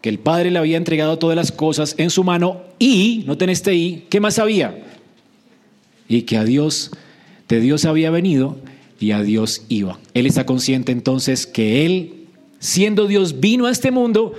que 0.02 0.10
el 0.10 0.20
Padre 0.20 0.52
le 0.52 0.60
había 0.60 0.78
entregado 0.78 1.18
todas 1.20 1.36
las 1.36 1.52
cosas 1.52 1.96
en 1.98 2.10
su 2.10 2.24
mano 2.24 2.62
y, 2.80 3.24
noten 3.28 3.50
este 3.50 3.76
y, 3.76 4.06
¿qué 4.10 4.20
más 4.20 4.36
sabía? 4.36 4.84
Y 6.08 6.24
que 6.24 6.38
a 6.38 6.44
Dios, 6.44 6.92
de 7.48 7.60
Dios 7.60 7.86
había 7.86 8.10
venido 8.10 8.58
y 9.00 9.12
a 9.12 9.22
Dios 9.22 9.64
iba. 9.70 10.00
Él 10.14 10.26
está 10.26 10.46
consciente 10.46 10.92
entonces 10.92 11.46
que 11.46 11.86
Él, 11.86 12.26
siendo 12.60 13.08
Dios, 13.08 13.40
vino 13.40 13.68
a 13.68 13.72
este 13.72 13.92
mundo 13.92 14.34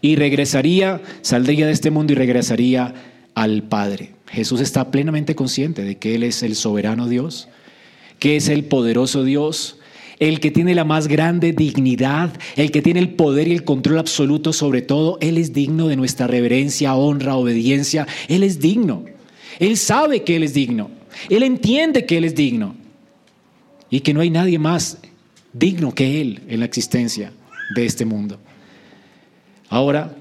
y 0.00 0.16
regresaría, 0.16 1.00
saldría 1.22 1.66
de 1.66 1.72
este 1.72 1.90
mundo 1.90 2.12
y 2.12 2.16
regresaría 2.16 2.94
al 3.34 3.62
Padre. 3.62 4.10
Jesús 4.28 4.60
está 4.60 4.90
plenamente 4.90 5.34
consciente 5.34 5.82
de 5.82 5.96
que 5.96 6.14
Él 6.16 6.24
es 6.24 6.42
el 6.42 6.56
soberano 6.56 7.08
Dios, 7.08 7.48
que 8.18 8.36
es 8.36 8.48
el 8.48 8.64
poderoso 8.64 9.22
Dios, 9.22 9.78
el 10.18 10.40
que 10.40 10.50
tiene 10.50 10.74
la 10.74 10.84
más 10.84 11.08
grande 11.08 11.52
dignidad, 11.52 12.32
el 12.56 12.70
que 12.70 12.82
tiene 12.82 13.00
el 13.00 13.10
poder 13.10 13.48
y 13.48 13.52
el 13.52 13.64
control 13.64 13.98
absoluto 13.98 14.52
sobre 14.52 14.82
todo, 14.82 15.18
Él 15.20 15.38
es 15.38 15.52
digno 15.52 15.88
de 15.88 15.96
nuestra 15.96 16.26
reverencia, 16.26 16.94
honra, 16.94 17.36
obediencia. 17.36 18.06
Él 18.28 18.42
es 18.42 18.60
digno. 18.60 19.04
Él 19.58 19.76
sabe 19.76 20.22
que 20.22 20.36
Él 20.36 20.42
es 20.42 20.54
digno. 20.54 20.90
Él 21.28 21.42
entiende 21.42 22.06
que 22.06 22.18
Él 22.18 22.24
es 22.24 22.34
digno. 22.34 22.74
Y 23.90 24.00
que 24.00 24.14
no 24.14 24.20
hay 24.20 24.30
nadie 24.30 24.58
más 24.58 24.98
digno 25.52 25.94
que 25.94 26.20
Él 26.20 26.42
en 26.48 26.60
la 26.60 26.66
existencia 26.66 27.32
de 27.74 27.86
este 27.86 28.04
mundo. 28.04 28.38
Ahora, 29.68 30.16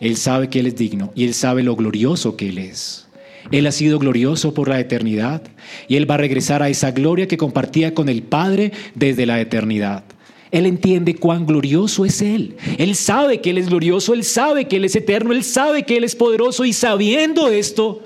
Él 0.00 0.16
sabe 0.16 0.48
que 0.48 0.60
Él 0.60 0.66
es 0.66 0.76
digno 0.76 1.12
y 1.14 1.24
Él 1.24 1.34
sabe 1.34 1.62
lo 1.62 1.76
glorioso 1.76 2.36
que 2.36 2.48
Él 2.48 2.58
es. 2.58 3.06
Él 3.50 3.66
ha 3.66 3.72
sido 3.72 3.98
glorioso 3.98 4.54
por 4.54 4.68
la 4.68 4.80
eternidad 4.80 5.42
y 5.88 5.96
Él 5.96 6.10
va 6.10 6.14
a 6.14 6.18
regresar 6.18 6.62
a 6.62 6.68
esa 6.68 6.90
gloria 6.92 7.26
que 7.26 7.36
compartía 7.36 7.94
con 7.94 8.08
el 8.08 8.22
Padre 8.22 8.72
desde 8.94 9.26
la 9.26 9.40
eternidad. 9.40 10.04
Él 10.50 10.66
entiende 10.66 11.14
cuán 11.14 11.46
glorioso 11.46 12.04
es 12.04 12.22
Él. 12.22 12.56
Él 12.78 12.96
sabe 12.96 13.40
que 13.40 13.50
Él 13.50 13.58
es 13.58 13.68
glorioso, 13.68 14.14
Él 14.14 14.24
sabe 14.24 14.66
que 14.66 14.76
Él 14.76 14.84
es 14.84 14.96
eterno, 14.96 15.32
Él 15.32 15.44
sabe 15.44 15.84
que 15.84 15.96
Él 15.96 16.04
es 16.04 16.16
poderoso 16.16 16.64
y 16.64 16.72
sabiendo 16.72 17.48
esto, 17.48 18.02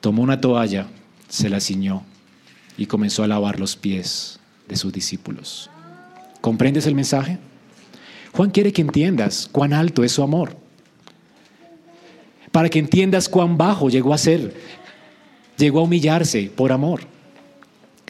tomó 0.00 0.22
una 0.22 0.40
toalla, 0.40 0.86
se 1.28 1.48
la 1.48 1.60
ciñó 1.60 2.04
y 2.76 2.86
comenzó 2.86 3.22
a 3.22 3.28
lavar 3.28 3.58
los 3.58 3.76
pies 3.76 4.38
de 4.68 4.76
sus 4.76 4.92
discípulos. 4.92 5.70
¿Comprendes 6.40 6.86
el 6.86 6.94
mensaje? 6.94 7.38
Juan 8.32 8.50
quiere 8.50 8.72
que 8.72 8.82
entiendas 8.82 9.48
cuán 9.50 9.72
alto 9.72 10.04
es 10.04 10.12
su 10.12 10.22
amor 10.22 10.56
para 12.52 12.68
que 12.68 12.78
entiendas 12.78 13.28
cuán 13.28 13.56
bajo 13.56 13.88
llegó 13.88 14.12
a 14.12 14.18
ser. 14.18 14.54
Llegó 15.56 15.80
a 15.80 15.82
humillarse 15.82 16.50
por 16.54 16.72
amor. 16.72 17.02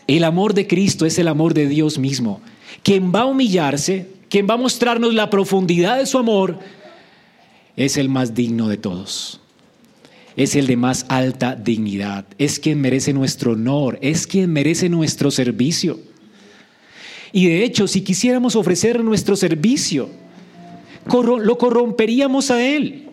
El 0.06 0.24
amor 0.24 0.54
de 0.54 0.66
Cristo 0.66 1.06
es 1.06 1.18
el 1.18 1.28
amor 1.28 1.54
de 1.54 1.68
Dios 1.68 1.98
mismo. 1.98 2.40
Quien 2.82 3.12
va 3.12 3.20
a 3.20 3.26
humillarse, 3.26 4.08
quien 4.28 4.46
va 4.48 4.54
a 4.54 4.58
mostrarnos 4.58 5.14
la 5.14 5.30
profundidad 5.30 5.98
de 5.98 6.06
su 6.06 6.18
amor, 6.18 6.58
es 7.76 7.96
el 7.96 8.08
más 8.08 8.34
digno 8.34 8.68
de 8.68 8.76
todos. 8.76 9.40
Es 10.36 10.56
el 10.56 10.66
de 10.66 10.76
más 10.76 11.06
alta 11.08 11.54
dignidad. 11.54 12.24
Es 12.38 12.58
quien 12.58 12.80
merece 12.80 13.12
nuestro 13.12 13.52
honor. 13.52 13.98
Es 14.00 14.26
quien 14.26 14.52
merece 14.52 14.88
nuestro 14.88 15.30
servicio. 15.30 15.98
Y 17.32 17.46
de 17.46 17.64
hecho, 17.64 17.86
si 17.86 18.00
quisiéramos 18.00 18.56
ofrecer 18.56 19.02
nuestro 19.04 19.36
servicio, 19.36 20.08
lo 21.06 21.58
corromperíamos 21.58 22.50
a 22.50 22.64
Él. 22.64 23.09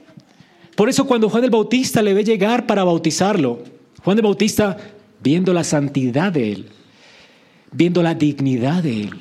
Por 0.78 0.90
eso 0.90 1.08
cuando 1.08 1.28
Juan 1.28 1.44
el 1.44 1.50
Bautista 1.50 2.04
le 2.04 2.14
ve 2.14 2.24
llegar 2.24 2.68
para 2.68 2.84
bautizarlo, 2.84 3.64
Juan 4.04 4.20
el 4.20 4.24
Bautista, 4.24 4.78
viendo 5.24 5.52
la 5.52 5.64
santidad 5.64 6.32
de 6.32 6.52
él, 6.52 6.68
viendo 7.72 8.04
la 8.04 8.14
dignidad 8.14 8.84
de 8.84 9.06
él, 9.06 9.16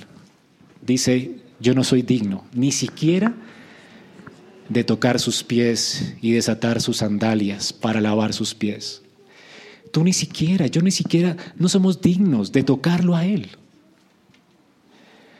dice, 0.82 1.30
yo 1.58 1.74
no 1.74 1.82
soy 1.82 2.02
digno, 2.02 2.44
ni 2.52 2.72
siquiera 2.72 3.34
de 4.68 4.84
tocar 4.84 5.18
sus 5.18 5.42
pies 5.42 6.14
y 6.20 6.32
desatar 6.32 6.82
sus 6.82 6.98
sandalias 6.98 7.72
para 7.72 8.02
lavar 8.02 8.34
sus 8.34 8.54
pies. 8.54 9.00
Tú 9.92 10.04
ni 10.04 10.12
siquiera, 10.12 10.66
yo 10.66 10.82
ni 10.82 10.90
siquiera, 10.90 11.38
no 11.56 11.70
somos 11.70 12.02
dignos 12.02 12.52
de 12.52 12.64
tocarlo 12.64 13.16
a 13.16 13.24
Él. 13.24 13.48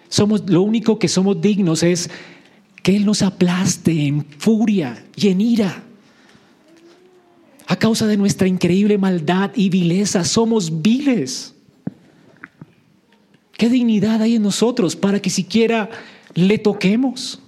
Somos, 0.09 0.49
lo 0.49 0.63
único 0.63 0.99
que 0.99 1.09
somos 1.09 1.43
dignos 1.43 1.83
es 1.83 2.09
que 2.83 2.97
Él 2.97 3.05
nos 3.05 3.21
aplaste 3.21 4.07
en 4.07 4.25
furia 4.25 5.05
y 5.15 5.29
en 5.29 5.43
ira. 5.43 5.83
A 7.67 7.77
causa 7.77 8.07
de 8.07 8.17
nuestra 8.17 8.47
increíble 8.47 8.97
maldad 8.97 9.51
y 9.55 9.69
vileza 9.69 10.25
somos 10.25 10.83
viles. 10.83 11.55
¿Qué 13.57 13.69
dignidad 13.69 14.23
hay 14.23 14.37
en 14.37 14.43
nosotros 14.43 14.95
para 14.95 15.21
que 15.21 15.31
siquiera 15.31 15.91
le 16.35 16.59
toquemos? 16.59 17.41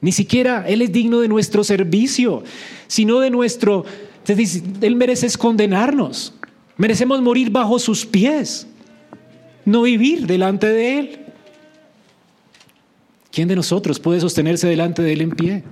Ni 0.00 0.12
siquiera 0.12 0.64
Él 0.68 0.82
es 0.82 0.92
digno 0.92 1.20
de 1.20 1.28
nuestro 1.28 1.64
servicio, 1.64 2.44
sino 2.86 3.20
de 3.20 3.30
nuestro... 3.30 3.84
Él 4.26 4.94
merece 4.94 5.26
condenarnos. 5.38 6.34
Merecemos 6.76 7.20
morir 7.22 7.50
bajo 7.50 7.78
sus 7.78 8.06
pies, 8.06 8.66
no 9.64 9.82
vivir 9.82 10.26
delante 10.26 10.68
de 10.68 10.98
Él. 10.98 11.18
¿Quién 13.32 13.48
de 13.48 13.56
nosotros 13.56 13.98
puede 13.98 14.20
sostenerse 14.20 14.68
delante 14.68 15.02
de 15.02 15.12
Él 15.12 15.22
en 15.22 15.30
pie? 15.30 15.64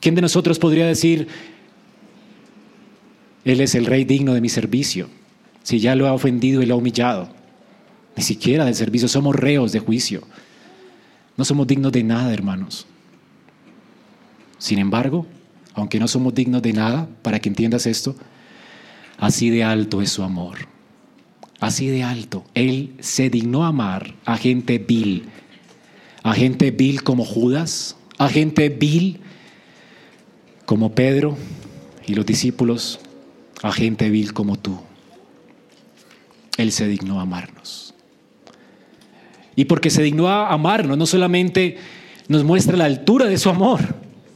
¿Quién 0.00 0.14
de 0.14 0.22
nosotros 0.22 0.58
podría 0.58 0.86
decir, 0.86 1.28
él 3.44 3.60
es 3.60 3.74
el 3.74 3.86
rey 3.86 4.04
digno 4.04 4.34
de 4.34 4.40
mi 4.40 4.48
servicio. 4.48 5.08
Si 5.62 5.80
ya 5.80 5.94
lo 5.94 6.06
ha 6.06 6.12
ofendido 6.12 6.62
y 6.62 6.66
lo 6.66 6.74
ha 6.74 6.78
humillado, 6.78 7.28
ni 8.16 8.22
siquiera 8.22 8.64
del 8.64 8.74
servicio, 8.74 9.08
somos 9.08 9.36
reos 9.36 9.72
de 9.72 9.78
juicio. 9.78 10.22
No 11.36 11.44
somos 11.44 11.66
dignos 11.66 11.92
de 11.92 12.02
nada, 12.02 12.32
hermanos. 12.32 12.86
Sin 14.58 14.78
embargo, 14.78 15.26
aunque 15.74 15.98
no 15.98 16.08
somos 16.08 16.34
dignos 16.34 16.62
de 16.62 16.72
nada, 16.72 17.08
para 17.22 17.38
que 17.38 17.48
entiendas 17.48 17.86
esto, 17.86 18.14
así 19.18 19.50
de 19.50 19.64
alto 19.64 20.02
es 20.02 20.10
su 20.10 20.22
amor. 20.22 20.68
Así 21.60 21.88
de 21.88 22.02
alto. 22.02 22.44
Él 22.54 22.94
se 23.00 23.30
dignó 23.30 23.64
amar 23.64 24.14
a 24.24 24.36
gente 24.36 24.78
vil. 24.78 25.28
A 26.22 26.34
gente 26.34 26.70
vil 26.70 27.02
como 27.02 27.24
Judas, 27.24 27.96
a 28.18 28.28
gente 28.28 28.68
vil 28.68 29.20
como 30.66 30.94
Pedro 30.94 31.36
y 32.06 32.14
los 32.14 32.26
discípulos, 32.26 33.00
a 33.62 33.72
gente 33.72 34.10
vil 34.10 34.32
como 34.32 34.56
tú. 34.56 34.78
Él 36.56 36.72
se 36.72 36.86
dignó 36.86 37.18
a 37.18 37.22
amarnos. 37.22 37.94
Y 39.56 39.66
porque 39.66 39.90
se 39.90 40.02
dignó 40.02 40.28
a 40.28 40.52
amarnos, 40.52 40.96
no 40.96 41.06
solamente 41.06 41.78
nos 42.28 42.44
muestra 42.44 42.76
la 42.76 42.84
altura 42.84 43.26
de 43.26 43.38
su 43.38 43.50
amor, 43.50 43.80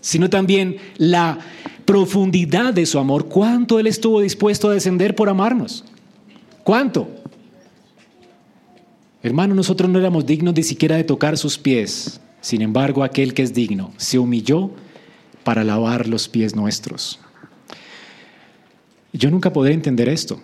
sino 0.00 0.28
también 0.28 0.76
la 0.96 1.38
profundidad 1.84 2.74
de 2.74 2.86
su 2.86 2.98
amor. 2.98 3.28
¿Cuánto 3.28 3.78
Él 3.78 3.86
estuvo 3.86 4.20
dispuesto 4.20 4.68
a 4.68 4.74
descender 4.74 5.14
por 5.14 5.28
amarnos? 5.28 5.84
¿Cuánto? 6.62 7.08
Hermano, 9.22 9.54
nosotros 9.54 9.88
no 9.88 9.98
éramos 9.98 10.26
dignos 10.26 10.54
ni 10.54 10.62
siquiera 10.62 10.96
de 10.96 11.04
tocar 11.04 11.38
sus 11.38 11.56
pies, 11.58 12.20
Sin 12.40 12.60
embargo, 12.60 13.02
aquel 13.02 13.32
que 13.32 13.40
es 13.40 13.54
digno 13.54 13.90
se 13.96 14.18
humilló 14.18 14.70
para 15.44 15.64
lavar 15.64 16.06
los 16.06 16.28
pies 16.28 16.54
nuestros. 16.54 17.18
Yo 19.14 19.30
nunca 19.30 19.52
podré 19.52 19.72
entender 19.72 20.08
esto. 20.08 20.40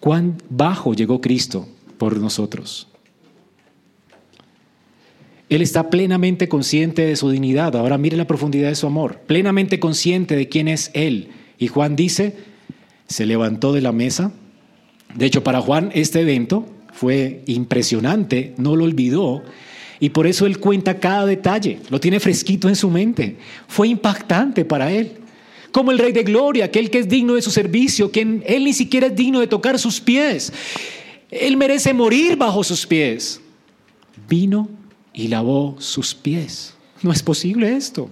¿Cuán 0.00 0.38
bajo 0.48 0.94
llegó 0.94 1.20
Cristo 1.20 1.68
por 1.98 2.16
nosotros? 2.16 2.88
Él 5.50 5.62
está 5.62 5.90
plenamente 5.90 6.48
consciente 6.48 7.06
de 7.06 7.16
su 7.16 7.30
dignidad. 7.30 7.76
Ahora 7.76 7.98
mire 7.98 8.16
la 8.16 8.26
profundidad 8.26 8.70
de 8.70 8.74
su 8.74 8.86
amor. 8.86 9.20
Plenamente 9.26 9.78
consciente 9.78 10.36
de 10.36 10.48
quién 10.48 10.68
es 10.68 10.90
Él. 10.94 11.28
Y 11.58 11.68
Juan 11.68 11.96
dice, 11.96 12.36
se 13.06 13.26
levantó 13.26 13.72
de 13.72 13.82
la 13.82 13.92
mesa. 13.92 14.32
De 15.14 15.26
hecho, 15.26 15.44
para 15.44 15.60
Juan 15.60 15.90
este 15.94 16.20
evento 16.20 16.66
fue 16.92 17.42
impresionante, 17.46 18.54
no 18.56 18.74
lo 18.74 18.84
olvidó. 18.84 19.42
Y 20.00 20.10
por 20.10 20.26
eso 20.26 20.46
él 20.46 20.60
cuenta 20.60 21.00
cada 21.00 21.26
detalle, 21.26 21.80
lo 21.90 21.98
tiene 21.98 22.20
fresquito 22.20 22.68
en 22.68 22.76
su 22.76 22.88
mente. 22.88 23.36
Fue 23.66 23.88
impactante 23.88 24.64
para 24.64 24.92
él. 24.92 25.12
Como 25.72 25.90
el 25.90 25.98
Rey 25.98 26.12
de 26.12 26.22
Gloria, 26.22 26.66
aquel 26.66 26.90
que 26.90 26.98
es 26.98 27.08
digno 27.08 27.34
de 27.34 27.42
su 27.42 27.50
servicio, 27.50 28.10
quien 28.10 28.42
él 28.46 28.64
ni 28.64 28.72
siquiera 28.72 29.08
es 29.08 29.16
digno 29.16 29.40
de 29.40 29.46
tocar 29.46 29.78
sus 29.78 30.00
pies. 30.00 30.52
Él 31.30 31.56
merece 31.56 31.92
morir 31.92 32.36
bajo 32.36 32.64
sus 32.64 32.86
pies. 32.86 33.40
Vino 34.28 34.68
y 35.12 35.28
lavó 35.28 35.76
sus 35.78 36.14
pies. 36.14 36.74
No 37.02 37.12
es 37.12 37.22
posible 37.22 37.76
esto. 37.76 38.08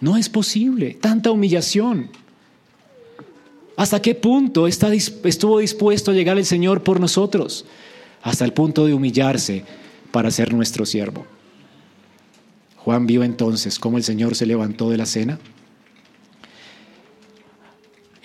No 0.00 0.16
es 0.16 0.28
posible. 0.28 0.96
Tanta 1.00 1.30
humillación. 1.30 2.10
¿Hasta 3.76 4.02
qué 4.02 4.14
punto 4.14 4.66
estuvo 4.66 5.58
dispuesto 5.58 6.10
a 6.10 6.14
llegar 6.14 6.38
el 6.38 6.46
Señor 6.46 6.82
por 6.82 6.98
nosotros? 6.98 7.64
Hasta 8.22 8.44
el 8.44 8.52
punto 8.52 8.86
de 8.86 8.94
humillarse 8.94 9.64
para 10.10 10.30
ser 10.30 10.52
nuestro 10.52 10.84
siervo. 10.84 11.26
Juan 12.76 13.06
vio 13.06 13.22
entonces 13.22 13.78
cómo 13.78 13.98
el 13.98 14.02
Señor 14.02 14.34
se 14.34 14.46
levantó 14.46 14.90
de 14.90 14.96
la 14.96 15.06
cena. 15.06 15.38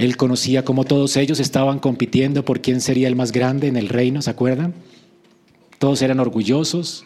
Él 0.03 0.17
conocía 0.17 0.65
cómo 0.65 0.83
todos 0.83 1.15
ellos 1.15 1.39
estaban 1.39 1.79
compitiendo 1.79 2.43
por 2.43 2.59
quién 2.59 2.81
sería 2.81 3.07
el 3.07 3.15
más 3.15 3.31
grande 3.31 3.67
en 3.67 3.77
el 3.77 3.87
reino, 3.87 4.21
¿se 4.21 4.29
acuerdan? 4.29 4.73
Todos 5.79 6.01
eran 6.01 6.19
orgullosos, 6.19 7.05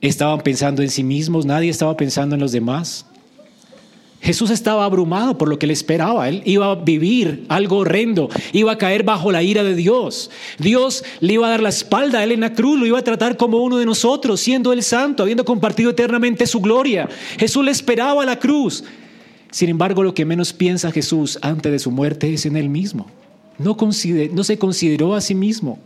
estaban 0.00 0.40
pensando 0.40 0.82
en 0.82 0.90
sí 0.90 1.04
mismos, 1.04 1.46
nadie 1.46 1.70
estaba 1.70 1.96
pensando 1.96 2.34
en 2.34 2.40
los 2.40 2.50
demás. 2.50 3.06
Jesús 4.20 4.50
estaba 4.50 4.84
abrumado 4.84 5.38
por 5.38 5.48
lo 5.48 5.58
que 5.58 5.68
le 5.68 5.72
esperaba. 5.72 6.28
Él 6.28 6.42
iba 6.44 6.68
a 6.70 6.74
vivir 6.74 7.44
algo 7.48 7.78
horrendo, 7.78 8.28
iba 8.52 8.72
a 8.72 8.78
caer 8.78 9.04
bajo 9.04 9.30
la 9.30 9.44
ira 9.44 9.62
de 9.62 9.76
Dios. 9.76 10.30
Dios 10.58 11.04
le 11.20 11.34
iba 11.34 11.46
a 11.46 11.50
dar 11.50 11.62
la 11.62 11.68
espalda 11.68 12.18
a 12.18 12.24
él 12.24 12.32
en 12.32 12.40
la 12.40 12.54
cruz, 12.54 12.78
lo 12.78 12.86
iba 12.86 12.98
a 12.98 13.04
tratar 13.04 13.36
como 13.36 13.58
uno 13.58 13.78
de 13.78 13.86
nosotros, 13.86 14.40
siendo 14.40 14.72
el 14.72 14.82
santo, 14.82 15.22
habiendo 15.22 15.44
compartido 15.44 15.90
eternamente 15.90 16.44
su 16.46 16.60
gloria. 16.60 17.08
Jesús 17.38 17.64
le 17.64 17.70
esperaba 17.70 18.24
a 18.24 18.26
la 18.26 18.40
cruz. 18.40 18.82
Sin 19.52 19.68
embargo, 19.68 20.02
lo 20.02 20.14
que 20.14 20.24
menos 20.24 20.54
piensa 20.54 20.90
Jesús 20.90 21.38
antes 21.42 21.70
de 21.70 21.78
su 21.78 21.90
muerte 21.90 22.32
es 22.32 22.46
en 22.46 22.56
él 22.56 22.70
mismo. 22.70 23.06
No, 23.58 23.76
no 23.78 24.44
se 24.44 24.58
consideró 24.58 25.14
a 25.14 25.20
sí 25.20 25.34
mismo. 25.34 25.78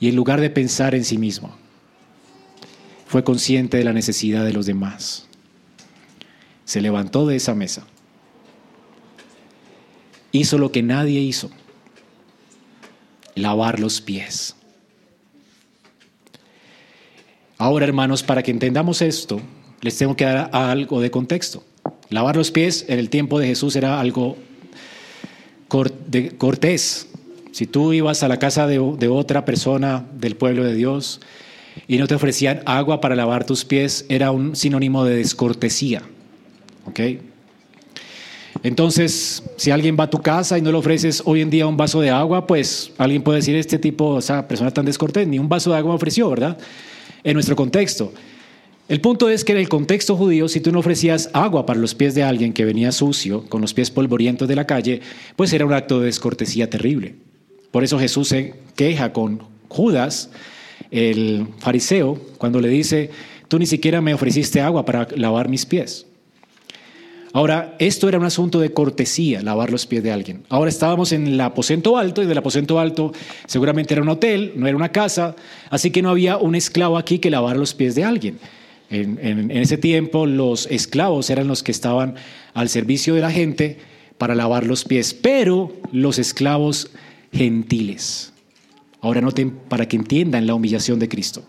Y 0.00 0.08
en 0.08 0.16
lugar 0.16 0.40
de 0.40 0.48
pensar 0.48 0.94
en 0.94 1.04
sí 1.04 1.18
mismo, 1.18 1.54
fue 3.06 3.22
consciente 3.22 3.76
de 3.76 3.84
la 3.84 3.92
necesidad 3.92 4.42
de 4.42 4.54
los 4.54 4.64
demás. 4.64 5.26
Se 6.64 6.80
levantó 6.80 7.26
de 7.26 7.36
esa 7.36 7.54
mesa. 7.54 7.86
Hizo 10.32 10.56
lo 10.56 10.72
que 10.72 10.82
nadie 10.82 11.20
hizo. 11.20 11.50
Lavar 13.34 13.80
los 13.80 14.00
pies. 14.00 14.56
Ahora, 17.58 17.84
hermanos, 17.84 18.22
para 18.22 18.42
que 18.42 18.50
entendamos 18.50 19.02
esto, 19.02 19.42
les 19.84 19.98
tengo 19.98 20.16
que 20.16 20.24
dar 20.24 20.48
algo 20.54 21.02
de 21.02 21.10
contexto. 21.10 21.62
Lavar 22.08 22.36
los 22.36 22.50
pies 22.50 22.86
en 22.88 22.98
el 22.98 23.10
tiempo 23.10 23.38
de 23.38 23.48
Jesús 23.48 23.76
era 23.76 24.00
algo 24.00 24.38
cortés. 25.68 27.06
Si 27.52 27.66
tú 27.66 27.92
ibas 27.92 28.22
a 28.22 28.28
la 28.28 28.38
casa 28.38 28.66
de, 28.66 28.78
otra 28.78 29.44
persona 29.44 30.06
del 30.14 30.36
pueblo 30.36 30.64
de 30.64 30.74
Dios, 30.74 31.20
y 31.86 31.98
no 31.98 32.06
te 32.06 32.14
ofrecían 32.14 32.62
agua 32.64 33.02
para 33.02 33.14
lavar 33.14 33.44
tus 33.44 33.66
pies, 33.66 34.06
era 34.08 34.30
un 34.30 34.56
sinónimo 34.56 35.04
de 35.04 35.16
descortesía. 35.16 36.00
¿Ok? 36.86 37.00
Entonces, 38.62 39.42
si 39.58 39.70
alguien 39.70 39.98
va 40.00 40.04
a 40.04 40.10
tu 40.10 40.22
casa 40.22 40.56
y 40.56 40.62
no 40.62 40.72
le 40.72 40.78
ofreces 40.78 41.22
hoy 41.26 41.42
en 41.42 41.50
día 41.50 41.66
un 41.66 41.76
vaso 41.76 42.00
de 42.00 42.08
agua, 42.08 42.46
pues 42.46 42.90
alguien 42.96 43.22
puede 43.22 43.40
decir, 43.40 43.54
este 43.56 43.78
tipo, 43.78 44.18
esa 44.18 44.48
persona 44.48 44.70
tan 44.70 44.86
descortés, 44.86 45.28
ni 45.28 45.38
un 45.38 45.48
vaso 45.50 45.72
de 45.72 45.76
agua 45.76 45.94
ofreció, 45.94 46.30
¿verdad? 46.30 46.56
En 47.22 47.34
nuestro 47.34 47.54
contexto. 47.54 48.14
El 48.86 49.00
punto 49.00 49.30
es 49.30 49.44
que 49.44 49.52
en 49.52 49.58
el 49.58 49.70
contexto 49.70 50.14
judío, 50.14 50.46
si 50.46 50.60
tú 50.60 50.70
no 50.70 50.80
ofrecías 50.80 51.30
agua 51.32 51.64
para 51.64 51.80
los 51.80 51.94
pies 51.94 52.14
de 52.14 52.22
alguien 52.22 52.52
que 52.52 52.66
venía 52.66 52.92
sucio, 52.92 53.48
con 53.48 53.62
los 53.62 53.72
pies 53.72 53.90
polvorientos 53.90 54.46
de 54.46 54.56
la 54.56 54.66
calle, 54.66 55.00
pues 55.36 55.54
era 55.54 55.64
un 55.64 55.72
acto 55.72 56.00
de 56.00 56.06
descortesía 56.06 56.68
terrible. 56.68 57.14
Por 57.70 57.82
eso 57.82 57.98
Jesús 57.98 58.28
se 58.28 58.52
queja 58.76 59.14
con 59.14 59.42
Judas 59.68 60.30
el 60.90 61.46
fariseo 61.60 62.20
cuando 62.36 62.60
le 62.60 62.68
dice, 62.68 63.10
tú 63.48 63.58
ni 63.58 63.64
siquiera 63.64 64.02
me 64.02 64.12
ofreciste 64.12 64.60
agua 64.60 64.84
para 64.84 65.08
lavar 65.16 65.48
mis 65.48 65.64
pies. 65.64 66.06
Ahora, 67.32 67.74
esto 67.78 68.08
era 68.08 68.18
un 68.18 68.24
asunto 68.26 68.60
de 68.60 68.72
cortesía, 68.72 69.42
lavar 69.42 69.72
los 69.72 69.86
pies 69.86 70.02
de 70.02 70.12
alguien. 70.12 70.44
Ahora 70.50 70.68
estábamos 70.68 71.10
en 71.10 71.26
el 71.26 71.40
aposento 71.40 71.96
alto 71.96 72.22
y 72.22 72.26
del 72.26 72.38
aposento 72.38 72.78
alto 72.78 73.12
seguramente 73.46 73.94
era 73.94 74.02
un 74.02 74.10
hotel, 74.10 74.52
no 74.56 74.68
era 74.68 74.76
una 74.76 74.92
casa, 74.92 75.34
así 75.70 75.90
que 75.90 76.02
no 76.02 76.10
había 76.10 76.36
un 76.36 76.54
esclavo 76.54 76.98
aquí 76.98 77.18
que 77.18 77.30
lavar 77.30 77.56
los 77.56 77.72
pies 77.74 77.94
de 77.94 78.04
alguien. 78.04 78.38
En, 78.90 79.50
ese 79.50 79.76
tiempo 79.76 80.26
los 80.26 80.66
esclavos 80.66 81.30
eran 81.30 81.48
los 81.48 81.62
que 81.62 81.72
estaban 81.72 82.14
al 82.52 82.68
servicio 82.68 83.14
de 83.14 83.20
la 83.20 83.30
gente 83.30 83.78
para 84.18 84.34
lavar 84.34 84.66
los 84.66 84.84
pies, 84.84 85.14
pero 85.14 85.72
los 85.90 86.18
esclavos 86.18 86.90
gentiles. 87.32 88.32
Ahora 89.00 89.20
noten 89.20 89.50
para 89.50 89.88
que 89.88 89.96
entiendan 89.96 90.46
la 90.46 90.54
humillación 90.54 90.98
de 90.98 91.08
Cristo. 91.08 91.42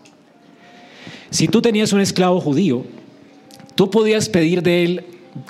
Si 1.30 1.48
tú 1.48 1.62
tenías 1.62 1.92
un 1.92 2.00
esclavo 2.00 2.40
judío, 2.40 2.84
tú 3.74 3.90
podías 3.90 4.28
pedir 4.28 4.62
de 4.62 4.84
él 4.84 5.04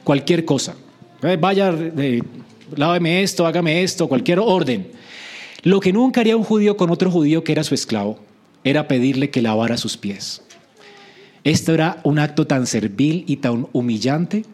cualquier 0.04 0.44
cosa. 0.44 0.76
Eh, 1.22 1.36
vaya, 1.40 1.74
eh, 1.98 2.20
esto, 3.22 3.46
hágame 3.46 3.82
esto, 3.82 4.08
cualquier 4.08 4.38
orden. 4.38 4.88
Lo 5.62 5.80
que 5.80 5.92
nunca 5.92 6.20
haría 6.20 6.36
un 6.36 6.44
judío 6.44 6.76
con 6.76 6.90
otro 6.90 7.10
judío 7.10 7.42
que 7.42 7.52
era 7.52 7.64
su 7.64 7.74
esclavo 7.74 8.18
era 8.62 8.86
pedirle 8.86 9.30
que 9.30 9.42
lavara 9.42 9.76
sus 9.76 9.96
pies. 9.96 10.42
Esto 11.46 11.74
era 11.74 12.00
un 12.02 12.18
acto 12.18 12.48
tan 12.48 12.66
servil 12.66 13.22
y 13.28 13.36
tan 13.36 13.68
humillante 13.72 14.44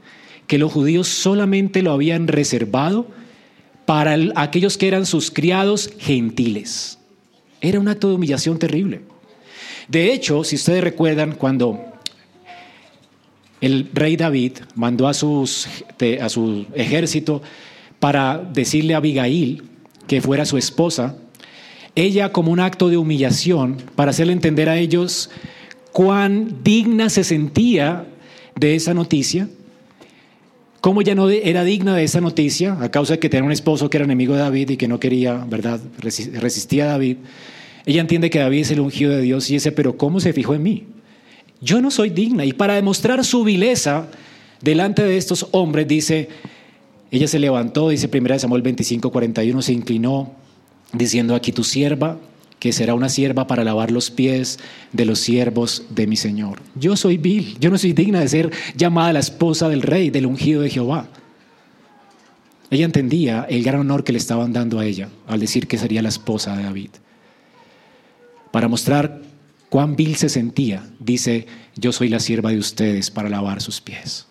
que 0.47 0.59
los 0.59 0.71
judíos 0.71 1.09
solamente 1.09 1.81
lo 1.81 1.91
habían 1.91 2.29
reservado 2.29 3.07
para 3.87 4.15
aquellos 4.37 4.77
que 4.77 4.89
eran 4.89 5.07
sus 5.07 5.31
criados 5.31 5.91
gentiles. 5.99 6.99
Era 7.63 7.81
un 7.81 7.89
acto 7.89 8.11
de 8.11 8.17
humillación 8.17 8.59
terrible. 8.59 9.01
De 9.89 10.13
hecho, 10.13 10.45
si 10.45 10.57
ustedes 10.57 10.85
recuerdan 10.85 11.33
cuando 11.33 11.81
el 13.63 13.89
rey 13.95 14.17
David 14.17 14.59
mandó 14.75 15.07
a, 15.07 15.13
a 15.13 15.15
su 15.15 16.67
ejército 16.75 17.41
para 18.01 18.37
decirle 18.37 18.93
a 18.93 18.99
Abigail 18.99 19.63
que 20.07 20.21
fuera 20.21 20.45
su 20.45 20.59
esposa, 20.59 21.17
ella 21.95 22.33
como 22.33 22.53
un 22.53 22.61
acto 22.61 22.91
de 22.91 22.99
humillación, 22.99 23.79
para 23.97 24.11
hacerle 24.11 24.35
entender 24.35 24.69
a 24.69 24.77
ellos 24.77 25.31
cuán 25.93 26.63
digna 26.65 27.11
se 27.11 27.23
sentía 27.23 28.07
de 28.57 28.75
esa 28.75 28.95
noticia, 28.95 29.49
cómo 30.81 31.03
ya 31.03 31.15
no 31.15 31.31
era 31.31 31.65
digna 31.65 31.95
de 31.95 32.05
esa 32.05 32.21
noticia, 32.21 32.77
a 32.81 32.91
causa 32.91 33.15
de 33.15 33.19
que 33.19 33.29
tenía 33.29 33.45
un 33.45 33.53
esposo 33.53 33.89
que 33.89 33.99
era 33.99 34.05
enemigo 34.05 34.35
de 34.35 34.41
David 34.41 34.71
y 34.71 34.77
que 34.77 34.89
no 34.89 34.99
quería, 34.99 35.45
¿verdad?, 35.49 35.81
resistía 36.01 36.85
a 36.85 36.89
David. 36.89 37.19
Ella 37.87 38.01
entiende 38.01 38.31
que 38.31 38.39
David 38.39 38.61
es 38.61 38.71
el 38.71 38.81
ungido 38.81 39.13
de 39.13 39.23
Dios 39.23 39.49
y 39.51 39.55
dice, 39.55 39.73
pero 39.73 39.97
¿cómo 39.97 40.21
se 40.21 40.33
fijó 40.33 40.55
en 40.55 40.63
mí? 40.63 40.85
Yo 41.61 41.81
no 41.81 41.91
soy 41.91 42.11
digna. 42.11 42.45
Y 42.45 42.53
para 42.53 42.75
demostrar 42.75 43.25
su 43.25 43.45
vileza 43.45 44.09
delante 44.61 45.03
de 45.03 45.17
estos 45.17 45.49
hombres, 45.53 45.87
dice, 45.87 46.29
ella 47.11 47.29
se 47.29 47.39
levantó, 47.39 47.89
dice 47.89 48.09
1 48.13 48.39
Samuel 48.39 48.63
25, 48.63 49.11
41, 49.11 49.63
se 49.63 49.73
inclinó 49.73 50.33
diciendo, 50.93 51.35
aquí 51.35 51.53
tu 51.53 51.65
sierva, 51.65 52.19
que 52.63 52.73
será 52.73 52.95
una 52.95 53.09
sierva 53.09 53.49
para 53.49 53.65
lavar 53.65 53.91
los 53.91 54.13
pies 54.13 54.61
de 54.93 55.05
los 55.05 55.19
siervos 55.19 55.83
de 55.91 56.07
mi 56.07 56.15
Señor. 56.15 56.63
Yo 56.77 56.95
soy 56.95 57.17
vil, 57.17 57.59
yo 57.59 57.71
no 57.71 57.77
soy 57.77 57.93
digna 57.93 58.21
de 58.21 58.29
ser 58.29 58.53
llamada 58.77 59.13
la 59.13 59.19
esposa 59.19 59.69
del 59.69 59.83
rey, 59.83 60.11
del 60.11 60.27
ungido 60.27 60.63
de 60.63 60.71
Jehová. 60.71 61.09
Ella 62.71 62.85
entendía 62.85 63.49
el 63.51 63.65
gran 63.65 63.81
honor 63.81 64.05
que 64.05 64.13
le 64.13 64.19
estaban 64.19 64.53
dando 64.53 64.79
a 64.79 64.87
ella 64.87 65.09
al 65.27 65.41
decir 65.41 65.67
que 65.67 65.77
sería 65.77 66.03
la 66.03 66.09
esposa 66.11 66.57
de 66.57 66.63
David. 66.63 66.91
Para 68.53 68.69
mostrar 68.69 69.23
cuán 69.69 69.97
vil 69.97 70.15
se 70.15 70.29
sentía, 70.29 70.89
dice, 71.01 71.49
yo 71.75 71.91
soy 71.91 72.11
la 72.11 72.21
sierva 72.21 72.51
de 72.51 72.59
ustedes 72.59 73.11
para 73.11 73.29
lavar 73.29 73.61
sus 73.61 73.81
pies. 73.81 74.29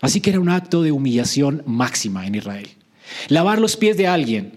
Así 0.00 0.20
que 0.20 0.30
era 0.30 0.38
un 0.38 0.48
acto 0.48 0.82
de 0.82 0.92
humillación 0.92 1.64
máxima 1.66 2.24
en 2.24 2.36
Israel. 2.36 2.68
Lavar 3.26 3.58
los 3.58 3.76
pies 3.76 3.96
de 3.96 4.06
alguien 4.06 4.52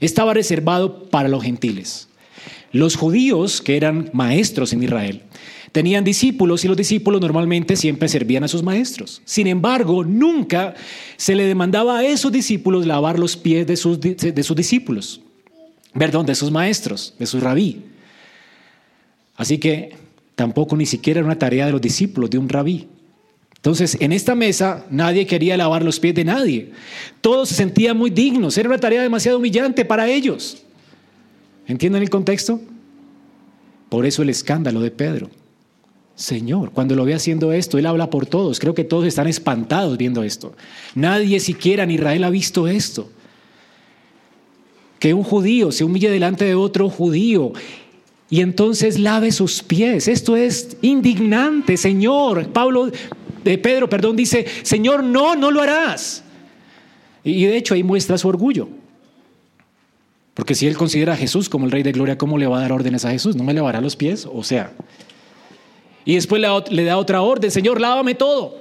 estaba 0.00 0.34
reservado 0.34 1.08
para 1.08 1.30
los 1.30 1.42
gentiles. 1.42 2.07
Los 2.72 2.96
judíos, 2.96 3.62
que 3.62 3.76
eran 3.76 4.10
maestros 4.12 4.72
en 4.72 4.82
Israel, 4.82 5.22
tenían 5.72 6.04
discípulos 6.04 6.64
y 6.64 6.68
los 6.68 6.76
discípulos 6.76 7.20
normalmente 7.20 7.76
siempre 7.76 8.08
servían 8.08 8.44
a 8.44 8.48
sus 8.48 8.62
maestros. 8.62 9.22
Sin 9.24 9.46
embargo, 9.46 10.04
nunca 10.04 10.74
se 11.16 11.34
le 11.34 11.44
demandaba 11.44 11.98
a 11.98 12.04
esos 12.04 12.32
discípulos 12.32 12.86
lavar 12.86 13.18
los 13.18 13.36
pies 13.36 13.66
de 13.66 13.76
sus, 13.76 14.00
de 14.00 14.42
sus 14.42 14.56
discípulos, 14.56 15.20
perdón, 15.92 16.26
de 16.26 16.34
sus 16.34 16.50
maestros, 16.50 17.14
de 17.18 17.26
su 17.26 17.40
rabí. 17.40 17.82
Así 19.36 19.58
que 19.58 19.94
tampoco 20.34 20.76
ni 20.76 20.86
siquiera 20.86 21.20
era 21.20 21.26
una 21.26 21.38
tarea 21.38 21.66
de 21.66 21.72
los 21.72 21.80
discípulos, 21.80 22.30
de 22.30 22.38
un 22.38 22.48
rabí. 22.48 22.88
Entonces, 23.56 23.96
en 24.00 24.12
esta 24.12 24.34
mesa 24.34 24.86
nadie 24.90 25.26
quería 25.26 25.56
lavar 25.56 25.84
los 25.84 25.98
pies 25.98 26.14
de 26.14 26.24
nadie. 26.24 26.72
Todos 27.20 27.48
se 27.48 27.56
sentían 27.56 27.96
muy 27.96 28.10
dignos. 28.10 28.56
Era 28.56 28.68
una 28.68 28.78
tarea 28.78 29.02
demasiado 29.02 29.38
humillante 29.38 29.84
para 29.84 30.08
ellos. 30.08 30.62
¿Entienden 31.68 32.02
el 32.02 32.10
contexto? 32.10 32.60
Por 33.88 34.06
eso 34.06 34.22
el 34.22 34.30
escándalo 34.30 34.80
de 34.80 34.90
Pedro. 34.90 35.30
Señor, 36.14 36.72
cuando 36.72 36.96
lo 36.96 37.04
ve 37.04 37.14
haciendo 37.14 37.52
esto, 37.52 37.78
Él 37.78 37.86
habla 37.86 38.10
por 38.10 38.26
todos. 38.26 38.58
Creo 38.58 38.74
que 38.74 38.82
todos 38.82 39.06
están 39.06 39.28
espantados 39.28 39.96
viendo 39.96 40.24
esto. 40.24 40.54
Nadie 40.96 41.38
siquiera 41.38 41.84
en 41.84 41.92
Israel 41.92 42.24
ha 42.24 42.30
visto 42.30 42.66
esto. 42.66 43.08
Que 44.98 45.14
un 45.14 45.22
judío 45.22 45.70
se 45.70 45.84
humille 45.84 46.10
delante 46.10 46.44
de 46.44 46.56
otro 46.56 46.88
judío 46.90 47.52
y 48.30 48.40
entonces 48.40 48.98
lave 48.98 49.30
sus 49.30 49.62
pies. 49.62 50.08
Esto 50.08 50.36
es 50.36 50.76
indignante, 50.82 51.76
Señor. 51.76 52.48
Pablo, 52.48 52.90
de 53.44 53.58
Pedro, 53.58 53.88
perdón, 53.88 54.16
dice, 54.16 54.44
Señor, 54.62 55.04
no, 55.04 55.36
no 55.36 55.50
lo 55.50 55.62
harás. 55.62 56.24
Y 57.22 57.44
de 57.44 57.56
hecho 57.56 57.74
ahí 57.74 57.84
muestra 57.84 58.18
su 58.18 58.26
orgullo. 58.26 58.68
Porque 60.38 60.54
si 60.54 60.68
él 60.68 60.76
considera 60.76 61.14
a 61.14 61.16
Jesús 61.16 61.48
como 61.48 61.64
el 61.64 61.72
Rey 61.72 61.82
de 61.82 61.90
Gloria, 61.90 62.16
¿cómo 62.16 62.38
le 62.38 62.46
va 62.46 62.58
a 62.58 62.60
dar 62.60 62.70
órdenes 62.70 63.04
a 63.04 63.10
Jesús? 63.10 63.34
¿No 63.34 63.42
me 63.42 63.52
lavará 63.52 63.80
los 63.80 63.96
pies? 63.96 64.24
O 64.32 64.44
sea. 64.44 64.72
Y 66.04 66.14
después 66.14 66.40
le 66.70 66.84
da 66.84 66.96
otra 66.96 67.22
orden, 67.22 67.50
Señor, 67.50 67.80
lávame 67.80 68.14
todo. 68.14 68.60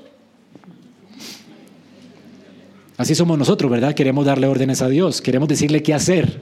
Así 2.97 3.13
somos 3.13 3.37
nosotros, 3.37 3.69
¿verdad? 3.69 3.93
Queremos 3.93 4.25
darle 4.25 4.47
órdenes 4.47 4.81
a 4.81 4.89
Dios, 4.89 5.21
queremos 5.21 5.47
decirle 5.47 5.83
qué 5.83 5.93
hacer. 5.93 6.39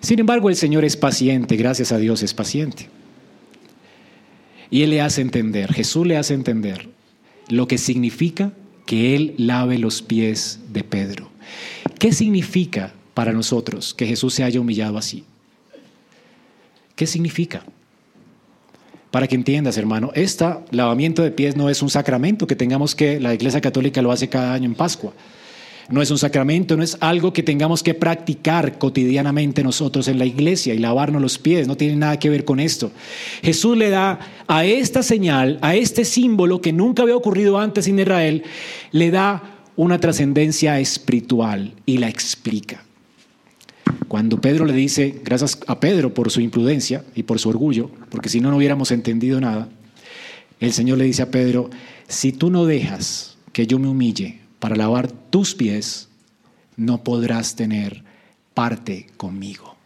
Sin 0.00 0.18
embargo, 0.18 0.48
el 0.48 0.56
Señor 0.56 0.84
es 0.84 0.96
paciente, 0.96 1.54
gracias 1.54 1.92
a 1.92 1.98
Dios 1.98 2.24
es 2.24 2.34
paciente. 2.34 2.88
Y 4.72 4.82
Él 4.82 4.90
le 4.90 5.02
hace 5.02 5.20
entender, 5.20 5.72
Jesús 5.72 6.04
le 6.04 6.16
hace 6.16 6.34
entender 6.34 6.88
lo 7.48 7.68
que 7.68 7.78
significa 7.78 8.50
que 8.86 9.14
Él 9.14 9.34
lave 9.36 9.78
los 9.78 10.02
pies 10.02 10.58
de 10.72 10.82
Pedro. 10.82 11.30
¿Qué 12.00 12.12
significa 12.12 12.92
para 13.18 13.32
nosotros 13.32 13.94
que 13.94 14.06
Jesús 14.06 14.32
se 14.32 14.44
haya 14.44 14.60
humillado 14.60 14.96
así. 14.96 15.24
¿Qué 16.94 17.04
significa? 17.04 17.64
Para 19.10 19.26
que 19.26 19.34
entiendas, 19.34 19.76
hermano, 19.76 20.12
este 20.14 20.46
lavamiento 20.70 21.24
de 21.24 21.32
pies 21.32 21.56
no 21.56 21.68
es 21.68 21.82
un 21.82 21.90
sacramento 21.90 22.46
que 22.46 22.54
tengamos 22.54 22.94
que, 22.94 23.18
la 23.18 23.34
Iglesia 23.34 23.60
Católica 23.60 24.02
lo 24.02 24.12
hace 24.12 24.28
cada 24.28 24.54
año 24.54 24.66
en 24.66 24.76
Pascua. 24.76 25.12
No 25.88 26.00
es 26.00 26.12
un 26.12 26.18
sacramento, 26.18 26.76
no 26.76 26.84
es 26.84 26.96
algo 27.00 27.32
que 27.32 27.42
tengamos 27.42 27.82
que 27.82 27.92
practicar 27.92 28.78
cotidianamente 28.78 29.64
nosotros 29.64 30.06
en 30.06 30.20
la 30.20 30.24
iglesia 30.24 30.72
y 30.72 30.78
lavarnos 30.78 31.20
los 31.20 31.40
pies, 31.40 31.66
no 31.66 31.76
tiene 31.76 31.96
nada 31.96 32.20
que 32.20 32.30
ver 32.30 32.44
con 32.44 32.60
esto. 32.60 32.92
Jesús 33.42 33.76
le 33.76 33.90
da 33.90 34.20
a 34.46 34.64
esta 34.64 35.02
señal, 35.02 35.58
a 35.60 35.74
este 35.74 36.04
símbolo 36.04 36.60
que 36.60 36.72
nunca 36.72 37.02
había 37.02 37.16
ocurrido 37.16 37.58
antes 37.58 37.88
en 37.88 37.98
Israel, 37.98 38.44
le 38.92 39.10
da 39.10 39.64
una 39.74 39.98
trascendencia 39.98 40.78
espiritual 40.78 41.74
y 41.84 41.98
la 41.98 42.08
explica. 42.08 42.84
Cuando 44.08 44.40
Pedro 44.40 44.64
le 44.64 44.72
dice, 44.72 45.20
gracias 45.22 45.60
a 45.66 45.80
Pedro 45.80 46.14
por 46.14 46.30
su 46.30 46.40
imprudencia 46.40 47.04
y 47.14 47.24
por 47.24 47.38
su 47.38 47.48
orgullo, 47.48 47.90
porque 48.10 48.28
si 48.28 48.40
no, 48.40 48.50
no 48.50 48.56
hubiéramos 48.56 48.90
entendido 48.90 49.40
nada, 49.40 49.68
el 50.60 50.72
Señor 50.72 50.98
le 50.98 51.04
dice 51.04 51.22
a 51.22 51.30
Pedro, 51.30 51.70
si 52.08 52.32
tú 52.32 52.50
no 52.50 52.64
dejas 52.64 53.36
que 53.52 53.66
yo 53.66 53.78
me 53.78 53.88
humille 53.88 54.40
para 54.58 54.76
lavar 54.76 55.10
tus 55.10 55.54
pies, 55.54 56.08
no 56.76 57.04
podrás 57.04 57.54
tener 57.54 58.02
parte 58.54 59.06
conmigo. 59.16 59.76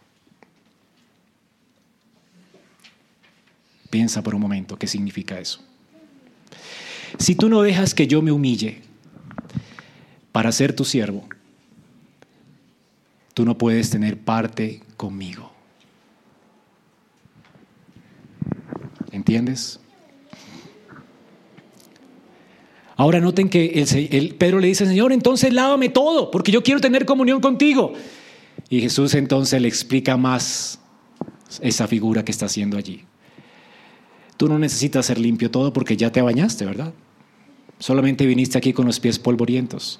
Piensa 3.89 4.23
por 4.23 4.33
un 4.33 4.41
momento 4.41 4.79
qué 4.79 4.87
significa 4.87 5.39
eso. 5.39 5.61
Si 7.19 7.35
tú 7.35 7.49
no 7.49 7.61
dejas 7.61 7.93
que 7.93 8.07
yo 8.07 8.21
me 8.21 8.31
humille 8.31 8.81
para 10.31 10.51
ser 10.51 10.75
tu 10.75 10.83
siervo, 10.83 11.27
tú 13.33 13.45
no 13.45 13.57
puedes 13.57 13.89
tener 13.89 14.19
parte 14.19 14.81
conmigo. 14.97 15.51
¿Entiendes? 19.11 19.79
Ahora 22.95 23.19
noten 23.19 23.49
que 23.49 23.83
el, 24.11 24.35
Pedro 24.35 24.59
le 24.59 24.67
dice, 24.67 24.85
Señor, 24.85 25.11
entonces 25.13 25.51
lávame 25.51 25.89
todo, 25.89 26.29
porque 26.31 26.51
yo 26.51 26.61
quiero 26.61 26.79
tener 26.79 27.05
comunión 27.05 27.41
contigo. 27.41 27.93
Y 28.69 28.81
Jesús 28.81 29.13
entonces 29.15 29.61
le 29.61 29.67
explica 29.67 30.15
más 30.15 30.79
esa 31.61 31.87
figura 31.87 32.23
que 32.23 32.31
está 32.31 32.45
haciendo 32.45 32.77
allí. 32.77 33.03
Tú 34.37 34.47
no 34.47 34.59
necesitas 34.59 35.05
ser 35.05 35.19
limpio 35.19 35.49
todo 35.49 35.73
porque 35.73 35.97
ya 35.97 36.11
te 36.11 36.21
bañaste, 36.21 36.65
¿verdad? 36.65 36.93
Solamente 37.79 38.25
viniste 38.25 38.57
aquí 38.57 38.73
con 38.73 38.85
los 38.85 38.99
pies 38.99 39.19
polvorientos. 39.19 39.99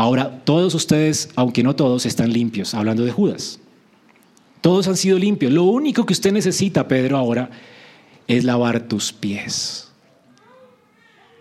Ahora, 0.00 0.40
todos 0.44 0.74
ustedes, 0.74 1.28
aunque 1.36 1.62
no 1.62 1.76
todos, 1.76 2.06
están 2.06 2.32
limpios, 2.32 2.72
hablando 2.72 3.04
de 3.04 3.12
Judas. 3.12 3.60
Todos 4.62 4.88
han 4.88 4.96
sido 4.96 5.18
limpios. 5.18 5.52
Lo 5.52 5.64
único 5.64 6.06
que 6.06 6.14
usted 6.14 6.32
necesita, 6.32 6.88
Pedro, 6.88 7.18
ahora 7.18 7.50
es 8.26 8.44
lavar 8.44 8.88
tus 8.88 9.12
pies. 9.12 9.90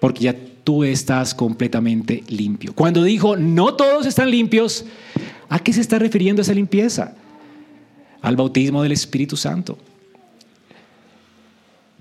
Porque 0.01 0.26
ya 0.26 0.36
tú 0.66 0.84
estás 0.84 1.34
completamente 1.34 2.22
limpio. 2.28 2.76
Cuando 2.76 3.01
dijo, 3.01 3.38
no 3.38 3.76
todos 3.76 4.05
están 4.05 4.30
limpios, 4.30 4.84
¿a 5.47 5.60
qué 5.60 5.72
se 5.72 5.80
está 5.80 5.97
refiriendo 5.97 6.41
esa 6.41 6.53
limpieza? 6.53 7.16
Al 8.22 8.36
bautismo 8.36 8.84
del 8.84 8.91
Espíritu 8.91 9.38
Santo. 9.38 9.78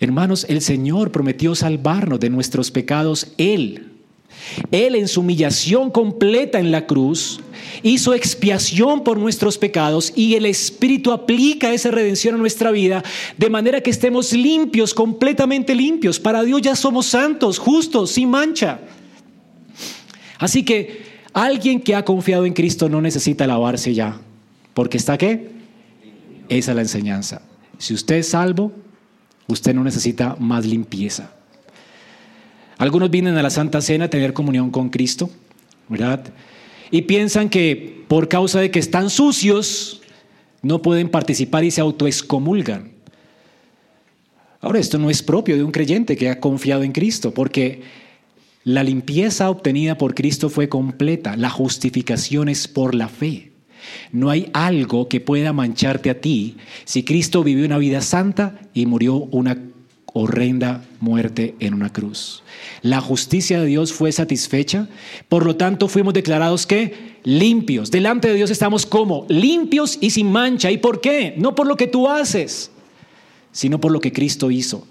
Hermanos, 0.01 0.45
el 0.49 0.61
Señor 0.61 1.13
prometió 1.13 1.55
salvarnos 1.55 2.19
de 2.19 2.31
nuestros 2.31 2.73
pecados. 2.73 3.33
Él 3.39 3.98
él 4.71 4.95
en 4.95 5.09
su 5.09 5.21
humillación 5.21 5.91
completa 5.91 6.59
en 6.59 6.71
la 6.71 6.87
cruz 6.87 7.41
hizo 7.83 8.15
expiación 8.15 9.05
por 9.05 9.19
nuestros 9.19 9.59
pecados 9.59 10.13
y 10.17 10.35
el 10.35 10.47
Espíritu 10.47 11.13
aplica 11.13 11.73
esa 11.73 11.91
redención 11.91 12.35
a 12.35 12.39
nuestra 12.39 12.71
vida 12.71 13.03
de 13.37 13.51
manera 13.51 13.81
que 13.81 13.91
estemos 13.91 14.33
limpios, 14.33 14.95
completamente 14.95 15.75
limpios. 15.75 16.19
Para 16.19 16.43
Dios 16.43 16.63
ya 16.63 16.77
somos 16.77 17.07
santos, 17.07 17.59
justos, 17.59 18.11
sin 18.11 18.31
mancha. 18.31 18.81
Así 20.39 20.65
que 20.65 21.03
alguien 21.33 21.81
que 21.81 21.95
ha 21.95 22.05
confiado 22.05 22.47
en 22.47 22.53
Cristo 22.53 22.89
no 22.89 23.01
necesita 23.01 23.47
lavarse 23.47 23.95
ya, 23.95 24.21
porque 24.75 24.97
está 24.97 25.19
qué? 25.19 25.51
Esa 26.49 26.71
es 26.73 26.77
la 26.77 26.83
enseñanza. 26.83 27.43
Si 27.79 27.95
usted 27.95 28.17
es 28.17 28.29
salvo, 28.29 28.73
usted 29.47 29.75
no 29.75 29.85
necesita 29.85 30.37
más 30.39 30.65
limpieza. 30.65 31.33
Algunos 32.79 33.11
vienen 33.11 33.37
a 33.37 33.43
la 33.43 33.51
Santa 33.51 33.81
Cena 33.81 34.07
a 34.07 34.11
tener 34.11 34.33
comunión 34.33 34.71
con 34.71 34.89
Cristo, 34.89 35.29
¿verdad? 35.89 36.33
Y 36.91 37.03
piensan 37.03 37.51
que 37.51 38.05
por 38.09 38.29
causa 38.29 38.61
de 38.61 38.71
que 38.71 38.79
están 38.79 39.11
sucios, 39.11 40.01
no 40.63 40.81
pueden 40.81 41.09
participar 41.09 41.65
y 41.65 41.71
se 41.71 41.81
autoexcomulgan. 41.81 42.93
Ahora, 44.61 44.79
esto 44.79 44.99
no 44.99 45.11
es 45.11 45.23
propio 45.23 45.57
de 45.57 45.63
un 45.63 45.71
creyente 45.71 46.17
que 46.17 46.31
ha 46.31 46.41
confiado 46.41 46.83
en 46.83 46.93
Cristo, 46.93 47.33
porque 47.33 47.83
la 48.65 48.83
limpieza 48.83 49.51
obtenida 49.51 49.99
por 49.99 50.15
Cristo 50.15 50.49
fue 50.49 50.69
completa, 50.69 51.37
la 51.37 51.51
justificación 51.51 52.49
es 52.49 52.67
por 52.67 52.95
la 52.95 53.09
fe. 53.09 53.53
No 54.13 54.31
hay 54.31 54.51
algo 54.53 55.09
que 55.09 55.21
pueda 55.21 55.53
mancharte 55.53 56.11
a 56.11 56.21
ti 56.21 56.57
si 56.85 57.05
Cristo 57.05 57.45
vivió 57.45 57.65
una 57.65 57.79
vida 57.79 58.01
santa 58.01 58.59
y 58.75 58.87
murió 58.87 59.15
una 59.15 59.57
horrenda 60.13 60.85
muerte 61.01 61.55
en 61.61 61.75
una 61.75 61.93
cruz. 61.93 62.43
La 62.83 63.01
justicia 63.01 63.61
de 63.61 63.67
Dios 63.67 63.93
fue 63.93 64.13
satisfecha, 64.13 64.89
por 65.29 65.45
lo 65.45 65.57
tanto 65.57 65.89
fuimos 65.89 66.15
declarados 66.15 66.67
que 66.67 67.19
limpios. 67.25 67.91
Delante 67.91 68.29
de 68.29 68.35
Dios 68.35 68.51
estamos 68.51 68.87
como 68.87 69.27
limpios 69.29 69.99
y 70.01 70.11
sin 70.11 70.31
mancha. 70.31 70.71
¿Y 70.71 70.79
por 70.79 71.01
qué? 71.01 71.35
No 71.37 71.55
por 71.55 71.67
lo 71.67 71.77
que 71.77 71.87
tú 71.87 72.09
haces, 72.09 72.71
sino 73.53 73.81
por 73.81 73.93
lo 73.93 74.01
que 74.01 74.13
Cristo 74.13 74.51
hizo. 74.51 74.87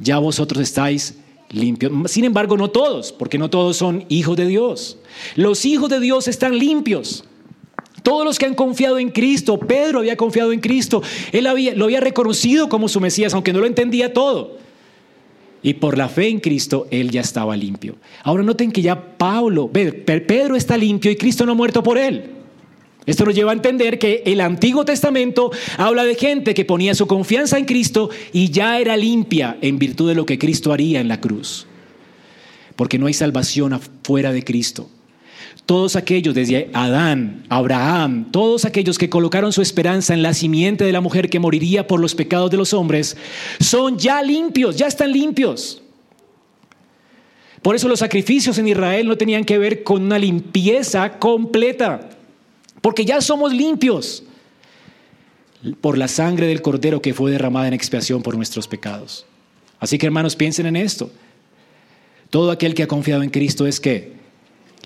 Ya 0.00 0.18
vosotros 0.18 0.62
estáis 0.62 1.16
limpios. 1.50 1.92
Sin 2.10 2.24
embargo, 2.24 2.56
no 2.56 2.70
todos, 2.70 3.12
porque 3.12 3.38
no 3.38 3.50
todos 3.50 3.76
son 3.76 4.04
hijos 4.08 4.36
de 4.36 4.46
Dios. 4.46 4.98
Los 5.34 5.64
hijos 5.64 5.90
de 5.90 6.00
Dios 6.00 6.28
están 6.28 6.58
limpios. 6.58 7.24
Todos 8.02 8.24
los 8.24 8.38
que 8.38 8.46
han 8.46 8.54
confiado 8.54 8.98
en 8.98 9.10
Cristo, 9.10 9.58
Pedro 9.58 10.00
había 10.00 10.16
confiado 10.16 10.52
en 10.52 10.60
Cristo, 10.60 11.02
él 11.32 11.46
había, 11.46 11.74
lo 11.74 11.86
había 11.86 12.00
reconocido 12.00 12.68
como 12.68 12.88
su 12.88 13.00
Mesías, 13.00 13.34
aunque 13.34 13.52
no 13.52 13.60
lo 13.60 13.66
entendía 13.66 14.12
todo. 14.12 14.58
Y 15.62 15.74
por 15.74 15.98
la 15.98 16.08
fe 16.08 16.28
en 16.28 16.40
Cristo, 16.40 16.86
él 16.90 17.10
ya 17.10 17.20
estaba 17.20 17.56
limpio. 17.56 17.96
Ahora 18.22 18.42
noten 18.42 18.70
que 18.70 18.82
ya 18.82 19.16
Pablo, 19.16 19.68
Pedro 19.72 20.54
está 20.54 20.76
limpio 20.76 21.10
y 21.10 21.16
Cristo 21.16 21.44
no 21.44 21.52
ha 21.52 21.56
muerto 21.56 21.82
por 21.82 21.98
él. 21.98 22.30
Esto 23.06 23.24
nos 23.24 23.34
lleva 23.34 23.52
a 23.52 23.54
entender 23.54 23.98
que 23.98 24.22
el 24.26 24.40
Antiguo 24.40 24.84
Testamento 24.84 25.50
habla 25.78 26.04
de 26.04 26.14
gente 26.14 26.52
que 26.52 26.66
ponía 26.66 26.94
su 26.94 27.06
confianza 27.06 27.58
en 27.58 27.64
Cristo 27.64 28.10
y 28.34 28.50
ya 28.50 28.78
era 28.78 28.96
limpia 28.98 29.56
en 29.62 29.78
virtud 29.78 30.08
de 30.08 30.14
lo 30.14 30.26
que 30.26 30.38
Cristo 30.38 30.72
haría 30.72 31.00
en 31.00 31.08
la 31.08 31.18
cruz. 31.18 31.66
Porque 32.76 32.98
no 32.98 33.06
hay 33.06 33.14
salvación 33.14 33.72
afuera 33.72 34.30
de 34.30 34.44
Cristo. 34.44 34.90
Todos 35.68 35.96
aquellos, 35.96 36.34
desde 36.34 36.70
Adán, 36.72 37.44
Abraham, 37.50 38.32
todos 38.32 38.64
aquellos 38.64 38.96
que 38.96 39.10
colocaron 39.10 39.52
su 39.52 39.60
esperanza 39.60 40.14
en 40.14 40.22
la 40.22 40.32
simiente 40.32 40.82
de 40.84 40.92
la 40.92 41.02
mujer 41.02 41.28
que 41.28 41.40
moriría 41.40 41.86
por 41.86 42.00
los 42.00 42.14
pecados 42.14 42.50
de 42.50 42.56
los 42.56 42.72
hombres, 42.72 43.18
son 43.60 43.98
ya 43.98 44.22
limpios, 44.22 44.76
ya 44.76 44.86
están 44.86 45.12
limpios. 45.12 45.82
Por 47.60 47.76
eso 47.76 47.86
los 47.86 47.98
sacrificios 47.98 48.56
en 48.56 48.68
Israel 48.68 49.08
no 49.08 49.18
tenían 49.18 49.44
que 49.44 49.58
ver 49.58 49.82
con 49.82 50.04
una 50.04 50.18
limpieza 50.18 51.18
completa 51.18 52.08
porque 52.80 53.04
ya 53.04 53.20
somos 53.20 53.52
limpios 53.52 54.22
por 55.82 55.98
la 55.98 56.08
sangre 56.08 56.46
del 56.46 56.62
cordero 56.62 57.02
que 57.02 57.12
fue 57.12 57.30
derramada 57.30 57.68
en 57.68 57.74
expiación 57.74 58.22
por 58.22 58.36
nuestros 58.36 58.66
pecados. 58.66 59.26
Así 59.80 59.98
que 59.98 60.06
hermanos, 60.06 60.34
piensen 60.34 60.64
en 60.64 60.76
esto. 60.76 61.10
Todo 62.30 62.52
aquel 62.52 62.72
que 62.72 62.84
ha 62.84 62.88
confiado 62.88 63.22
en 63.22 63.28
Cristo 63.28 63.66
es 63.66 63.80
que 63.80 64.16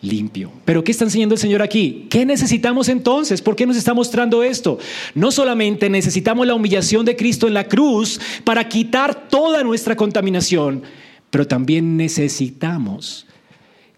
limpio. 0.03 0.53
Pero 0.64 0.84
¿qué 0.84 0.92
está 0.92 1.05
enseñando 1.05 1.34
el 1.34 1.40
Señor 1.40 1.62
aquí? 1.62 2.07
¿Qué 2.11 2.26
necesitamos 2.26 2.88
entonces? 2.88 3.40
¿Por 3.40 3.57
qué 3.57 3.66
nos 3.66 3.76
está 3.76 3.94
mostrando 3.94 4.42
esto? 4.42 4.78
No 5.14 5.30
solamente 5.30 5.88
necesitamos 5.88 6.46
la 6.46 6.55
humillación 6.55 7.07
de 7.07 7.16
Cristo 7.16 7.46
en 7.46 7.55
la 7.55 7.68
cruz 7.68 8.20
para 8.44 8.68
quitar 8.68 9.28
toda 9.28 9.62
nuestra 9.62 9.96
contaminación, 9.96 10.82
pero 11.30 11.46
también 11.46 11.96
necesitamos 11.96 13.26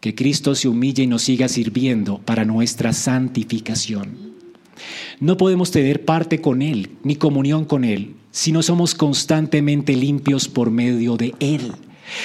que 0.00 0.14
Cristo 0.14 0.54
se 0.54 0.68
humille 0.68 1.04
y 1.04 1.06
nos 1.06 1.22
siga 1.22 1.48
sirviendo 1.48 2.18
para 2.18 2.44
nuestra 2.44 2.92
santificación. 2.92 4.34
No 5.18 5.36
podemos 5.36 5.70
tener 5.70 6.04
parte 6.04 6.40
con 6.40 6.60
Él 6.60 6.90
ni 7.02 7.16
comunión 7.16 7.64
con 7.64 7.84
Él 7.84 8.14
si 8.30 8.52
no 8.52 8.62
somos 8.62 8.94
constantemente 8.94 9.94
limpios 9.94 10.48
por 10.48 10.70
medio 10.70 11.16
de 11.16 11.34
Él. 11.38 11.72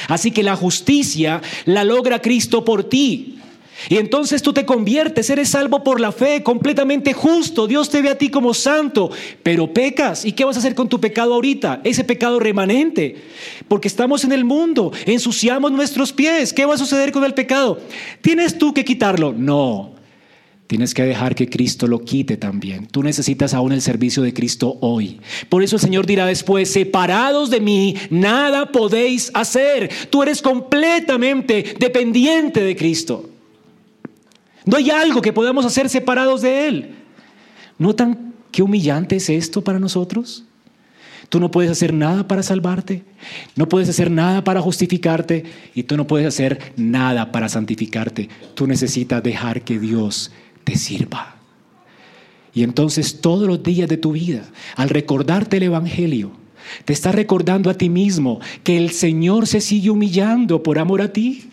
Así 0.07 0.31
que 0.31 0.43
la 0.43 0.55
justicia 0.55 1.41
la 1.65 1.83
logra 1.83 2.21
Cristo 2.21 2.65
por 2.65 2.83
ti. 2.83 3.39
Y 3.87 3.97
entonces 3.97 4.41
tú 4.41 4.51
te 4.51 4.65
conviertes, 4.65 5.29
eres 5.29 5.49
salvo 5.49 5.83
por 5.83 6.01
la 6.01 6.11
fe, 6.11 6.43
completamente 6.43 7.13
justo. 7.13 7.67
Dios 7.67 7.89
te 7.89 8.01
ve 8.01 8.09
a 8.09 8.17
ti 8.17 8.29
como 8.29 8.53
santo, 8.53 9.09
pero 9.43 9.71
pecas. 9.73 10.25
¿Y 10.25 10.33
qué 10.33 10.43
vas 10.43 10.57
a 10.57 10.59
hacer 10.59 10.75
con 10.75 10.89
tu 10.89 10.99
pecado 10.99 11.33
ahorita? 11.33 11.81
Ese 11.83 12.03
pecado 12.03 12.39
remanente. 12.39 13.15
Porque 13.67 13.87
estamos 13.87 14.23
en 14.23 14.31
el 14.31 14.43
mundo, 14.43 14.91
ensuciamos 15.05 15.71
nuestros 15.71 16.11
pies. 16.11 16.51
¿Qué 16.51 16.65
va 16.65 16.75
a 16.75 16.77
suceder 16.77 17.11
con 17.11 17.23
el 17.23 17.33
pecado? 17.33 17.79
¿Tienes 18.21 18.57
tú 18.57 18.73
que 18.73 18.83
quitarlo? 18.83 19.33
No. 19.33 19.99
Tienes 20.69 20.93
que 20.93 21.01
dejar 21.01 21.33
que 21.33 21.49
Cristo 21.49 21.87
lo 21.87 22.05
quite 22.05 22.37
también. 22.37 22.85
Tú 22.85 23.01
necesitas 23.01 23.55
aún 23.55 23.71
el 23.71 23.81
servicio 23.81 24.21
de 24.21 24.35
Cristo 24.35 24.77
hoy. 24.81 25.19
Por 25.49 25.63
eso 25.63 25.77
el 25.77 25.81
Señor 25.81 26.05
dirá 26.05 26.27
después, 26.27 26.71
separados 26.71 27.49
de 27.49 27.59
mí, 27.59 27.95
nada 28.11 28.71
podéis 28.71 29.31
hacer. 29.33 29.89
Tú 30.11 30.21
eres 30.21 30.43
completamente 30.43 31.73
dependiente 31.79 32.61
de 32.61 32.75
Cristo. 32.75 33.28
No 34.69 34.77
hay 34.77 34.91
algo 34.91 35.23
que 35.23 35.33
podamos 35.33 35.65
hacer 35.65 35.89
separados 35.89 36.43
de 36.43 36.67
Él. 36.67 36.95
¿Notan 37.79 38.35
qué 38.51 38.61
humillante 38.61 39.15
es 39.15 39.27
esto 39.31 39.63
para 39.63 39.79
nosotros? 39.79 40.45
Tú 41.27 41.39
no 41.39 41.49
puedes 41.49 41.71
hacer 41.71 41.91
nada 41.91 42.27
para 42.27 42.43
salvarte, 42.43 43.03
no 43.55 43.67
puedes 43.67 43.89
hacer 43.89 44.11
nada 44.11 44.43
para 44.43 44.61
justificarte 44.61 45.43
y 45.73 45.83
tú 45.83 45.97
no 45.97 46.05
puedes 46.05 46.27
hacer 46.27 46.73
nada 46.77 47.31
para 47.31 47.49
santificarte. 47.49 48.29
Tú 48.53 48.67
necesitas 48.67 49.23
dejar 49.23 49.63
que 49.63 49.79
Dios 49.79 50.31
te 50.65 50.75
sirva. 50.75 51.37
Y 52.53 52.61
entonces 52.61 53.21
todos 53.21 53.47
los 53.47 53.63
días 53.63 53.89
de 53.89 53.97
tu 53.97 54.11
vida, 54.11 54.43
al 54.75 54.89
recordarte 54.89 55.57
el 55.57 55.63
Evangelio, 55.63 56.31
te 56.85 56.93
está 56.93 57.11
recordando 57.11 57.71
a 57.71 57.73
ti 57.73 57.89
mismo 57.89 58.39
que 58.63 58.77
el 58.77 58.91
Señor 58.91 59.47
se 59.47 59.61
sigue 59.61 59.89
humillando 59.89 60.61
por 60.61 60.77
amor 60.77 61.01
a 61.01 61.11
ti. 61.11 61.49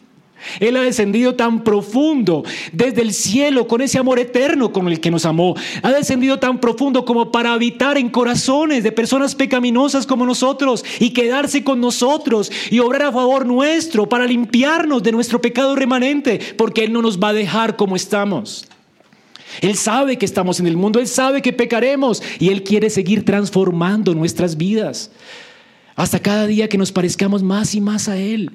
Él 0.60 0.76
ha 0.76 0.82
descendido 0.82 1.34
tan 1.34 1.64
profundo 1.64 2.44
desde 2.72 3.02
el 3.02 3.12
cielo 3.12 3.66
con 3.66 3.80
ese 3.80 3.98
amor 3.98 4.18
eterno 4.18 4.72
con 4.72 4.88
el 4.88 5.00
que 5.00 5.10
nos 5.10 5.24
amó. 5.24 5.54
Ha 5.82 5.92
descendido 5.92 6.38
tan 6.38 6.60
profundo 6.60 7.04
como 7.04 7.32
para 7.32 7.52
habitar 7.52 7.98
en 7.98 8.08
corazones 8.08 8.82
de 8.82 8.92
personas 8.92 9.34
pecaminosas 9.34 10.06
como 10.06 10.26
nosotros 10.26 10.84
y 10.98 11.10
quedarse 11.10 11.64
con 11.64 11.80
nosotros 11.80 12.50
y 12.70 12.78
obrar 12.78 13.02
a 13.02 13.12
favor 13.12 13.46
nuestro 13.46 14.08
para 14.08 14.26
limpiarnos 14.26 15.02
de 15.02 15.12
nuestro 15.12 15.40
pecado 15.40 15.74
remanente, 15.74 16.40
porque 16.56 16.84
Él 16.84 16.92
no 16.92 17.02
nos 17.02 17.18
va 17.18 17.28
a 17.28 17.34
dejar 17.34 17.76
como 17.76 17.96
estamos. 17.96 18.66
Él 19.60 19.76
sabe 19.76 20.18
que 20.18 20.26
estamos 20.26 20.60
en 20.60 20.66
el 20.66 20.76
mundo, 20.76 20.98
Él 20.98 21.06
sabe 21.06 21.40
que 21.40 21.52
pecaremos 21.52 22.22
y 22.38 22.48
Él 22.48 22.62
quiere 22.62 22.90
seguir 22.90 23.24
transformando 23.24 24.14
nuestras 24.14 24.56
vidas 24.56 25.10
hasta 25.94 26.18
cada 26.18 26.46
día 26.46 26.68
que 26.68 26.78
nos 26.78 26.92
parezcamos 26.92 27.42
más 27.42 27.74
y 27.74 27.80
más 27.80 28.08
a 28.08 28.18
Él. 28.18 28.52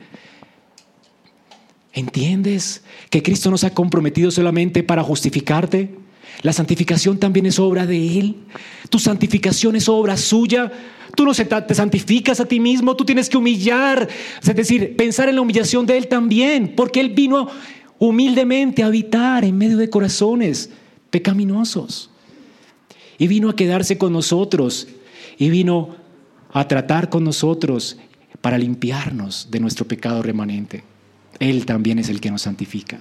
¿Entiendes 1.94 2.84
que 3.10 3.22
Cristo 3.22 3.52
nos 3.52 3.64
ha 3.64 3.74
comprometido 3.74 4.32
solamente 4.32 4.84
para 4.84 5.04
justificarte? 5.04 5.89
La 6.42 6.54
santificación 6.54 7.20
también 7.20 7.46
es 7.46 7.60
obra 7.60 7.86
de 7.86 8.20
Él. 8.20 8.36
Tu 8.89 8.98
santificación 8.98 9.76
es 9.76 9.89
obra 9.89 10.16
suya. 10.18 10.72
Tú 11.16 11.26
no 11.26 11.34
te 11.34 11.76
santificas 11.76 12.39
a 12.39 12.46
ti 12.46 12.60
mismo, 12.60 12.96
tú 12.96 13.04
tienes 13.04 13.30
que 13.30 13.38
humillar, 13.38 14.08
es 14.42 14.56
decir, 14.56 14.96
pensar 14.96 15.28
en 15.28 15.36
la 15.36 15.42
humillación 15.42 15.86
de 15.86 15.98
Él 15.98 16.08
también, 16.08 16.74
porque 16.74 17.02
Él 17.02 17.10
vino 17.10 17.50
humildemente 18.00 18.82
a 18.82 18.88
habitar 18.88 19.44
en 19.44 19.58
medio 19.58 19.78
de 19.78 19.89
corazones 19.89 20.70
pecaminosos. 21.10 22.10
Y 23.18 23.28
vino 23.28 23.50
a 23.50 23.56
quedarse 23.56 23.98
con 23.98 24.14
nosotros 24.14 24.88
y 25.38 25.50
vino 25.50 25.96
a 26.54 26.68
tratar 26.68 27.10
con 27.10 27.26
nosotros 27.26 27.98
para 28.39 28.58
limpiarnos 28.58 29.50
de 29.52 29.60
nuestro 29.60 29.86
pecado 29.86 30.24
remanente. 30.24 30.91
Él 31.42 31.66
también 31.66 31.98
es 31.98 32.08
el 32.08 32.22
que 32.22 32.30
nos 32.30 32.44
santifica. 32.44 33.00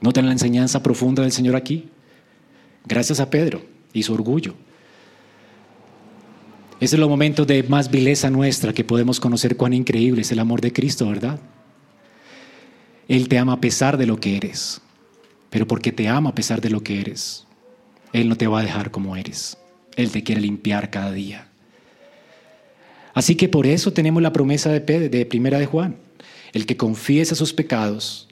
¿Notan 0.00 0.26
la 0.26 0.32
enseñanza 0.32 0.84
profunda 0.84 1.22
del 1.22 1.32
Señor 1.32 1.56
aquí? 1.56 1.88
Gracias 2.86 3.18
a 3.18 3.28
Pedro 3.28 3.60
y 3.92 4.04
su 4.04 4.14
orgullo. 4.14 4.54
Ese 6.76 6.94
es 6.94 7.02
el 7.02 7.08
momento 7.08 7.44
de 7.44 7.64
más 7.64 7.90
vileza 7.90 8.30
nuestra 8.30 8.72
que 8.72 8.84
podemos 8.84 9.18
conocer 9.18 9.56
cuán 9.56 9.72
increíble 9.72 10.22
es 10.22 10.30
el 10.30 10.38
amor 10.38 10.60
de 10.60 10.72
Cristo, 10.72 11.08
¿verdad? 11.08 11.40
Él 13.08 13.28
te 13.28 13.36
ama 13.36 13.54
a 13.54 13.60
pesar 13.60 13.96
de 13.96 14.06
lo 14.06 14.20
que 14.20 14.36
eres, 14.36 14.80
pero 15.50 15.66
porque 15.66 15.90
te 15.90 16.06
ama 16.06 16.30
a 16.30 16.34
pesar 16.36 16.60
de 16.60 16.70
lo 16.70 16.84
que 16.84 17.00
eres, 17.00 17.48
Él 18.12 18.28
no 18.28 18.36
te 18.36 18.46
va 18.46 18.60
a 18.60 18.62
dejar 18.62 18.92
como 18.92 19.16
eres. 19.16 19.58
Él 19.96 20.12
te 20.12 20.22
quiere 20.22 20.40
limpiar 20.40 20.88
cada 20.90 21.10
día. 21.10 21.48
Así 23.12 23.34
que 23.34 23.48
por 23.48 23.66
eso 23.66 23.92
tenemos 23.92 24.22
la 24.22 24.32
promesa 24.32 24.70
de, 24.70 24.80
Pedro, 24.80 25.08
de 25.08 25.26
Primera 25.26 25.58
de 25.58 25.66
Juan. 25.66 25.96
El 26.52 26.66
que 26.66 26.76
confiesa 26.76 27.34
sus 27.34 27.52
pecados 27.52 28.28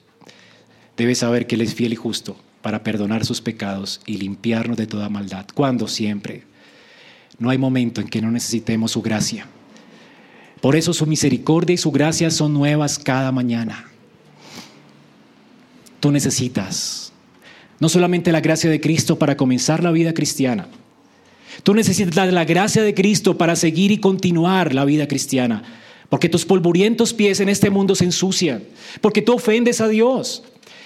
debe 0.97 1.15
saber 1.15 1.47
que 1.47 1.55
Él 1.55 1.61
es 1.61 1.73
fiel 1.73 1.93
y 1.93 1.95
justo 1.95 2.37
para 2.61 2.83
perdonar 2.83 3.25
sus 3.25 3.41
pecados 3.41 4.01
y 4.05 4.17
limpiarnos 4.17 4.77
de 4.77 4.87
toda 4.87 5.09
maldad. 5.09 5.45
¿Cuándo? 5.53 5.87
Siempre. 5.87 6.43
No 7.39 7.49
hay 7.49 7.57
momento 7.57 8.01
en 8.01 8.07
que 8.07 8.21
no 8.21 8.29
necesitemos 8.29 8.91
su 8.91 9.01
gracia. 9.01 9.47
Por 10.61 10.75
eso 10.75 10.93
su 10.93 11.07
misericordia 11.07 11.73
y 11.73 11.77
su 11.77 11.91
gracia 11.91 12.29
son 12.29 12.53
nuevas 12.53 12.99
cada 12.99 13.31
mañana. 13.31 13.89
Tú 15.99 16.11
necesitas 16.11 17.11
no 17.79 17.89
solamente 17.89 18.31
la 18.31 18.41
gracia 18.41 18.69
de 18.69 18.79
Cristo 18.79 19.17
para 19.17 19.35
comenzar 19.35 19.83
la 19.83 19.89
vida 19.89 20.13
cristiana, 20.13 20.67
tú 21.63 21.73
necesitas 21.73 22.31
la 22.31 22.45
gracia 22.45 22.83
de 22.83 22.93
Cristo 22.93 23.39
para 23.39 23.55
seguir 23.55 23.91
y 23.91 23.97
continuar 23.97 24.75
la 24.75 24.85
vida 24.85 25.07
cristiana 25.07 25.63
porque 26.11 26.27
tus 26.27 26.45
polvorientos 26.45 27.13
pies 27.13 27.39
en 27.39 27.47
este 27.47 27.69
mundo 27.69 27.95
se 27.95 28.03
ensucian, 28.03 28.63
porque 28.99 29.21
tú 29.21 29.31
ofendes 29.31 29.79
a 29.79 29.87
Dios. 29.87 30.43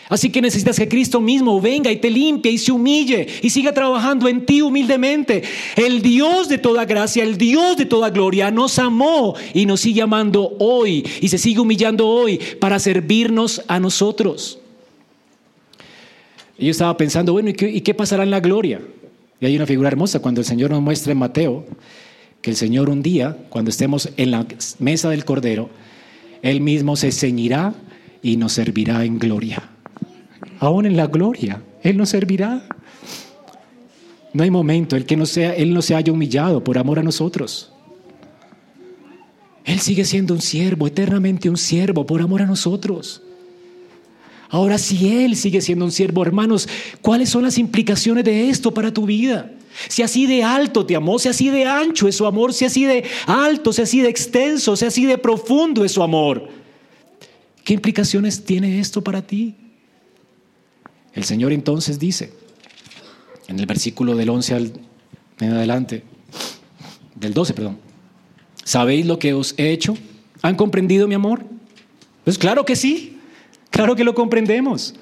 Así 0.07 0.29
que 0.29 0.39
necesitas 0.39 0.77
que 0.77 0.87
Cristo 0.87 1.19
mismo 1.19 1.59
venga 1.59 1.91
y 1.91 1.97
te 1.97 2.11
limpie 2.11 2.51
y 2.51 2.59
se 2.59 2.71
humille 2.71 3.25
y 3.41 3.49
siga 3.49 3.73
trabajando 3.73 4.27
en 4.27 4.45
ti 4.45 4.61
humildemente. 4.61 5.41
El 5.77 6.03
Dios 6.03 6.47
de 6.47 6.59
toda 6.59 6.85
gracia, 6.85 7.23
el 7.23 7.39
Dios 7.39 7.75
de 7.75 7.87
toda 7.87 8.11
gloria 8.11 8.51
nos 8.51 8.77
amó 8.77 9.33
y 9.51 9.65
nos 9.65 9.81
sigue 9.81 10.03
amando 10.03 10.55
hoy 10.59 11.03
y 11.19 11.27
se 11.27 11.39
sigue 11.39 11.59
humillando 11.59 12.07
hoy 12.07 12.39
para 12.59 12.77
servirnos 12.77 13.63
a 13.67 13.79
nosotros. 13.79 14.59
Y 16.55 16.65
yo 16.65 16.71
estaba 16.71 16.95
pensando, 16.97 17.33
bueno, 17.33 17.49
¿y 17.49 17.53
qué, 17.53 17.67
¿y 17.67 17.81
qué 17.81 17.95
pasará 17.95 18.21
en 18.21 18.29
la 18.29 18.41
gloria? 18.41 18.79
Y 19.39 19.47
hay 19.47 19.55
una 19.55 19.65
figura 19.65 19.87
hermosa 19.87 20.19
cuando 20.19 20.41
el 20.41 20.45
Señor 20.45 20.69
nos 20.69 20.83
muestra 20.83 21.13
en 21.13 21.17
Mateo 21.17 21.65
que 22.45 22.51
el 22.51 22.57
Señor 22.57 22.91
un 22.91 23.01
día, 23.01 23.35
cuando 23.49 23.71
estemos 23.71 24.11
en 24.17 24.29
la 24.29 24.45
mesa 24.77 25.09
del 25.09 25.25
Cordero, 25.25 25.71
Él 26.43 26.61
mismo 26.61 26.95
se 26.95 27.11
ceñirá 27.11 27.73
y 28.21 28.37
nos 28.37 28.53
servirá 28.53 29.03
en 29.03 29.17
gloria. 29.17 29.63
Aún 30.59 30.85
en 30.85 30.95
la 30.95 31.07
gloria, 31.07 31.63
Él 31.81 31.97
nos 31.97 32.09
servirá. 32.09 32.67
No 34.31 34.43
hay 34.43 34.51
momento 34.51 34.95
el 34.95 35.07
que 35.07 35.17
no 35.17 35.25
sea, 35.25 35.55
Él 35.55 35.73
no 35.73 35.81
se 35.81 35.95
haya 35.95 36.13
humillado 36.13 36.63
por 36.63 36.77
amor 36.77 36.99
a 36.99 37.01
nosotros. 37.01 37.73
Él 39.63 39.79
sigue 39.79 40.05
siendo 40.05 40.35
un 40.35 40.41
siervo, 40.41 40.85
eternamente 40.85 41.49
un 41.49 41.57
siervo, 41.57 42.05
por 42.05 42.21
amor 42.21 42.43
a 42.43 42.45
nosotros. 42.45 43.23
Ahora, 44.49 44.77
si 44.77 45.23
Él 45.23 45.35
sigue 45.35 45.61
siendo 45.61 45.83
un 45.83 45.91
siervo, 45.91 46.21
hermanos, 46.21 46.69
¿cuáles 47.01 47.27
son 47.27 47.41
las 47.41 47.57
implicaciones 47.57 48.23
de 48.23 48.51
esto 48.51 48.71
para 48.71 48.93
tu 48.93 49.07
vida? 49.07 49.51
Si 49.87 50.01
así 50.01 50.25
de 50.25 50.43
alto 50.43 50.85
te 50.85 50.95
amó, 50.95 51.19
si 51.19 51.29
así 51.29 51.49
de 51.49 51.65
ancho 51.65 52.07
es 52.07 52.15
su 52.15 52.25
amor, 52.25 52.53
si 52.53 52.65
así 52.65 52.85
de 52.85 53.03
alto, 53.27 53.73
si 53.73 53.81
así 53.81 54.01
de 54.01 54.09
extenso, 54.09 54.75
si 54.75 54.85
así 54.85 55.05
de 55.05 55.17
profundo 55.17 55.83
es 55.83 55.91
su 55.91 56.03
amor. 56.03 56.47
¿Qué 57.63 57.73
implicaciones 57.73 58.45
tiene 58.45 58.79
esto 58.79 59.03
para 59.03 59.21
ti? 59.25 59.55
El 61.13 61.23
Señor 61.23 61.51
entonces 61.51 61.97
dice, 61.97 62.31
en 63.47 63.59
el 63.59 63.65
versículo 63.65 64.15
del 64.15 64.29
11 64.29 64.53
al, 64.53 64.73
en 65.39 65.51
adelante, 65.51 66.03
del 67.15 67.33
12, 67.33 67.53
perdón, 67.53 67.77
¿sabéis 68.63 69.05
lo 69.05 69.17
que 69.17 69.33
os 69.33 69.55
he 69.57 69.71
hecho? 69.71 69.97
¿Han 70.41 70.55
comprendido 70.55 71.07
mi 71.07 71.15
amor? 71.15 71.45
Pues 72.23 72.37
claro 72.37 72.65
que 72.65 72.75
sí, 72.75 73.17
claro 73.69 73.95
que 73.95 74.03
lo 74.03 74.13
comprendemos. 74.13 74.95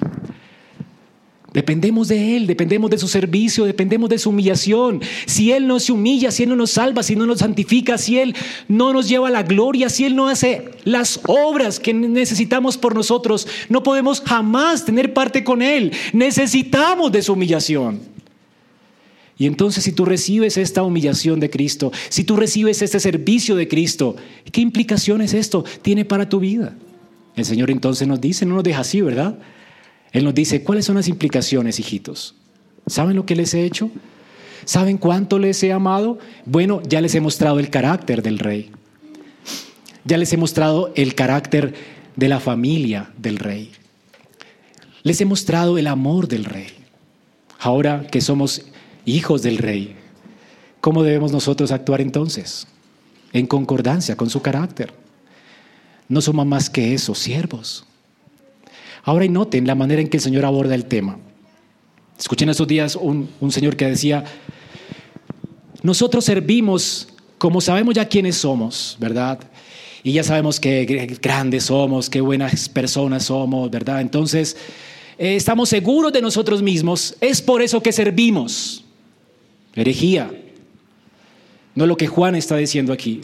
Dependemos 1.53 2.07
de 2.07 2.35
Él, 2.35 2.47
dependemos 2.47 2.89
de 2.89 2.97
su 2.97 3.07
servicio, 3.07 3.65
dependemos 3.65 4.09
de 4.09 4.17
su 4.17 4.31
humillación. 4.31 5.01
Si 5.27 5.51
Él 5.51 5.67
no 5.67 5.79
se 5.79 5.91
humilla, 5.91 6.31
si 6.31 6.43
Él 6.43 6.49
no 6.49 6.55
nos 6.55 6.71
salva, 6.71 7.03
si 7.03 7.15
no 7.15 7.27
nos 7.27 7.39
santifica, 7.39 7.99
si 7.99 8.17
Él 8.17 8.35
no 8.67 8.91
nos 8.91 9.07
lleva 9.07 9.27
a 9.27 9.31
la 9.31 9.43
gloria, 9.43 9.89
si 9.89 10.03
Él 10.03 10.15
no 10.15 10.27
hace 10.27 10.71
las 10.83 11.19
obras 11.27 11.79
que 11.79 11.93
necesitamos 11.93 12.77
por 12.77 12.95
nosotros, 12.95 13.47
no 13.69 13.83
podemos 13.83 14.21
jamás 14.21 14.83
tener 14.83 15.13
parte 15.13 15.43
con 15.43 15.61
Él. 15.61 15.91
Necesitamos 16.11 17.11
de 17.11 17.21
su 17.21 17.33
humillación. 17.33 17.99
Y 19.37 19.45
entonces 19.45 19.83
si 19.83 19.91
tú 19.91 20.05
recibes 20.05 20.57
esta 20.57 20.81
humillación 20.81 21.39
de 21.39 21.51
Cristo, 21.51 21.91
si 22.09 22.23
tú 22.23 22.35
recibes 22.35 22.81
este 22.81 22.99
servicio 22.99 23.55
de 23.55 23.67
Cristo, 23.67 24.15
¿qué 24.51 24.61
implicaciones 24.61 25.35
esto 25.35 25.63
tiene 25.83 26.03
para 26.03 26.29
tu 26.29 26.39
vida? 26.39 26.75
El 27.35 27.45
Señor 27.45 27.69
entonces 27.69 28.07
nos 28.07 28.21
dice, 28.21 28.45
no 28.45 28.55
nos 28.55 28.63
deja 28.63 28.81
así, 28.81 29.01
¿verdad? 29.01 29.37
Él 30.13 30.23
nos 30.23 30.35
dice, 30.35 30.63
¿cuáles 30.63 30.85
son 30.85 30.95
las 30.95 31.07
implicaciones, 31.07 31.79
hijitos? 31.79 32.35
¿Saben 32.85 33.15
lo 33.15 33.25
que 33.25 33.35
les 33.35 33.53
he 33.55 33.65
hecho? 33.65 33.89
¿Saben 34.63 34.97
cuánto 34.97 35.39
les 35.39 35.61
he 35.63 35.73
amado? 35.73 36.19
Bueno, 36.45 36.81
ya 36.87 37.01
les 37.01 37.15
he 37.15 37.19
mostrado 37.19 37.59
el 37.59 37.69
carácter 37.69 38.21
del 38.21 38.39
rey. 38.39 38.71
Ya 40.05 40.17
les 40.17 40.31
he 40.31 40.37
mostrado 40.37 40.93
el 40.95 41.15
carácter 41.15 41.73
de 42.15 42.29
la 42.29 42.39
familia 42.39 43.11
del 43.17 43.37
rey. 43.37 43.71
Les 45.01 45.19
he 45.19 45.25
mostrado 45.25 45.77
el 45.77 45.87
amor 45.87 46.27
del 46.27 46.45
rey. 46.45 46.67
Ahora 47.59 48.05
que 48.07 48.21
somos 48.21 48.65
hijos 49.05 49.41
del 49.41 49.57
rey, 49.57 49.95
¿cómo 50.79 51.01
debemos 51.01 51.31
nosotros 51.31 51.71
actuar 51.71 52.01
entonces? 52.01 52.67
En 53.31 53.47
concordancia 53.47 54.15
con 54.15 54.29
su 54.29 54.41
carácter. 54.41 54.93
No 56.07 56.21
somos 56.21 56.45
más 56.45 56.69
que 56.69 56.93
eso, 56.93 57.15
siervos. 57.15 57.85
Ahora 59.03 59.25
y 59.25 59.29
noten 59.29 59.67
la 59.67 59.75
manera 59.75 60.01
en 60.01 60.07
que 60.07 60.17
el 60.17 60.23
Señor 60.23 60.45
aborda 60.45 60.75
el 60.75 60.85
tema. 60.85 61.17
Escuché 62.17 62.43
en 62.43 62.49
estos 62.49 62.67
días 62.67 62.95
un, 62.95 63.29
un 63.39 63.51
señor 63.51 63.75
que 63.75 63.85
decía, 63.85 64.23
nosotros 65.81 66.23
servimos 66.23 67.09
como 67.43 67.59
sabemos 67.59 67.93
ya 67.93 68.07
quiénes 68.07 68.37
somos, 68.37 68.95
¿verdad? 69.01 69.37
Y 70.01 70.13
ya 70.13 70.23
sabemos 70.23 70.61
qué 70.61 70.85
grandes 71.21 71.65
somos, 71.65 72.09
qué 72.09 72.21
buenas 72.21 72.69
personas 72.69 73.25
somos, 73.25 73.69
¿verdad? 73.69 73.99
Entonces, 73.99 74.55
eh, 75.17 75.35
estamos 75.35 75.67
seguros 75.67 76.13
de 76.13 76.21
nosotros 76.21 76.61
mismos, 76.61 77.17
es 77.19 77.41
por 77.41 77.61
eso 77.61 77.83
que 77.83 77.91
servimos. 77.91 78.85
Herejía. 79.75 80.31
No 81.75 81.83
es 81.83 81.87
lo 81.89 81.97
que 81.97 82.07
Juan 82.07 82.35
está 82.35 82.55
diciendo 82.55 82.93
aquí. 82.93 83.19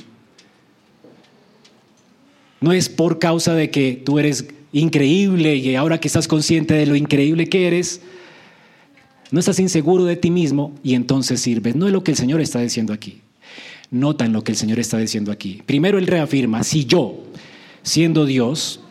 No 2.60 2.74
es 2.74 2.90
por 2.90 3.20
causa 3.20 3.54
de 3.54 3.72
que 3.72 4.02
tú 4.06 4.20
eres 4.20 4.50
increíble 4.72 5.56
y 5.56 5.76
ahora 5.76 6.00
que 6.00 6.08
estás 6.08 6.28
consciente 6.28 6.74
de 6.74 6.86
lo 6.86 6.96
increíble 6.96 7.48
que 7.48 7.68
eres, 7.68 8.02
no 9.32 9.40
estás 9.40 9.60
inseguro 9.60 10.06
de 10.06 10.16
ti 10.16 10.32
mismo 10.32 10.74
y 10.84 10.96
entonces 10.96 11.42
sirves. 11.42 11.76
No 11.76 11.88
es 11.88 11.94
lo 11.94 12.04
que 12.04 12.12
el 12.12 12.18
Señor 12.18 12.42
está 12.42 12.60
diciendo 12.60 12.94
aquí. 12.94 13.22
Notan 13.92 14.34
lo 14.34 14.44
que 14.44 14.52
el 14.52 14.58
Señor 14.58 14.80
está 14.80 14.98
diciendo 14.98 15.32
aquí. 15.32 15.62
Primero 15.66 15.98
Él 15.98 16.08
reafirma, 16.08 16.64
si 16.64 16.86
yo, 16.86 17.24
siendo 17.84 18.26
Dios 18.26 18.82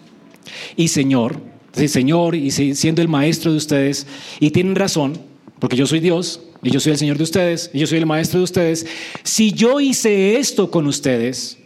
y 0.76 0.88
Señor, 0.88 1.40
Señor 1.72 2.34
y 2.34 2.50
siendo 2.50 3.02
el 3.02 3.08
maestro 3.08 3.52
de 3.52 3.58
ustedes, 3.58 4.06
y 4.40 4.50
tienen 4.50 4.74
razón, 4.74 5.18
porque 5.58 5.76
yo 5.76 5.86
soy 5.86 6.00
Dios 6.00 6.42
y 6.62 6.70
yo 6.70 6.80
soy 6.80 6.92
el 6.92 6.98
Señor 6.98 7.18
de 7.18 7.24
ustedes 7.24 7.70
y 7.72 7.78
yo 7.78 7.86
soy 7.86 7.98
el 7.98 8.06
maestro 8.06 8.40
de 8.40 8.44
ustedes, 8.44 8.86
si 9.22 9.52
yo 9.52 9.80
hice 9.80 10.38
esto 10.38 10.70
con 10.70 10.86
ustedes, 10.86 11.58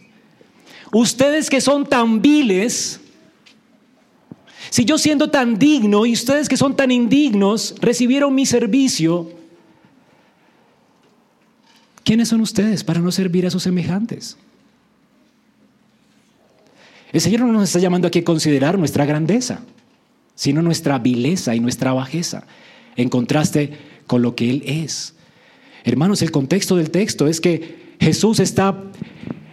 ustedes 0.91 1.49
que 1.49 1.61
son 1.61 1.85
tan 1.85 2.21
viles, 2.21 2.99
si 4.73 4.85
yo 4.85 4.97
siendo 4.97 5.29
tan 5.29 5.59
digno 5.59 6.03
y 6.07 6.13
ustedes 6.13 6.49
que 6.49 6.57
son 6.57 6.75
tan 6.75 6.89
indignos 6.89 7.75
recibieron 7.79 8.33
mi 8.33 8.47
servicio, 8.47 9.29
¿quiénes 12.03 12.29
son 12.29 12.41
ustedes 12.41 12.83
para 12.83 12.99
no 12.99 13.11
servir 13.11 13.45
a 13.45 13.51
sus 13.51 13.61
semejantes? 13.61 14.35
El 17.11 17.21
Señor 17.21 17.41
no 17.41 17.53
nos 17.53 17.65
está 17.65 17.77
llamando 17.77 18.07
aquí 18.07 18.17
a 18.17 18.23
considerar 18.23 18.79
nuestra 18.79 19.05
grandeza, 19.05 19.61
sino 20.33 20.63
nuestra 20.63 20.97
vileza 20.97 21.53
y 21.53 21.59
nuestra 21.59 21.93
bajeza, 21.93 22.47
en 22.95 23.09
contraste 23.09 23.77
con 24.07 24.23
lo 24.23 24.33
que 24.35 24.49
Él 24.49 24.63
es. 24.65 25.13
Hermanos, 25.83 26.23
el 26.23 26.31
contexto 26.31 26.77
del 26.77 26.89
texto 26.89 27.27
es 27.27 27.39
que 27.39 27.93
Jesús 27.99 28.39
está 28.39 28.83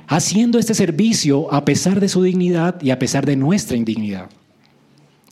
haciendo 0.07 0.59
este 0.59 0.73
servicio 0.73 1.53
a 1.53 1.67
pesar 1.67 2.01
de 2.01 2.09
su 2.09 2.23
dignidad 2.23 2.81
y 2.81 2.89
a 2.89 2.99
pesar 2.99 3.27
de 3.27 3.37
nuestra 3.37 3.77
indignidad. 3.77 4.31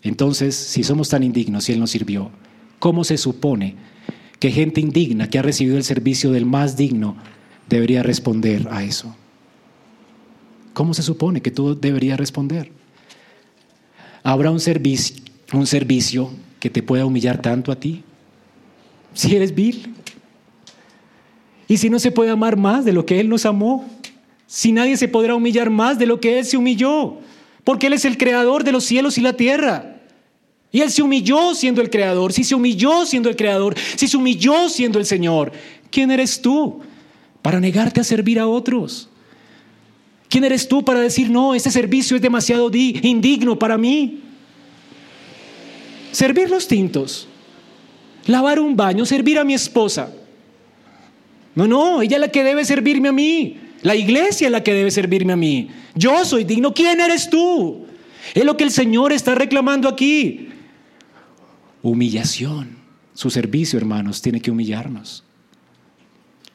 Entonces, 0.03 0.55
si 0.55 0.85
somos 0.85 1.09
tan 1.09 1.23
indignos 1.23 1.69
y 1.69 1.73
Él 1.73 1.81
nos 1.81 1.91
sirvió, 1.91 2.31
¿cómo 2.79 3.05
se 3.05 3.19
supone 3.19 3.75
que 4.39 4.51
gente 4.51 4.81
indigna 4.81 5.29
que 5.29 5.39
ha 5.39 5.43
recibido 5.43 5.77
el 5.77 5.85
servicio 5.85 6.31
del 6.31 6.47
más 6.47 6.77
digno 6.77 7.17
debería 7.69 8.03
responder 8.03 8.69
a 8.71 8.85
eso? 8.85 9.15
¿Cómo 10.73 10.95
se 10.95 11.03
supone 11.03 11.43
que 11.43 11.51
tú 11.51 11.79
deberías 11.79 12.19
responder? 12.19 12.71
¿Habrá 14.23 14.51
un 14.51 14.61
servicio, 14.61 15.17
un 15.53 15.67
servicio 15.67 16.31
que 16.61 16.71
te 16.71 16.83
pueda 16.83 17.05
humillar 17.05 17.43
tanto 17.43 17.73
a 17.73 17.77
ti? 17.77 18.05
Si 19.15 19.35
eres 19.35 19.55
vil. 19.55 19.95
Y 21.67 21.79
si 21.79 21.91
no 21.91 21.99
se 21.99 22.13
puede 22.13 22.31
amar 22.31 22.57
más 22.57 22.85
de 22.85 22.93
lo 22.93 23.05
que 23.05 23.19
Él 23.19 23.29
nos 23.29 23.45
amó. 23.45 23.89
Si 24.47 24.71
nadie 24.71 24.97
se 24.97 25.09
podrá 25.09 25.35
humillar 25.35 25.69
más 25.69 25.99
de 25.99 26.07
lo 26.07 26.21
que 26.21 26.39
Él 26.39 26.45
se 26.45 26.57
humilló 26.57 27.19
porque 27.65 27.89
Él 27.89 27.93
es 27.93 28.05
el 28.05 28.19
creador 28.19 28.65
de 28.65 28.73
los 28.73 28.85
cielos 28.85 29.19
y 29.19 29.21
la 29.21 29.35
tierra. 29.35 29.97
Y 30.71 30.81
Él 30.81 30.91
se 30.91 31.03
humilló 31.03 31.55
siendo 31.55 31.81
el 31.81 31.91
creador, 31.91 32.33
si 32.33 32.45
se 32.45 32.55
humilló 32.55 33.07
siendo 33.07 33.29
el 33.29 33.37
creador, 33.37 33.75
si 33.97 34.07
se 34.07 34.17
humilló 34.17 34.69
siendo 34.69 34.99
el 34.99 35.07
Señor, 35.07 35.53
¿quién 35.91 36.11
eres 36.11 36.43
tú 36.43 36.81
para 37.43 37.61
negarte 37.61 38.01
a 38.01 38.05
servir 38.05 38.39
a 38.39 38.47
otros? 38.47 39.09
¿Quién 40.29 40.45
eres 40.45 40.69
tú 40.69 40.85
para 40.85 41.01
decir, 41.01 41.31
no, 41.31 41.55
este 41.55 41.71
servicio 41.71 42.17
es 42.17 42.23
demasiado 42.23 42.71
indigno 42.75 43.59
para 43.59 43.79
mí? 43.79 44.21
Servir 46.13 46.51
los 46.51 46.69
tintos, 46.69 47.29
lavar 48.27 48.61
un 48.61 48.77
baño, 48.77 49.07
servir 49.07 49.39
a 49.39 49.45
mi 49.45 49.55
esposa. 49.55 50.13
No, 51.55 51.67
no, 51.67 52.03
ella 52.03 52.17
es 52.17 52.21
la 52.21 52.29
que 52.29 52.45
debe 52.45 52.65
servirme 52.65 53.09
a 53.09 53.13
mí. 53.13 53.57
La 53.83 53.95
iglesia 53.95 54.49
es 54.49 54.53
la 54.53 54.63
que 54.63 54.75
debe 54.75 54.91
servirme 54.91 55.33
a 55.33 55.37
mí. 55.37 55.71
Yo 55.95 56.25
soy 56.25 56.45
digno. 56.45 56.75
¿Quién 56.75 57.01
eres 57.01 57.31
tú? 57.31 57.87
Es 58.35 58.45
lo 58.45 58.57
que 58.57 58.65
el 58.65 58.71
Señor 58.71 59.13
está 59.13 59.35
reclamando 59.35 59.89
aquí. 59.89 60.49
Humillación. 61.83 62.79
Su 63.15 63.31
servicio, 63.31 63.79
hermanos, 63.79 64.23
tiene 64.23 64.41
que 64.41 64.51
humillarnos. 64.51 65.25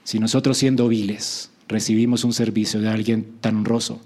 Si 0.03 0.19
nosotros 0.19 0.57
siendo 0.57 0.87
viles 0.87 1.51
recibimos 1.67 2.23
un 2.23 2.33
servicio 2.33 2.81
de 2.81 2.89
alguien 2.89 3.35
tan 3.39 3.57
honroso, 3.57 4.01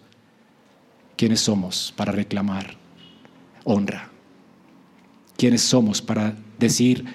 ¿quiénes 1.15 1.41
somos 1.41 1.93
para 1.95 2.11
reclamar 2.11 2.77
honra? 3.63 4.11
¿Quiénes 5.37 5.61
somos 5.61 6.01
para 6.01 6.35
decir 6.59 7.05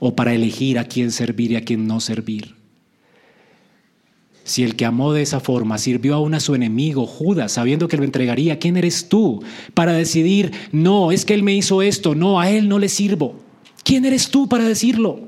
o 0.00 0.14
para 0.14 0.34
elegir 0.34 0.78
a 0.78 0.84
quién 0.84 1.10
servir 1.10 1.52
y 1.52 1.56
a 1.56 1.64
quién 1.64 1.86
no 1.86 2.00
servir? 2.00 2.53
Si 4.44 4.62
el 4.62 4.76
que 4.76 4.84
amó 4.84 5.14
de 5.14 5.22
esa 5.22 5.40
forma 5.40 5.78
sirvió 5.78 6.14
aún 6.14 6.34
a 6.34 6.40
su 6.40 6.54
enemigo, 6.54 7.06
Judas, 7.06 7.52
sabiendo 7.52 7.88
que 7.88 7.96
lo 7.96 8.04
entregaría, 8.04 8.58
¿quién 8.58 8.76
eres 8.76 9.08
tú 9.08 9.42
para 9.72 9.94
decidir, 9.94 10.52
no, 10.70 11.12
es 11.12 11.24
que 11.24 11.32
él 11.32 11.42
me 11.42 11.54
hizo 11.54 11.80
esto, 11.80 12.14
no, 12.14 12.38
a 12.38 12.50
él 12.50 12.68
no 12.68 12.78
le 12.78 12.90
sirvo? 12.90 13.36
¿Quién 13.82 14.04
eres 14.04 14.28
tú 14.28 14.46
para 14.46 14.64
decirlo? 14.64 15.20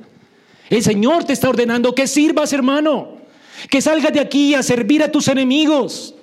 El 0.68 0.82
Señor 0.82 1.24
te 1.24 1.32
está 1.32 1.48
ordenando 1.48 1.94
que 1.94 2.06
sirvas, 2.06 2.52
hermano, 2.52 3.16
que 3.70 3.80
salgas 3.80 4.12
de 4.12 4.20
aquí 4.20 4.54
a 4.54 4.62
servir 4.62 5.02
a 5.02 5.10
tus 5.10 5.28
enemigos. 5.28 6.14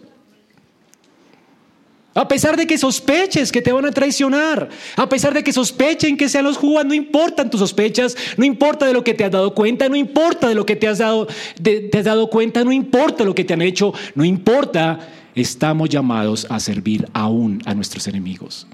A 2.16 2.28
pesar 2.28 2.56
de 2.56 2.68
que 2.68 2.78
sospeches 2.78 3.52
que 3.52 3.62
te 3.62 3.72
van 3.72 3.86
a 3.86 3.92
traicionar, 3.92 4.70
a 4.96 5.10
pesar 5.10 5.34
de 5.34 5.44
que 5.44 5.52
sospechen 5.52 6.16
que 6.16 6.30
sean 6.30 6.46
los 6.46 6.58
Judas, 6.58 6.86
no 6.86 6.94
importan 6.94 7.50
tus 7.50 7.60
sospechas, 7.60 8.16
no 8.38 8.46
importa 8.46 8.86
de 8.86 8.94
lo 8.94 9.04
que 9.04 9.16
te 9.16 9.26
has 9.26 9.32
dado 9.32 9.56
cuenta, 9.56 9.90
no 9.90 9.96
importa 9.96 10.48
de 10.48 10.56
lo 10.56 10.66
que 10.66 10.76
te 10.76 10.88
has 10.88 11.00
dado, 11.00 11.28
te 11.62 11.90
has 11.98 12.06
dado 12.06 12.30
cuenta, 12.30 12.64
no 12.64 12.72
importa 12.72 13.24
lo 13.24 13.34
que 13.34 13.44
te 13.44 13.54
han 13.54 13.64
hecho, 13.64 13.94
no 14.14 14.24
importa, 14.24 15.00
estamos 15.34 15.90
llamados 15.90 16.46
a 16.50 16.60
servir 16.60 17.08
aún 17.14 17.62
a 17.66 17.74
nuestros 17.74 18.08
enemigos. 18.08 18.68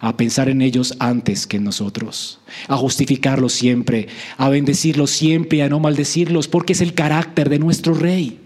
a 0.00 0.16
pensar 0.16 0.48
en 0.48 0.62
ellos 0.62 0.94
antes 0.98 1.46
que 1.46 1.56
en 1.56 1.64
nosotros, 1.64 2.38
a 2.68 2.76
justificarlos 2.76 3.52
siempre, 3.52 4.08
a 4.36 4.48
bendecirlos 4.48 5.10
siempre 5.10 5.62
a 5.62 5.68
no 5.68 5.80
maldecirlos, 5.80 6.48
porque 6.48 6.72
es 6.74 6.80
el 6.80 6.94
carácter 6.94 7.48
de 7.48 7.58
nuestro 7.58 7.94
Rey. 7.94 8.38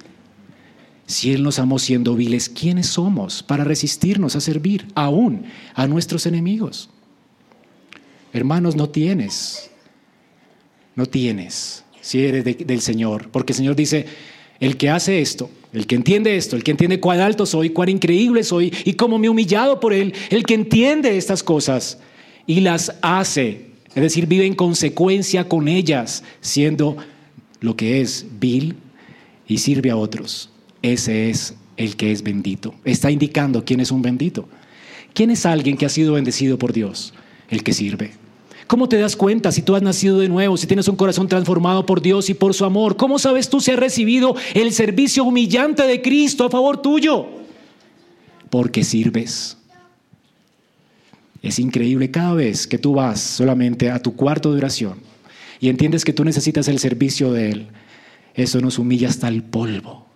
Si 1.11 1.33
Él 1.33 1.43
nos 1.43 1.59
amó 1.59 1.81
siendo 1.81 2.15
viles, 2.15 2.49
¿quiénes 2.49 2.87
somos 2.87 3.43
para 3.43 3.65
resistirnos 3.65 4.37
a 4.37 4.41
servir 4.41 4.87
aún 4.95 5.45
a 5.75 5.89
nuestros 5.89 6.25
enemigos? 6.25 6.89
Hermanos, 8.33 8.77
no 8.77 8.89
tienes, 8.89 9.73
no 10.95 11.07
tienes, 11.07 11.85
si 12.01 12.25
eres 12.25 12.45
del 12.45 12.81
Señor, 12.81 13.29
porque 13.33 13.53
el 13.53 13.57
Señor 13.57 13.75
dice, 13.75 14.07
el 14.61 14.77
que 14.77 14.89
hace 14.89 15.21
esto, 15.21 15.51
el 15.73 15.89
que 15.89 15.97
entiende 15.97 16.37
esto, 16.37 16.55
el 16.55 16.63
que 16.63 16.71
entiende 16.71 17.01
cuán 17.01 17.19
alto 17.19 17.45
soy, 17.45 17.71
cuán 17.71 17.89
increíble 17.89 18.45
soy 18.45 18.73
y 18.85 18.93
cómo 18.93 19.19
me 19.19 19.27
he 19.27 19.31
humillado 19.31 19.81
por 19.81 19.93
Él, 19.93 20.15
el 20.31 20.45
que 20.45 20.55
entiende 20.55 21.17
estas 21.17 21.43
cosas 21.43 21.99
y 22.47 22.61
las 22.61 22.95
hace, 23.03 23.71
es 23.97 24.03
decir, 24.03 24.29
vive 24.29 24.47
en 24.47 24.55
consecuencia 24.55 25.49
con 25.49 25.67
ellas, 25.67 26.23
siendo 26.41 26.97
lo 27.59 27.75
que 27.75 28.01
es 28.01 28.27
vil 28.39 28.77
y 29.49 29.59
sirve 29.59 29.91
a 29.91 29.97
otros. 29.97 30.51
Ese 30.83 31.31
es 31.31 31.55
el 31.77 31.97
que 31.97 32.13
es 32.13 32.23
bendito. 32.23 32.75
Está 32.85 33.11
indicando 33.11 33.65
quién 33.65 33.81
es 33.81 33.91
un 33.91 34.03
bendito. 34.03 34.49
¿Quién 35.15 35.31
es 35.31 35.47
alguien 35.47 35.77
que 35.77 35.87
ha 35.87 35.91
sido 35.91 36.15
bendecido 36.15 36.59
por 36.59 36.73
Dios? 36.73 37.15
El 37.49 37.63
que 37.63 37.73
sirve. 37.73 38.13
¿Cómo 38.67 38.89
te 38.89 38.99
das 38.99 39.17
cuenta 39.17 39.51
si 39.51 39.63
tú 39.63 39.75
has 39.75 39.83
nacido 39.83 40.21
de 40.21 40.29
nuevo, 40.29 40.57
si 40.57 40.67
tienes 40.67 40.87
un 40.87 40.95
corazón 40.95 41.27
transformado 41.27 41.85
por 41.87 42.01
Dios 42.01 42.31
y 42.31 42.35
por 42.35 42.55
su 42.55 42.65
amor? 42.65 42.97
¿Cómo 42.97 43.19
sabes 43.19 43.51
tú 43.51 43.61
si 43.61 43.73
has 43.73 43.79
recibido 43.79 44.37
el 44.55 44.73
servicio 44.73 45.25
humillante 45.25 45.83
de 45.83 46.01
Cristo 46.01 46.45
a 46.45 46.51
favor 46.51 46.81
tuyo? 46.81 47.27
Porque 48.49 48.85
sirves. 48.85 49.57
Es 51.43 51.59
increíble 51.59 52.11
cada 52.11 52.35
vez 52.35 52.67
que 52.67 52.79
tú 52.79 52.95
vas 52.95 53.21
solamente 53.21 53.91
a 53.91 54.01
tu 54.01 54.15
cuarto 54.15 54.53
de 54.53 54.59
oración 54.59 55.01
y 55.59 55.69
entiendes 55.69 56.05
que 56.05 56.13
tú 56.13 56.25
necesitas 56.25 56.69
el 56.69 56.79
servicio 56.79 57.33
de 57.33 57.51
Él. 57.51 57.69
Eso 58.35 58.61
nos 58.61 58.79
humilla 58.79 59.09
hasta 59.09 59.27
el 59.27 59.43
polvo 59.43 60.10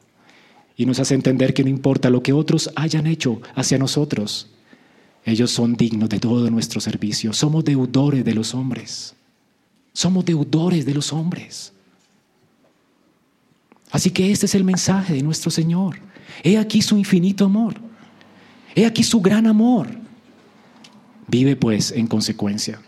y 0.76 0.86
nos 0.86 0.98
hace 0.98 1.14
entender 1.14 1.54
que 1.54 1.62
no 1.62 1.70
importa 1.70 2.10
lo 2.10 2.22
que 2.22 2.32
otros 2.32 2.70
hayan 2.74 3.06
hecho 3.06 3.40
hacia 3.54 3.78
nosotros, 3.78 4.48
ellos 5.24 5.50
son 5.50 5.74
dignos 5.74 6.08
de 6.08 6.18
todo 6.18 6.50
nuestro 6.50 6.80
servicio. 6.80 7.32
Somos 7.32 7.64
deudores 7.64 8.24
de 8.24 8.34
los 8.34 8.54
hombres. 8.54 9.14
Somos 9.92 10.24
deudores 10.24 10.84
de 10.84 10.94
los 10.94 11.12
hombres. 11.12 11.72
Así 13.90 14.10
que 14.10 14.32
este 14.32 14.46
es 14.46 14.54
el 14.54 14.64
mensaje 14.64 15.14
de 15.14 15.22
nuestro 15.22 15.50
Señor. 15.50 15.98
He 16.42 16.58
aquí 16.58 16.82
su 16.82 16.98
infinito 16.98 17.44
amor. 17.44 17.74
He 18.74 18.84
aquí 18.84 19.02
su 19.02 19.20
gran 19.20 19.46
amor. 19.46 19.88
Vive 21.28 21.56
pues 21.56 21.92
en 21.92 22.06
consecuencia. 22.06 22.82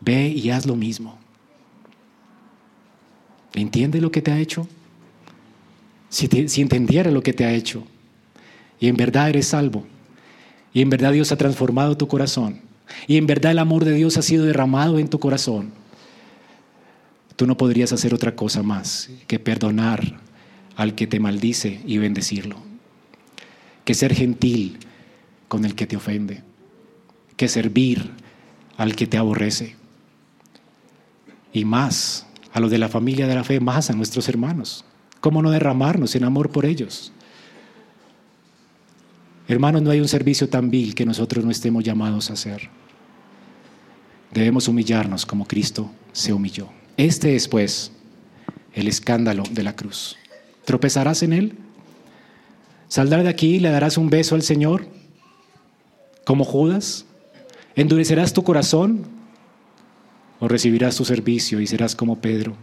Ve 0.00 0.28
y 0.28 0.50
haz 0.50 0.66
lo 0.66 0.76
mismo. 0.76 1.18
¿Entiende 3.54 4.00
lo 4.00 4.10
que 4.10 4.20
te 4.20 4.30
ha 4.30 4.38
hecho? 4.38 4.68
Si, 6.14 6.28
si 6.48 6.60
entendiera 6.60 7.10
lo 7.10 7.24
que 7.24 7.32
te 7.32 7.44
ha 7.44 7.52
hecho 7.52 7.84
y 8.78 8.86
en 8.86 8.96
verdad 8.96 9.30
eres 9.30 9.48
salvo, 9.48 9.84
y 10.72 10.80
en 10.80 10.88
verdad 10.88 11.12
Dios 11.12 11.32
ha 11.32 11.36
transformado 11.36 11.96
tu 11.96 12.06
corazón. 12.06 12.60
Y 13.08 13.16
en 13.16 13.26
verdad 13.26 13.50
el 13.50 13.58
amor 13.58 13.84
de 13.84 13.94
Dios 13.94 14.16
ha 14.16 14.22
sido 14.22 14.44
derramado 14.44 15.00
en 15.00 15.08
tu 15.08 15.18
corazón. 15.18 15.72
Tú 17.34 17.48
no 17.48 17.56
podrías 17.56 17.92
hacer 17.92 18.14
otra 18.14 18.36
cosa 18.36 18.62
más 18.62 19.10
que 19.26 19.40
perdonar 19.40 20.20
al 20.76 20.94
que 20.94 21.08
te 21.08 21.18
maldice 21.18 21.80
y 21.84 21.98
bendecirlo. 21.98 22.58
Que 23.84 23.94
ser 23.94 24.14
gentil 24.14 24.78
con 25.48 25.64
el 25.64 25.74
que 25.74 25.88
te 25.88 25.96
ofende. 25.96 26.42
Que 27.36 27.48
servir 27.48 28.10
al 28.76 28.94
que 28.94 29.08
te 29.08 29.18
aborrece. 29.18 29.74
Y 31.52 31.64
más 31.64 32.26
a 32.52 32.60
los 32.60 32.70
de 32.70 32.78
la 32.78 32.88
familia 32.88 33.26
de 33.26 33.34
la 33.34 33.42
fe, 33.42 33.58
más 33.58 33.90
a 33.90 33.94
nuestros 33.94 34.28
hermanos. 34.28 34.84
¿Cómo 35.24 35.40
no 35.40 35.50
derramarnos 35.50 36.14
en 36.16 36.24
amor 36.24 36.50
por 36.50 36.66
ellos? 36.66 37.10
Hermanos, 39.48 39.80
no 39.80 39.90
hay 39.90 39.98
un 39.98 40.06
servicio 40.06 40.50
tan 40.50 40.68
vil 40.68 40.94
que 40.94 41.06
nosotros 41.06 41.42
no 41.42 41.50
estemos 41.50 41.82
llamados 41.82 42.28
a 42.28 42.34
hacer. 42.34 42.68
Debemos 44.34 44.68
humillarnos 44.68 45.24
como 45.24 45.46
Cristo 45.46 45.90
se 46.12 46.34
humilló. 46.34 46.68
Este 46.98 47.36
es, 47.36 47.48
pues, 47.48 47.90
el 48.74 48.86
escándalo 48.86 49.44
de 49.50 49.62
la 49.62 49.74
cruz. 49.74 50.18
¿Tropezarás 50.66 51.22
en 51.22 51.32
él? 51.32 51.54
¿Saldrás 52.88 53.24
de 53.24 53.30
aquí 53.30 53.54
y 53.54 53.60
le 53.60 53.70
darás 53.70 53.96
un 53.96 54.10
beso 54.10 54.34
al 54.34 54.42
Señor? 54.42 54.86
¿Como 56.26 56.44
Judas? 56.44 57.06
¿Endurecerás 57.76 58.34
tu 58.34 58.44
corazón? 58.44 59.06
¿O 60.38 60.48
recibirás 60.48 60.96
tu 60.96 61.06
servicio 61.06 61.62
y 61.62 61.66
serás 61.66 61.96
como 61.96 62.20
Pedro? 62.20 62.54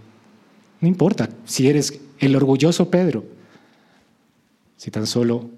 No 0.79 0.87
importa 0.87 1.27
si 1.45 1.67
eres 1.67 1.99
el 2.21 2.35
orgulloso 2.35 2.89
Pedro, 2.91 3.25
si 4.77 4.91
tan 4.91 5.07
solo 5.07 5.49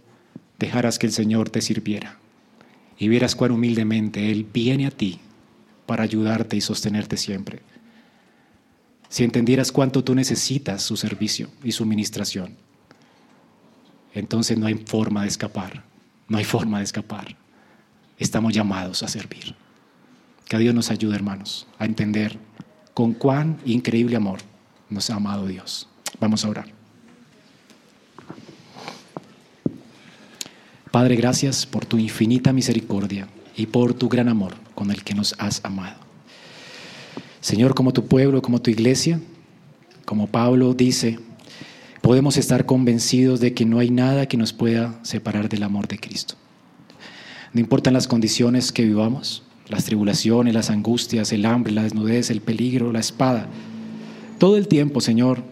dejarás 0.58 0.98
que 0.98 1.06
el 1.06 1.12
Señor 1.12 1.50
te 1.50 1.62
sirviera 1.62 2.18
y 2.98 3.10
vieras 3.10 3.36
cuán 3.36 3.52
humildemente 3.52 4.32
Él 4.32 4.48
viene 4.52 4.88
a 4.88 4.92
ti 4.92 5.20
para 5.86 6.04
ayudarte 6.04 6.56
y 6.56 6.62
sostenerte 6.62 7.18
siempre. 7.18 7.60
Si 9.10 9.26
entendieras 9.26 9.74
cuánto 9.74 10.06
tú 10.06 10.16
necesitas 10.16 10.82
su 10.82 10.96
servicio 10.96 11.50
y 11.64 11.74
su 11.74 11.86
ministración, 11.86 12.56
entonces 14.14 14.58
no 14.58 14.66
hay 14.66 14.76
forma 14.76 15.24
de 15.24 15.28
escapar, 15.28 15.84
no 16.30 16.38
hay 16.38 16.46
forma 16.46 16.78
de 16.78 16.86
escapar. 16.86 17.36
Estamos 18.18 18.54
llamados 18.54 19.04
a 19.04 19.10
servir. 19.10 19.54
Que 20.48 20.58
Dios 20.58 20.74
nos 20.74 20.92
ayude, 20.92 21.16
hermanos, 21.16 21.68
a 21.78 21.86
entender 21.86 22.40
con 22.94 23.14
cuán 23.14 23.60
increíble 23.66 24.16
amor 24.16 24.40
nos 24.90 25.10
ha 25.10 25.16
amado 25.16 25.46
Dios. 25.46 25.90
Vamos 26.24 26.46
a 26.46 26.50
orar. 26.50 26.68
Padre, 30.90 31.18
gracias 31.18 31.66
por 31.66 31.86
tu 31.86 31.98
infinita 31.98 32.54
misericordia 32.54 33.28
y 33.58 33.66
por 33.66 33.94
tu 33.94 34.08
gran 34.08 34.30
amor 34.30 34.54
con 34.74 34.90
el 34.90 35.04
que 35.04 35.16
nos 35.16 35.36
has 35.38 35.60
amado. 35.66 35.98
Señor, 37.42 37.76
como 37.76 37.92
tu 37.92 38.06
pueblo, 38.06 38.42
como 38.42 38.62
tu 38.62 38.72
iglesia, 38.72 39.20
como 40.06 40.28
Pablo 40.28 40.74
dice, 40.74 41.20
podemos 42.02 42.38
estar 42.38 42.66
convencidos 42.66 43.42
de 43.42 43.54
que 43.54 43.66
no 43.66 43.80
hay 43.80 43.90
nada 43.90 44.26
que 44.26 44.38
nos 44.38 44.54
pueda 44.54 44.98
separar 45.04 45.50
del 45.50 45.64
amor 45.64 45.90
de 45.90 46.00
Cristo. 46.00 46.36
No 47.52 47.60
importan 47.60 47.92
las 47.92 48.08
condiciones 48.08 48.72
que 48.72 48.86
vivamos, 48.86 49.44
las 49.68 49.84
tribulaciones, 49.84 50.54
las 50.54 50.70
angustias, 50.70 51.34
el 51.34 51.46
hambre, 51.46 51.74
la 51.74 51.84
desnudez, 51.84 52.30
el 52.30 52.40
peligro, 52.40 52.94
la 52.94 53.02
espada. 53.02 53.50
Todo 54.40 54.56
el 54.56 54.70
tiempo, 54.70 55.02
Señor, 55.02 55.52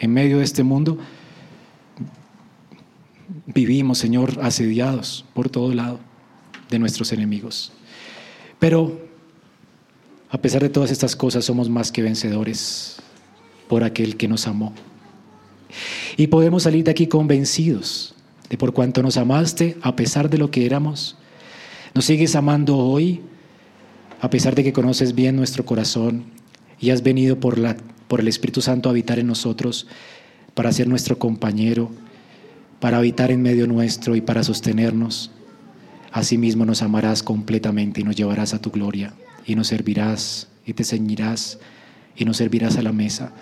en 0.00 0.12
medio 0.12 0.38
de 0.38 0.44
este 0.44 0.62
mundo, 0.62 0.98
vivimos, 3.46 3.98
Señor, 3.98 4.38
asediados 4.42 5.24
por 5.34 5.48
todo 5.48 5.74
lado 5.74 6.00
de 6.70 6.78
nuestros 6.78 7.12
enemigos. 7.12 7.72
Pero 8.58 9.08
a 10.30 10.38
pesar 10.38 10.62
de 10.62 10.68
todas 10.68 10.90
estas 10.90 11.16
cosas, 11.16 11.44
somos 11.44 11.68
más 11.70 11.90
que 11.90 12.02
vencedores 12.02 12.96
por 13.68 13.84
aquel 13.84 14.16
que 14.16 14.28
nos 14.28 14.46
amó. 14.46 14.72
Y 16.16 16.26
podemos 16.26 16.64
salir 16.64 16.84
de 16.84 16.90
aquí 16.90 17.06
convencidos 17.06 18.14
de 18.48 18.56
por 18.56 18.72
cuanto 18.72 19.02
nos 19.02 19.16
amaste, 19.16 19.76
a 19.82 19.94
pesar 19.94 20.30
de 20.30 20.38
lo 20.38 20.50
que 20.50 20.64
éramos, 20.64 21.16
nos 21.94 22.06
sigues 22.06 22.34
amando 22.34 22.76
hoy, 22.78 23.20
a 24.20 24.30
pesar 24.30 24.54
de 24.54 24.64
que 24.64 24.72
conoces 24.72 25.14
bien 25.14 25.36
nuestro 25.36 25.64
corazón 25.64 26.24
y 26.80 26.90
has 26.90 27.02
venido 27.02 27.38
por, 27.40 27.58
la, 27.58 27.76
por 28.08 28.20
el 28.20 28.28
Espíritu 28.28 28.60
Santo 28.60 28.88
habitar 28.88 29.18
en 29.18 29.26
nosotros 29.26 29.86
para 30.54 30.72
ser 30.72 30.88
nuestro 30.88 31.18
compañero, 31.18 31.90
para 32.80 32.98
habitar 32.98 33.30
en 33.30 33.42
medio 33.42 33.66
nuestro 33.66 34.16
y 34.16 34.20
para 34.20 34.42
sostenernos. 34.42 35.30
Asimismo 36.10 36.64
nos 36.64 36.82
amarás 36.82 37.22
completamente 37.22 38.00
y 38.00 38.04
nos 38.04 38.16
llevarás 38.16 38.54
a 38.54 38.60
tu 38.60 38.70
gloria 38.70 39.12
y 39.46 39.54
nos 39.54 39.68
servirás 39.68 40.48
y 40.66 40.72
te 40.72 40.84
ceñirás 40.84 41.58
y 42.16 42.24
nos 42.24 42.38
servirás 42.38 42.76
a 42.76 42.82
la 42.82 42.92
mesa. 42.92 43.32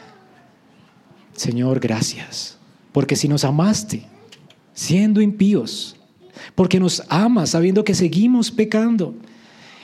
Señor, 1.33 1.81
gracias, 1.81 2.59
porque 2.93 3.17
si 3.17 3.29
nos 3.29 3.45
amaste, 3.45 4.05
siendo 4.75 5.21
impíos, 5.21 5.97
porque 6.55 6.81
nos 6.81 7.03
amas 7.09 7.51
sabiendo 7.51 7.85
que 7.85 7.95
seguimos 7.95 8.51
pecando, 8.51 9.15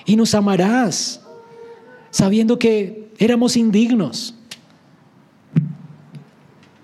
y 0.04 0.16
nos 0.16 0.34
amarás 0.34 1.20
sabiendo 2.10 2.59
que 2.59 3.09
éramos 3.18 3.56
indignos, 3.56 4.34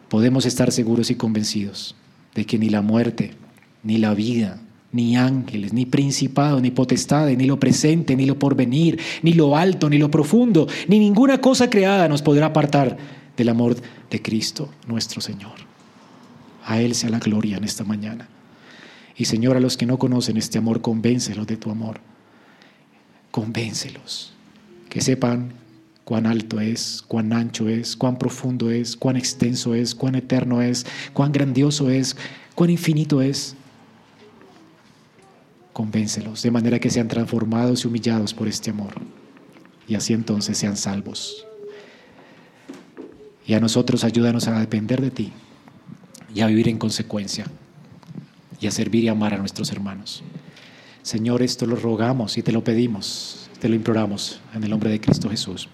podemos 0.08 0.46
estar 0.46 0.72
seguros 0.72 1.10
y 1.10 1.14
convencidos 1.14 1.94
de 2.34 2.46
que 2.46 2.58
ni 2.58 2.68
la 2.68 2.82
muerte, 2.82 3.32
ni 3.82 3.98
la 3.98 4.14
vida, 4.14 4.60
ni 4.92 5.16
ángeles, 5.16 5.72
ni 5.72 5.86
principados, 5.86 6.62
ni 6.62 6.70
potestades, 6.70 7.36
ni 7.36 7.46
lo 7.46 7.60
presente, 7.60 8.16
ni 8.16 8.26
lo 8.26 8.38
porvenir, 8.38 8.98
ni 9.22 9.34
lo 9.34 9.56
alto, 9.56 9.90
ni 9.90 9.98
lo 9.98 10.10
profundo, 10.10 10.66
ni 10.88 10.98
ninguna 10.98 11.40
cosa 11.40 11.68
creada 11.68 12.08
nos 12.08 12.22
podrá 12.22 12.46
apartar 12.46 12.96
del 13.36 13.48
amor 13.50 13.76
de 14.10 14.22
Cristo 14.22 14.70
nuestro 14.86 15.20
Señor. 15.20 15.54
A 16.64 16.80
Él 16.80 16.94
sea 16.94 17.10
la 17.10 17.18
gloria 17.18 17.56
en 17.56 17.64
esta 17.64 17.84
mañana. 17.84 18.28
Y 19.16 19.24
Señor, 19.24 19.56
a 19.56 19.60
los 19.60 19.76
que 19.76 19.86
no 19.86 19.98
conocen 19.98 20.36
este 20.36 20.58
amor, 20.58 20.80
convéncelos 20.80 21.46
de 21.46 21.56
tu 21.56 21.70
amor. 21.70 22.00
Convéncelos. 23.30 24.32
Que 24.88 25.00
sepan 25.00 25.52
cuán 26.08 26.24
alto 26.24 26.58
es, 26.58 27.04
cuán 27.06 27.34
ancho 27.34 27.68
es, 27.68 27.94
cuán 27.94 28.16
profundo 28.16 28.70
es, 28.70 28.96
cuán 28.96 29.18
extenso 29.18 29.74
es, 29.74 29.94
cuán 29.94 30.14
eterno 30.14 30.62
es, 30.62 30.86
cuán 31.12 31.32
grandioso 31.32 31.90
es, 31.90 32.16
cuán 32.54 32.70
infinito 32.70 33.20
es. 33.20 33.54
Convéncelos 35.74 36.42
de 36.42 36.50
manera 36.50 36.78
que 36.78 36.88
sean 36.88 37.08
transformados 37.08 37.84
y 37.84 37.88
humillados 37.88 38.32
por 38.32 38.48
este 38.48 38.70
amor. 38.70 38.94
Y 39.86 39.96
así 39.96 40.14
entonces 40.14 40.56
sean 40.56 40.78
salvos. 40.78 41.46
Y 43.46 43.52
a 43.52 43.60
nosotros 43.60 44.02
ayúdanos 44.02 44.48
a 44.48 44.58
depender 44.58 45.02
de 45.02 45.10
ti 45.10 45.32
y 46.34 46.40
a 46.40 46.46
vivir 46.46 46.70
en 46.70 46.78
consecuencia 46.78 47.44
y 48.58 48.66
a 48.66 48.70
servir 48.70 49.04
y 49.04 49.08
amar 49.08 49.34
a 49.34 49.36
nuestros 49.36 49.70
hermanos. 49.72 50.22
Señor, 51.02 51.42
esto 51.42 51.66
lo 51.66 51.76
rogamos 51.76 52.38
y 52.38 52.42
te 52.42 52.52
lo 52.52 52.64
pedimos, 52.64 53.50
te 53.60 53.68
lo 53.68 53.74
imploramos 53.74 54.40
en 54.54 54.64
el 54.64 54.70
nombre 54.70 54.88
de 54.88 55.02
Cristo 55.02 55.28
Jesús. 55.28 55.68